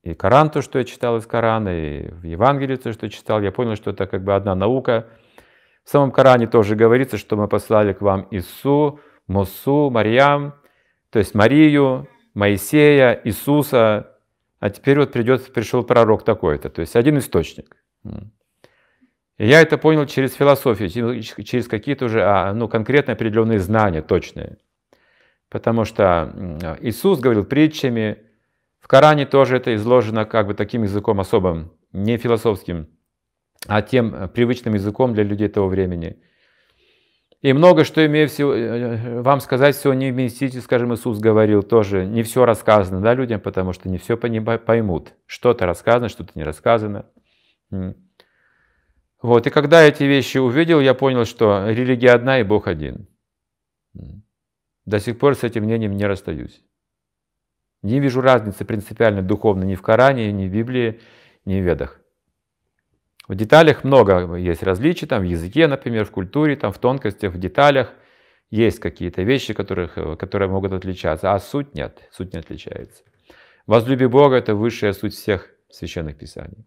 И 0.02 0.14
Коран, 0.14 0.50
то, 0.50 0.62
что 0.62 0.78
я 0.78 0.84
читал 0.84 1.18
из 1.18 1.26
Корана, 1.26 1.68
и 1.68 2.10
в 2.10 2.24
Евангелии 2.24 2.76
то, 2.76 2.92
что 2.92 3.06
я 3.06 3.10
читал, 3.10 3.40
я 3.42 3.52
понял, 3.52 3.76
что 3.76 3.90
это 3.90 4.06
как 4.06 4.24
бы 4.24 4.34
одна 4.34 4.54
наука. 4.54 5.08
В 5.84 5.90
самом 5.90 6.10
Коране 6.10 6.46
тоже 6.46 6.74
говорится, 6.74 7.16
что 7.16 7.36
мы 7.36 7.48
послали 7.48 7.92
к 7.92 8.00
вам 8.00 8.26
Ису, 8.30 9.00
Мосу, 9.26 9.90
Марьям, 9.90 10.54
то 11.10 11.18
есть 11.18 11.34
Марию, 11.34 12.08
Моисея, 12.34 13.20
Иисуса, 13.24 14.16
а 14.58 14.70
теперь 14.70 14.98
вот 14.98 15.12
придет, 15.12 15.52
пришел 15.52 15.82
пророк 15.84 16.24
такой-то, 16.24 16.70
то 16.70 16.80
есть 16.80 16.96
один 16.96 17.18
источник. 17.18 17.76
Я 19.42 19.62
это 19.62 19.78
понял 19.78 20.04
через 20.04 20.34
философию, 20.34 20.90
через 21.22 21.66
какие-то 21.66 22.04
уже 22.04 22.22
а, 22.22 22.52
ну, 22.52 22.68
конкретно 22.68 23.14
определенные 23.14 23.58
знания, 23.58 24.02
точные. 24.02 24.58
Потому 25.48 25.86
что 25.86 26.76
Иисус 26.82 27.20
говорил 27.20 27.46
притчами, 27.46 28.18
в 28.80 28.86
Коране 28.86 29.24
тоже 29.24 29.56
это 29.56 29.74
изложено 29.74 30.26
как 30.26 30.46
бы 30.46 30.52
таким 30.52 30.82
языком 30.82 31.20
особым, 31.20 31.72
не 31.92 32.18
философским, 32.18 32.88
а 33.66 33.80
тем 33.80 34.14
э, 34.14 34.28
привычным 34.28 34.74
языком 34.74 35.14
для 35.14 35.22
людей 35.22 35.48
того 35.48 35.68
времени. 35.68 36.18
И 37.40 37.54
много 37.54 37.84
что 37.84 38.04
имею 38.04 38.28
всего, 38.28 38.54
э, 38.54 38.58
э, 38.58 39.22
вам 39.22 39.40
сказать, 39.40 39.74
все 39.74 39.94
не 39.94 40.12
вместите, 40.12 40.60
скажем, 40.60 40.92
Иисус 40.92 41.18
говорил 41.18 41.62
тоже, 41.62 42.04
не 42.04 42.22
все 42.22 42.44
рассказано 42.44 43.00
да, 43.00 43.14
людям, 43.14 43.40
потому 43.40 43.72
что 43.72 43.88
не 43.88 43.96
все 43.96 44.18
поймут. 44.18 45.14
Что-то 45.24 45.64
рассказано, 45.64 46.10
что-то 46.10 46.32
не 46.34 46.44
рассказано. 46.44 47.06
Вот, 49.22 49.46
и 49.46 49.50
когда 49.50 49.82
эти 49.82 50.04
вещи 50.04 50.38
увидел, 50.38 50.80
я 50.80 50.94
понял, 50.94 51.24
что 51.24 51.68
религия 51.68 52.12
одна 52.12 52.40
и 52.40 52.42
Бог 52.42 52.66
один. 52.66 53.06
До 54.86 54.98
сих 54.98 55.18
пор 55.18 55.34
с 55.34 55.44
этим 55.44 55.64
мнением 55.64 55.96
не 55.96 56.06
расстаюсь. 56.06 56.62
Не 57.82 58.00
вижу 58.00 58.20
разницы 58.20 58.64
принципиально 58.64 59.22
духовно 59.22 59.64
ни 59.64 59.74
в 59.74 59.82
Коране, 59.82 60.32
ни 60.32 60.48
в 60.48 60.52
Библии, 60.52 61.00
ни 61.44 61.60
в 61.60 61.64
Ведах. 61.64 62.00
В 63.28 63.34
деталях 63.34 63.84
много 63.84 64.34
есть 64.34 64.62
различий, 64.62 65.06
там 65.06 65.22
в 65.22 65.26
языке, 65.26 65.68
например, 65.68 66.04
в 66.04 66.10
культуре, 66.10 66.56
там 66.56 66.72
в 66.72 66.78
тонкостях, 66.78 67.32
в 67.32 67.38
деталях 67.38 67.92
есть 68.50 68.80
какие-то 68.80 69.22
вещи, 69.22 69.54
которых, 69.54 69.94
которые 70.18 70.48
могут 70.48 70.72
отличаться, 70.72 71.32
а 71.32 71.38
суть 71.38 71.74
нет, 71.74 72.08
суть 72.10 72.32
не 72.32 72.40
отличается. 72.40 73.04
Возлюби 73.66 74.06
Бога– 74.06 74.36
это 74.36 74.54
высшая 74.54 74.92
суть 74.92 75.14
всех 75.14 75.48
священных 75.68 76.18
писаний. 76.18 76.66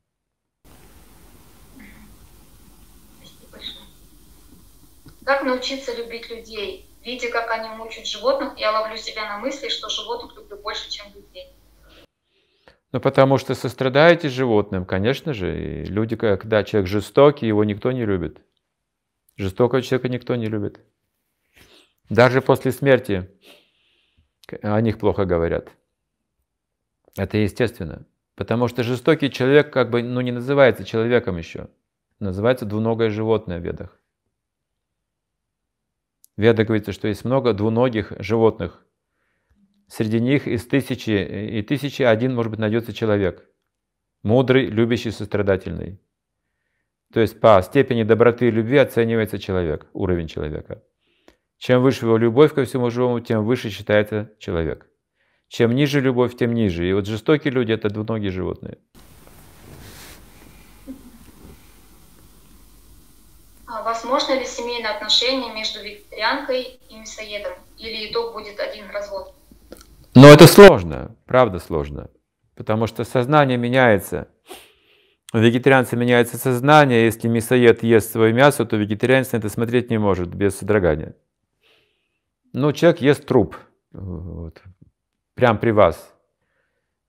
Как 5.25 5.43
научиться 5.43 5.95
любить 5.95 6.29
людей? 6.29 6.89
Видя, 7.03 7.29
как 7.29 7.51
они 7.51 7.69
мучают 7.75 8.07
животных, 8.07 8.53
я 8.57 8.71
ловлю 8.71 8.97
себя 8.97 9.27
на 9.27 9.39
мысли, 9.39 9.69
что 9.69 9.89
животных 9.89 10.35
люблю 10.35 10.57
больше, 10.57 10.89
чем 10.89 11.07
людей. 11.13 11.53
Ну, 12.91 12.99
потому 12.99 13.37
что 13.37 13.55
сострадаете 13.55 14.29
животным, 14.29 14.85
конечно 14.85 15.33
же. 15.33 15.83
И 15.83 15.85
люди, 15.85 16.15
когда 16.15 16.63
человек 16.63 16.89
жестокий, 16.89 17.47
его 17.47 17.63
никто 17.63 17.91
не 17.91 18.05
любит. 18.05 18.37
Жестокого 19.35 19.81
человека 19.81 20.09
никто 20.09 20.35
не 20.35 20.45
любит. 20.45 20.79
Даже 22.09 22.41
после 22.41 22.71
смерти 22.71 23.29
о 24.61 24.79
них 24.79 24.99
плохо 24.99 25.25
говорят. 25.25 25.69
Это 27.17 27.37
естественно. 27.37 28.05
Потому 28.35 28.67
что 28.67 28.83
жестокий 28.83 29.31
человек 29.31 29.71
как 29.73 29.89
бы 29.89 30.03
ну, 30.03 30.21
не 30.21 30.31
называется 30.31 30.83
человеком 30.83 31.37
еще. 31.37 31.69
Называется 32.19 32.65
двуногое 32.65 33.09
животное 33.09 33.59
в 33.59 33.63
ведах. 33.63 33.99
В 36.35 36.41
ведах 36.41 36.67
говорится, 36.67 36.91
что 36.91 37.07
есть 37.07 37.25
много 37.25 37.53
двуногих 37.53 38.13
животных. 38.19 38.85
Среди 39.87 40.19
них 40.19 40.47
из 40.47 40.65
тысячи, 40.65 41.11
и 41.11 41.61
тысячи 41.61 42.01
один, 42.01 42.33
может 42.33 42.49
быть, 42.49 42.59
найдется 42.59 42.93
человек. 42.93 43.47
Мудрый, 44.23 44.65
любящий, 44.65 45.11
сострадательный. 45.11 45.99
То 47.13 47.19
есть 47.19 47.39
по 47.39 47.61
степени 47.61 48.03
доброты 48.03 48.47
и 48.47 48.51
любви 48.51 48.77
оценивается 48.77 49.37
человек, 49.37 49.85
уровень 49.93 50.27
человека. 50.27 50.83
Чем 51.57 51.83
выше 51.83 52.05
его 52.05 52.17
любовь 52.17 52.53
ко 52.53 52.65
всему 52.65 52.89
живому, 52.89 53.19
тем 53.19 53.45
выше 53.45 53.69
считается 53.69 54.31
человек. 54.39 54.87
Чем 55.47 55.75
ниже 55.75 56.01
любовь, 56.01 56.35
тем 56.35 56.53
ниже. 56.53 56.89
И 56.89 56.93
вот 56.93 57.05
жестокие 57.05 57.53
люди– 57.53 57.71
это 57.73 57.89
двуногие 57.89 58.31
животные. 58.31 58.79
Возможно 63.81 64.33
ли 64.37 64.45
семейное 64.45 64.95
отношение 64.95 65.53
между 65.53 65.81
вегетарианкой 65.81 66.79
и 66.89 66.95
мясоедом? 66.95 67.53
Или 67.77 68.11
итог 68.11 68.33
будет 68.33 68.59
один 68.59 68.89
развод? 68.91 69.33
Но 70.15 70.27
это 70.27 70.45
сложно, 70.45 71.15
правда 71.25 71.59
сложно, 71.59 72.09
потому 72.55 72.85
что 72.85 73.03
сознание 73.03 73.57
меняется. 73.57 74.27
У 75.33 75.39
вегетарианца 75.39 75.95
меняется 75.95 76.37
сознание, 76.37 77.05
если 77.05 77.27
мясоед 77.27 77.81
ест 77.81 78.11
свое 78.11 78.31
мясо, 78.33 78.65
то 78.65 78.75
вегетарианец 78.75 79.31
на 79.31 79.37
это 79.37 79.49
смотреть 79.49 79.89
не 79.89 79.97
может 79.97 80.29
без 80.35 80.55
содрогания. 80.55 81.15
Ну, 82.53 82.71
человек 82.71 83.01
ест 83.01 83.25
труп, 83.25 83.57
вот, 83.91 84.61
прямо 85.33 85.57
при 85.57 85.71
вас, 85.71 86.13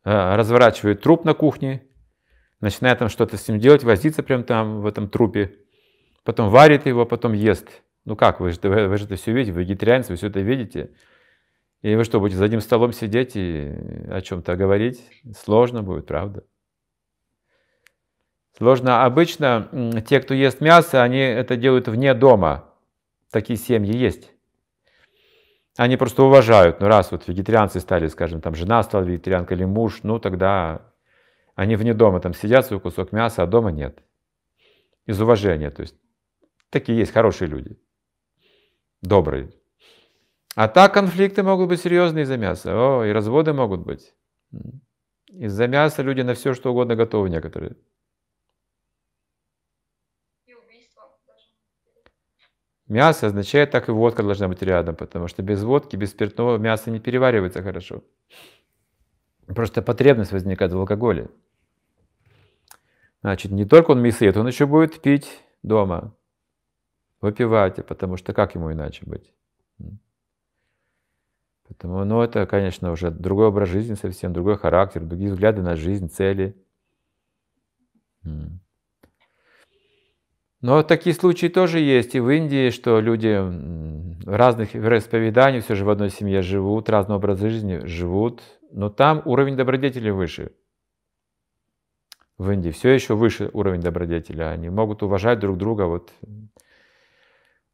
а, 0.02 0.36
разворачивает 0.38 1.02
труп 1.02 1.26
на 1.26 1.34
кухне, 1.34 1.82
начинает 2.60 2.98
там 2.98 3.10
что-то 3.10 3.36
с 3.36 3.46
ним 3.46 3.58
делать, 3.58 3.84
возиться 3.84 4.22
прямо 4.22 4.42
там 4.42 4.80
в 4.80 4.86
этом 4.86 5.10
трупе, 5.10 5.54
потом 6.24 6.50
варит 6.50 6.86
его, 6.86 7.06
потом 7.06 7.32
ест. 7.32 7.68
Ну 8.04 8.16
как, 8.16 8.40
вы 8.40 8.50
же, 8.50 8.58
вы 8.62 8.96
же 8.98 9.04
это 9.04 9.16
все 9.16 9.32
видите, 9.32 9.58
вегетарианец, 9.58 10.08
вы 10.08 10.16
все 10.16 10.26
это 10.26 10.40
видите. 10.40 10.90
И 11.82 11.94
вы 11.94 12.04
что, 12.04 12.18
будете 12.18 12.38
за 12.38 12.46
одним 12.46 12.60
столом 12.60 12.92
сидеть 12.92 13.36
и 13.36 13.72
о 14.08 14.20
чем-то 14.22 14.56
говорить? 14.56 15.06
Сложно 15.36 15.82
будет, 15.82 16.06
правда? 16.06 16.44
Сложно. 18.56 19.04
Обычно 19.04 20.02
те, 20.06 20.20
кто 20.20 20.32
ест 20.32 20.60
мясо, 20.60 21.02
они 21.02 21.18
это 21.18 21.56
делают 21.56 21.88
вне 21.88 22.14
дома. 22.14 22.72
Такие 23.30 23.58
семьи 23.58 23.94
есть. 23.94 24.30
Они 25.76 25.96
просто 25.96 26.22
уважают. 26.22 26.80
Ну, 26.80 26.86
раз 26.86 27.10
вот 27.10 27.26
вегетарианцы 27.26 27.80
стали, 27.80 28.06
скажем, 28.06 28.40
там 28.40 28.54
жена 28.54 28.82
стала 28.84 29.02
вегетарианкой 29.02 29.56
или 29.56 29.64
муж, 29.64 30.00
ну, 30.04 30.20
тогда 30.20 30.92
они 31.56 31.74
вне 31.74 31.94
дома 31.94 32.20
там 32.20 32.32
сидят, 32.32 32.64
свой 32.64 32.78
кусок 32.78 33.10
мяса, 33.10 33.42
а 33.42 33.46
дома 33.46 33.72
нет. 33.72 33.98
Из 35.06 35.20
уважения. 35.20 35.70
То 35.70 35.82
есть 35.82 35.96
такие 36.74 36.98
есть 36.98 37.12
хорошие 37.12 37.48
люди. 37.48 37.78
Добрые. 39.00 39.50
А 40.54 40.68
так 40.68 40.92
конфликты 40.94 41.42
могут 41.42 41.68
быть 41.68 41.80
серьезные 41.80 42.24
из-за 42.24 42.36
мяса. 42.36 42.72
О, 42.74 43.04
и 43.04 43.12
разводы 43.12 43.52
могут 43.52 43.80
быть. 43.80 44.14
Из-за 45.28 45.66
мяса 45.66 46.02
люди 46.02 46.20
на 46.20 46.34
все, 46.34 46.54
что 46.54 46.70
угодно 46.70 46.94
готовы 46.96 47.30
некоторые. 47.30 47.76
Мясо 52.86 53.26
означает, 53.26 53.70
так 53.70 53.88
и 53.88 53.92
водка 53.92 54.22
должна 54.22 54.46
быть 54.46 54.62
рядом, 54.62 54.94
потому 54.94 55.26
что 55.26 55.42
без 55.42 55.62
водки, 55.62 55.96
без 55.96 56.10
спиртного 56.10 56.58
мясо 56.58 56.90
не 56.90 57.00
переваривается 57.00 57.62
хорошо. 57.62 58.04
Просто 59.46 59.80
потребность 59.82 60.32
возникает 60.32 60.72
в 60.72 60.78
алкоголе. 60.78 61.30
Значит, 63.22 63.52
не 63.52 63.64
только 63.64 63.92
он 63.92 64.02
мясоед, 64.02 64.36
он 64.36 64.46
еще 64.46 64.66
будет 64.66 65.00
пить 65.00 65.42
дома, 65.62 66.14
выпивать, 67.24 67.84
потому 67.86 68.16
что 68.16 68.32
как 68.32 68.54
ему 68.54 68.70
иначе 68.70 69.02
быть? 69.06 69.32
Поэтому, 71.66 72.04
ну, 72.04 72.20
это, 72.20 72.46
конечно, 72.46 72.92
уже 72.92 73.10
другой 73.10 73.46
образ 73.46 73.70
жизни 73.70 73.94
совсем, 73.94 74.34
другой 74.34 74.58
характер, 74.58 75.02
другие 75.02 75.32
взгляды 75.32 75.62
на 75.62 75.74
жизнь, 75.74 76.10
цели. 76.10 76.54
Но 80.60 80.82
такие 80.82 81.14
случаи 81.14 81.48
тоже 81.48 81.80
есть 81.80 82.14
и 82.14 82.20
в 82.20 82.28
Индии, 82.30 82.70
что 82.70 83.00
люди 83.00 83.38
разных 84.26 84.74
вероисповеданий 84.74 85.60
все 85.60 85.74
же 85.74 85.84
в 85.84 85.90
одной 85.90 86.10
семье 86.10 86.42
живут, 86.42 86.90
разного 86.90 87.18
образа 87.18 87.48
жизни 87.48 87.86
живут, 87.86 88.42
но 88.70 88.90
там 88.90 89.22
уровень 89.24 89.56
добродетели 89.56 90.10
выше. 90.10 90.52
В 92.36 92.50
Индии 92.50 92.70
все 92.70 92.90
еще 92.90 93.14
выше 93.14 93.50
уровень 93.52 93.80
добродетели, 93.80 94.42
они 94.42 94.68
могут 94.68 95.02
уважать 95.02 95.38
друг 95.38 95.56
друга. 95.56 95.82
Вот. 95.82 96.12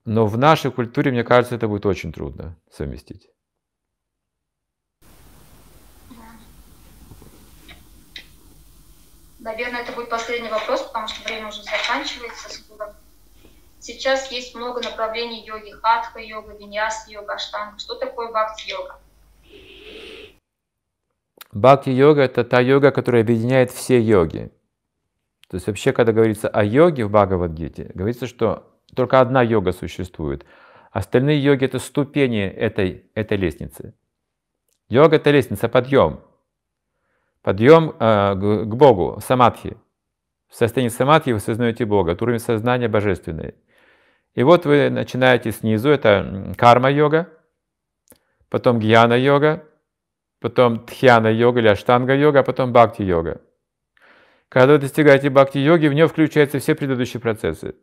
Но 0.04 0.26
в 0.26 0.38
нашей 0.38 0.72
культуре, 0.72 1.10
мне 1.10 1.24
кажется, 1.24 1.54
это 1.54 1.68
будет 1.68 1.84
очень 1.86 2.12
трудно 2.12 2.56
совместить. 2.70 3.28
Наверное, 9.38 9.82
это 9.82 9.92
будет 9.92 10.10
последний 10.10 10.50
вопрос, 10.50 10.82
потому 10.82 11.08
что 11.08 11.24
время 11.24 11.48
уже 11.48 11.62
заканчивается 11.62 12.50
скоро. 12.50 12.94
Сейчас 13.78 14.30
есть 14.30 14.54
много 14.54 14.82
направлений 14.82 15.44
йоги. 15.46 15.72
Хатха-йога, 15.72 16.54
виньяс-йога, 16.58 17.34
аштанга. 17.34 17.78
Что 17.78 17.94
такое 17.94 18.28
бхакти-йога? 18.28 19.00
Бхакти-йога– 21.52 22.22
это 22.22 22.44
та 22.44 22.60
йога, 22.60 22.90
которая 22.90 23.22
объединяет 23.22 23.70
все 23.70 24.00
йоги. 24.00 24.52
То 25.48 25.56
есть 25.56 25.66
вообще, 25.66 25.92
когда 25.92 26.12
говорится 26.12 26.48
о 26.48 26.62
йоге 26.62 27.06
в 27.06 27.10
Бхагавадгите, 27.10 27.90
говорится, 27.94 28.26
что 28.26 28.69
только 28.94 29.20
одна 29.20 29.42
йога 29.42 29.72
существует. 29.72 30.44
Остальные 30.90 31.42
йоги– 31.42 31.64
это 31.66 31.78
ступени 31.78 32.42
этой, 32.42 33.04
этой 33.14 33.36
лестницы. 33.36 33.94
Йога– 34.88 35.16
это 35.16 35.30
лестница, 35.30 35.68
подъем. 35.68 36.20
Подъем 37.42 37.90
э, 37.90 38.34
к 38.34 38.74
Богу, 38.74 39.20
самадхи. 39.24 39.76
В 40.48 40.56
состоянии 40.56 40.90
самадхи 40.90 41.30
вы 41.30 41.38
сознаете 41.38 41.84
Бога, 41.86 42.12
это 42.12 42.24
уровень 42.24 42.40
сознания 42.40 42.88
божественный. 42.88 43.54
И 44.34 44.42
вот 44.42 44.66
вы 44.66 44.90
начинаете 44.90 45.52
снизу, 45.52 45.90
это 45.90 46.52
карма-йога, 46.56 47.28
потом 48.48 48.80
гьяна-йога, 48.80 49.64
потом 50.40 50.86
тхьяна-йога 50.86 51.60
или 51.60 51.68
аштанга-йога, 51.68 52.40
а 52.40 52.42
потом 52.42 52.72
бхакти-йога. 52.72 53.40
Когда 54.48 54.72
вы 54.74 54.78
достигаете 54.80 55.28
бхакти-йоги, 55.28 55.86
в 55.86 55.94
нее 55.94 56.08
включаются 56.08 56.58
все 56.58 56.74
предыдущие 56.74 57.20
процессы. 57.20 57.76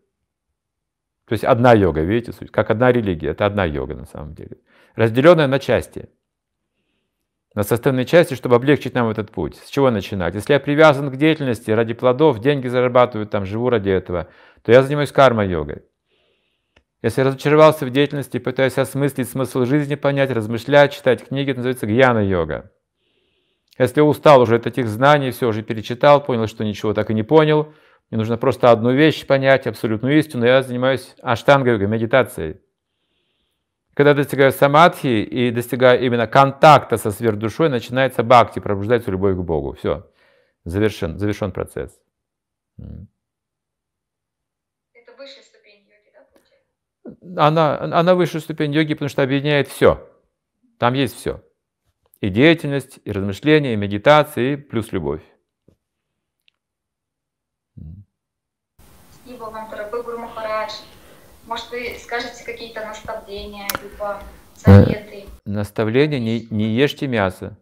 То 1.28 1.34
есть 1.34 1.44
одна 1.44 1.74
йога, 1.74 2.02
видите, 2.02 2.32
суть, 2.32 2.52
как 2.52 2.72
одна 2.72 2.92
религия, 2.92 3.30
это 3.30 3.46
одна 3.46 3.66
йога 3.66 3.96
на 3.96 4.06
самом 4.06 4.34
деле, 4.34 4.58
разделенная 4.96 5.48
на 5.48 5.60
части, 5.60 6.10
на 7.54 7.64
составные 7.64 8.06
части, 8.06 8.34
чтобы 8.34 8.56
облегчить 8.56 8.94
нам 8.94 9.10
этот 9.10 9.32
путь. 9.32 9.58
С 9.58 9.70
чего 9.70 9.92
начинать? 9.92 10.36
Если 10.36 10.54
я 10.54 10.60
привязан 10.60 11.12
к 11.12 11.18
деятельности 11.18 11.72
ради 11.72 11.94
плодов, 11.94 12.40
деньги 12.40 12.68
зарабатываю, 12.68 13.28
там 13.28 13.46
живу 13.46 13.70
ради 13.70 13.90
этого, 13.90 14.28
то 14.62 14.72
я 14.72 14.84
занимаюсь 14.84 15.12
карма-йогой. 15.12 15.84
Если 17.02 17.22
я 17.22 17.28
разочаровался 17.28 17.86
в 17.86 17.90
деятельности, 17.90 18.40
пытаюсь 18.40 18.78
осмыслить 18.78 19.30
смысл 19.30 19.66
жизни, 19.66 19.96
понять, 19.96 20.32
размышлять, 20.32 20.94
читать 20.94 21.28
книги, 21.28 21.52
это 21.52 21.60
называется 21.60 21.88
гьяна-йога. 21.88 22.72
Если 23.78 24.02
устал 24.02 24.42
уже 24.42 24.56
от 24.56 24.66
этих 24.66 24.88
знаний, 24.88 25.32
все 25.32 25.48
уже 25.48 25.62
перечитал, 25.62 26.24
понял, 26.24 26.48
что 26.48 26.64
ничего 26.64 26.94
так 26.94 27.12
и 27.12 27.14
не 27.14 27.24
понял, 27.24 27.74
мне 28.10 28.20
нужно 28.20 28.38
просто 28.38 28.72
одну 28.72 28.92
вещь 28.94 29.26
понять, 29.26 29.68
абсолютную 29.68 30.18
истину, 30.18 30.46
я 30.46 30.64
занимаюсь 30.64 31.16
аштанга-йогой, 31.22 31.88
медитацией. 31.88 32.62
Когда 33.94 34.14
достигаю 34.14 34.52
самадхи 34.52 35.24
и 35.24 35.52
достигаю 35.52 36.06
именно 36.06 36.28
контакта 36.28 36.98
со 36.98 37.12
сверхдушой, 37.12 37.70
начинается 37.70 38.24
бхакти, 38.24 38.60
пробуждается 38.60 39.12
любовь 39.12 39.36
к 39.36 39.40
Богу. 39.40 39.74
Все, 39.74 40.10
завершен, 40.64 41.18
завершен 41.18 41.52
процесс. 41.52 42.00
Это 42.78 43.08
высшая 45.18 45.42
ступень 45.42 45.82
йоги, 45.88 46.12
да, 46.14 46.24
получается? 46.32 47.48
Она, 47.48 48.00
она 48.00 48.16
высшая 48.16 48.40
ступень 48.40 48.72
йоги, 48.72 48.94
потому 48.94 49.10
что 49.10 49.24
объединяет 49.24 49.68
все. 49.68 50.08
Там 50.78 50.94
есть 50.94 51.16
все. 51.16 51.44
И 52.22 52.30
деятельность, 52.30 53.00
и 53.04 53.12
размышления, 53.12 53.74
и 53.74 53.78
медитация, 53.78 54.54
и 54.54 54.56
плюс 54.56 54.92
любовь. 54.92 55.24
Спасибо 59.38 59.56
вам, 59.56 59.70
дорогой 59.70 60.04
Гуру 60.04 60.18
Махарадж. 60.18 60.72
Может, 61.46 61.70
вы 61.70 61.96
скажете 62.00 62.44
какие-то 62.44 62.84
наставления, 62.84 63.68
либо 63.84 64.20
советы? 64.56 65.26
Наставление 65.46 66.20
не, 66.20 66.48
не 66.50 66.70
ешьте 66.70 67.06
мясо. 67.06 67.56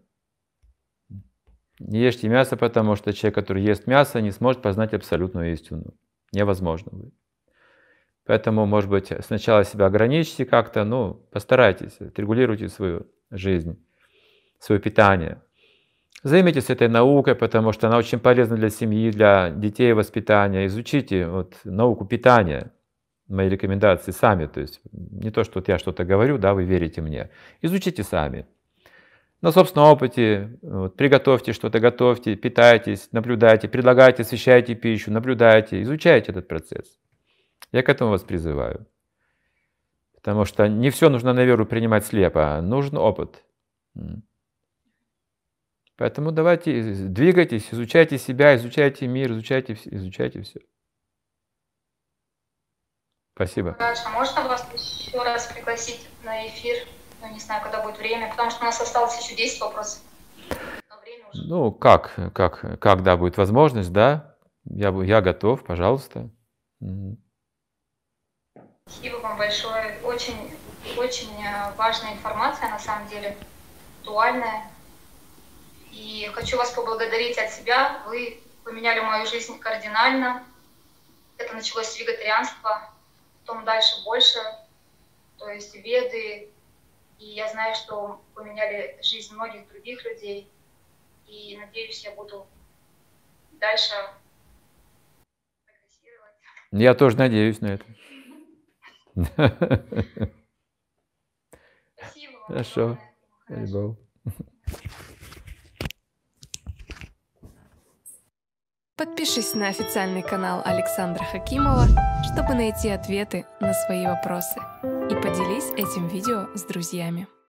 Не 1.79 1.99
ешьте 1.99 2.29
мясо, 2.29 2.55
потому 2.55 2.95
что 2.95 3.11
человек, 3.11 3.35
который 3.35 3.61
ест 3.61 3.87
мясо, 3.87 4.21
не 4.21 4.31
сможет 4.31 4.61
познать 4.61 4.93
абсолютную 4.93 5.51
истину. 5.51 5.93
Невозможно 6.31 6.91
будет. 6.93 7.13
Поэтому, 8.25 8.65
может 8.65 8.89
быть, 8.89 9.11
сначала 9.25 9.65
себя 9.65 9.87
ограничьте 9.87 10.45
как-то, 10.45 10.85
ну, 10.85 11.15
постарайтесь, 11.33 11.99
отрегулируйте 11.99 12.69
свою 12.69 13.05
жизнь 13.31 13.85
свое 14.59 14.79
питание. 14.79 15.41
Займитесь 16.25 16.71
этой 16.71 16.87
наукой, 16.87 17.35
потому 17.35 17.71
что 17.71 17.85
она 17.85 17.97
очень 17.97 18.17
полезна 18.17 18.55
для 18.55 18.71
семьи, 18.71 19.11
для 19.11 19.51
детей 19.51 19.93
воспитания. 19.93 20.65
Изучите 20.65 21.27
вот, 21.27 21.53
науку 21.63 22.03
питания, 22.03 22.71
мои 23.27 23.47
рекомендации 23.47 24.09
сами. 24.09 24.47
То 24.47 24.61
есть 24.61 24.81
не 24.91 25.29
то, 25.29 25.43
что 25.43 25.59
вот 25.59 25.67
я 25.67 25.77
что-то 25.77 26.03
говорю, 26.03 26.39
да, 26.39 26.55
вы 26.55 26.63
верите 26.63 26.99
мне. 27.01 27.29
Изучите 27.61 28.01
сами. 28.01 28.47
На 29.41 29.51
собственном 29.51 29.89
опыте 29.89 30.57
вот, 30.63 30.95
приготовьте 30.95 31.53
что-то, 31.53 31.79
готовьте, 31.79 32.35
питайтесь, 32.35 33.09
наблюдайте, 33.11 33.67
предлагайте, 33.67 34.23
освещайте 34.23 34.73
пищу, 34.73 35.11
наблюдайте, 35.11 35.83
изучайте 35.83 36.31
этот 36.31 36.47
процесс. 36.47 36.97
Я 37.71 37.83
к 37.83 37.89
этому 37.89 38.09
вас 38.09 38.23
призываю. 38.23 38.87
Потому 40.15 40.45
что 40.45 40.67
не 40.67 40.89
все 40.89 41.09
нужно 41.09 41.33
на 41.33 41.43
веру 41.43 41.67
принимать 41.67 42.03
слепо, 42.03 42.59
нужен 42.63 42.97
опыт. 42.97 43.43
Поэтому 45.97 46.31
давайте, 46.31 46.81
двигайтесь, 46.81 47.69
изучайте 47.71 48.17
себя, 48.17 48.55
изучайте 48.55 49.07
мир, 49.07 49.31
изучайте, 49.31 49.77
изучайте 49.85 50.41
все. 50.41 50.59
Спасибо. 53.33 53.73
Хорошо, 53.73 54.09
можно 54.09 54.43
вас 54.43 54.67
еще 54.73 55.21
раз 55.21 55.47
пригласить 55.47 56.07
на 56.23 56.47
эфир? 56.47 56.77
Ну, 57.21 57.31
не 57.33 57.39
знаю, 57.39 57.63
когда 57.63 57.81
будет 57.81 57.97
время, 57.97 58.29
потому 58.29 58.49
что 58.49 58.61
у 58.61 58.65
нас 58.65 58.79
осталось 58.79 59.17
еще 59.21 59.35
10 59.35 59.61
вопросов. 59.61 60.01
Ну, 61.33 61.71
как, 61.71 62.13
как, 62.33 62.79
когда 62.79 63.17
будет 63.17 63.37
возможность, 63.37 63.91
да? 63.91 64.37
Я, 64.65 64.89
я 65.03 65.21
готов, 65.21 65.63
пожалуйста. 65.63 66.29
Спасибо 68.87 69.17
вам 69.17 69.37
большое. 69.37 69.99
Очень, 70.03 70.51
очень 70.97 71.31
э, 71.43 71.73
важная 71.77 72.13
информация, 72.13 72.69
на 72.69 72.79
самом 72.79 73.07
деле, 73.09 73.35
актуальная. 74.01 74.74
И 75.95 76.29
хочу 76.33 76.57
вас 76.57 76.71
поблагодарить 76.71 77.37
от 77.37 77.51
себя. 77.51 78.03
Вы 78.05 78.41
поменяли 78.65 78.99
мою 78.99 79.25
жизнь 79.25 79.57
кардинально. 79.59 80.45
Это 81.37 81.53
началось 81.53 81.87
с 81.87 81.97
вегетарианства, 81.97 82.93
потом 83.39 83.63
дальше 83.63 84.03
больше, 84.03 84.39
то 85.37 85.49
есть 85.49 85.73
веды. 85.73 86.49
И 87.17 87.25
я 87.25 87.49
знаю, 87.49 87.75
что 87.75 88.21
поменяли 88.33 88.99
жизнь 89.01 89.33
многих 89.33 89.69
других 89.69 90.03
людей. 90.03 90.51
И 91.27 91.57
надеюсь, 91.57 92.03
я 92.03 92.11
буду 92.11 92.45
дальше 93.53 93.93
прогрессировать. 95.63 96.33
Я 96.71 96.93
тоже 96.93 97.17
надеюсь 97.17 97.61
на 97.61 97.67
это. 97.67 97.85
Спасибо. 101.97 102.45
Хорошо. 102.47 102.99
огромное. 103.47 103.95
Подпишись 108.97 109.55
на 109.55 109.67
официальный 109.67 110.21
канал 110.21 110.61
Александра 110.63 111.21
Хакимова, 111.25 111.85
чтобы 112.31 112.53
найти 112.53 112.87
ответы 112.87 113.45
на 113.59 113.73
свои 113.73 114.05
вопросы. 114.05 114.57
И 115.11 115.15
поделись 115.15 115.69
этим 115.75 116.07
видео 116.07 116.47
с 116.55 116.63
друзьями. 116.63 117.27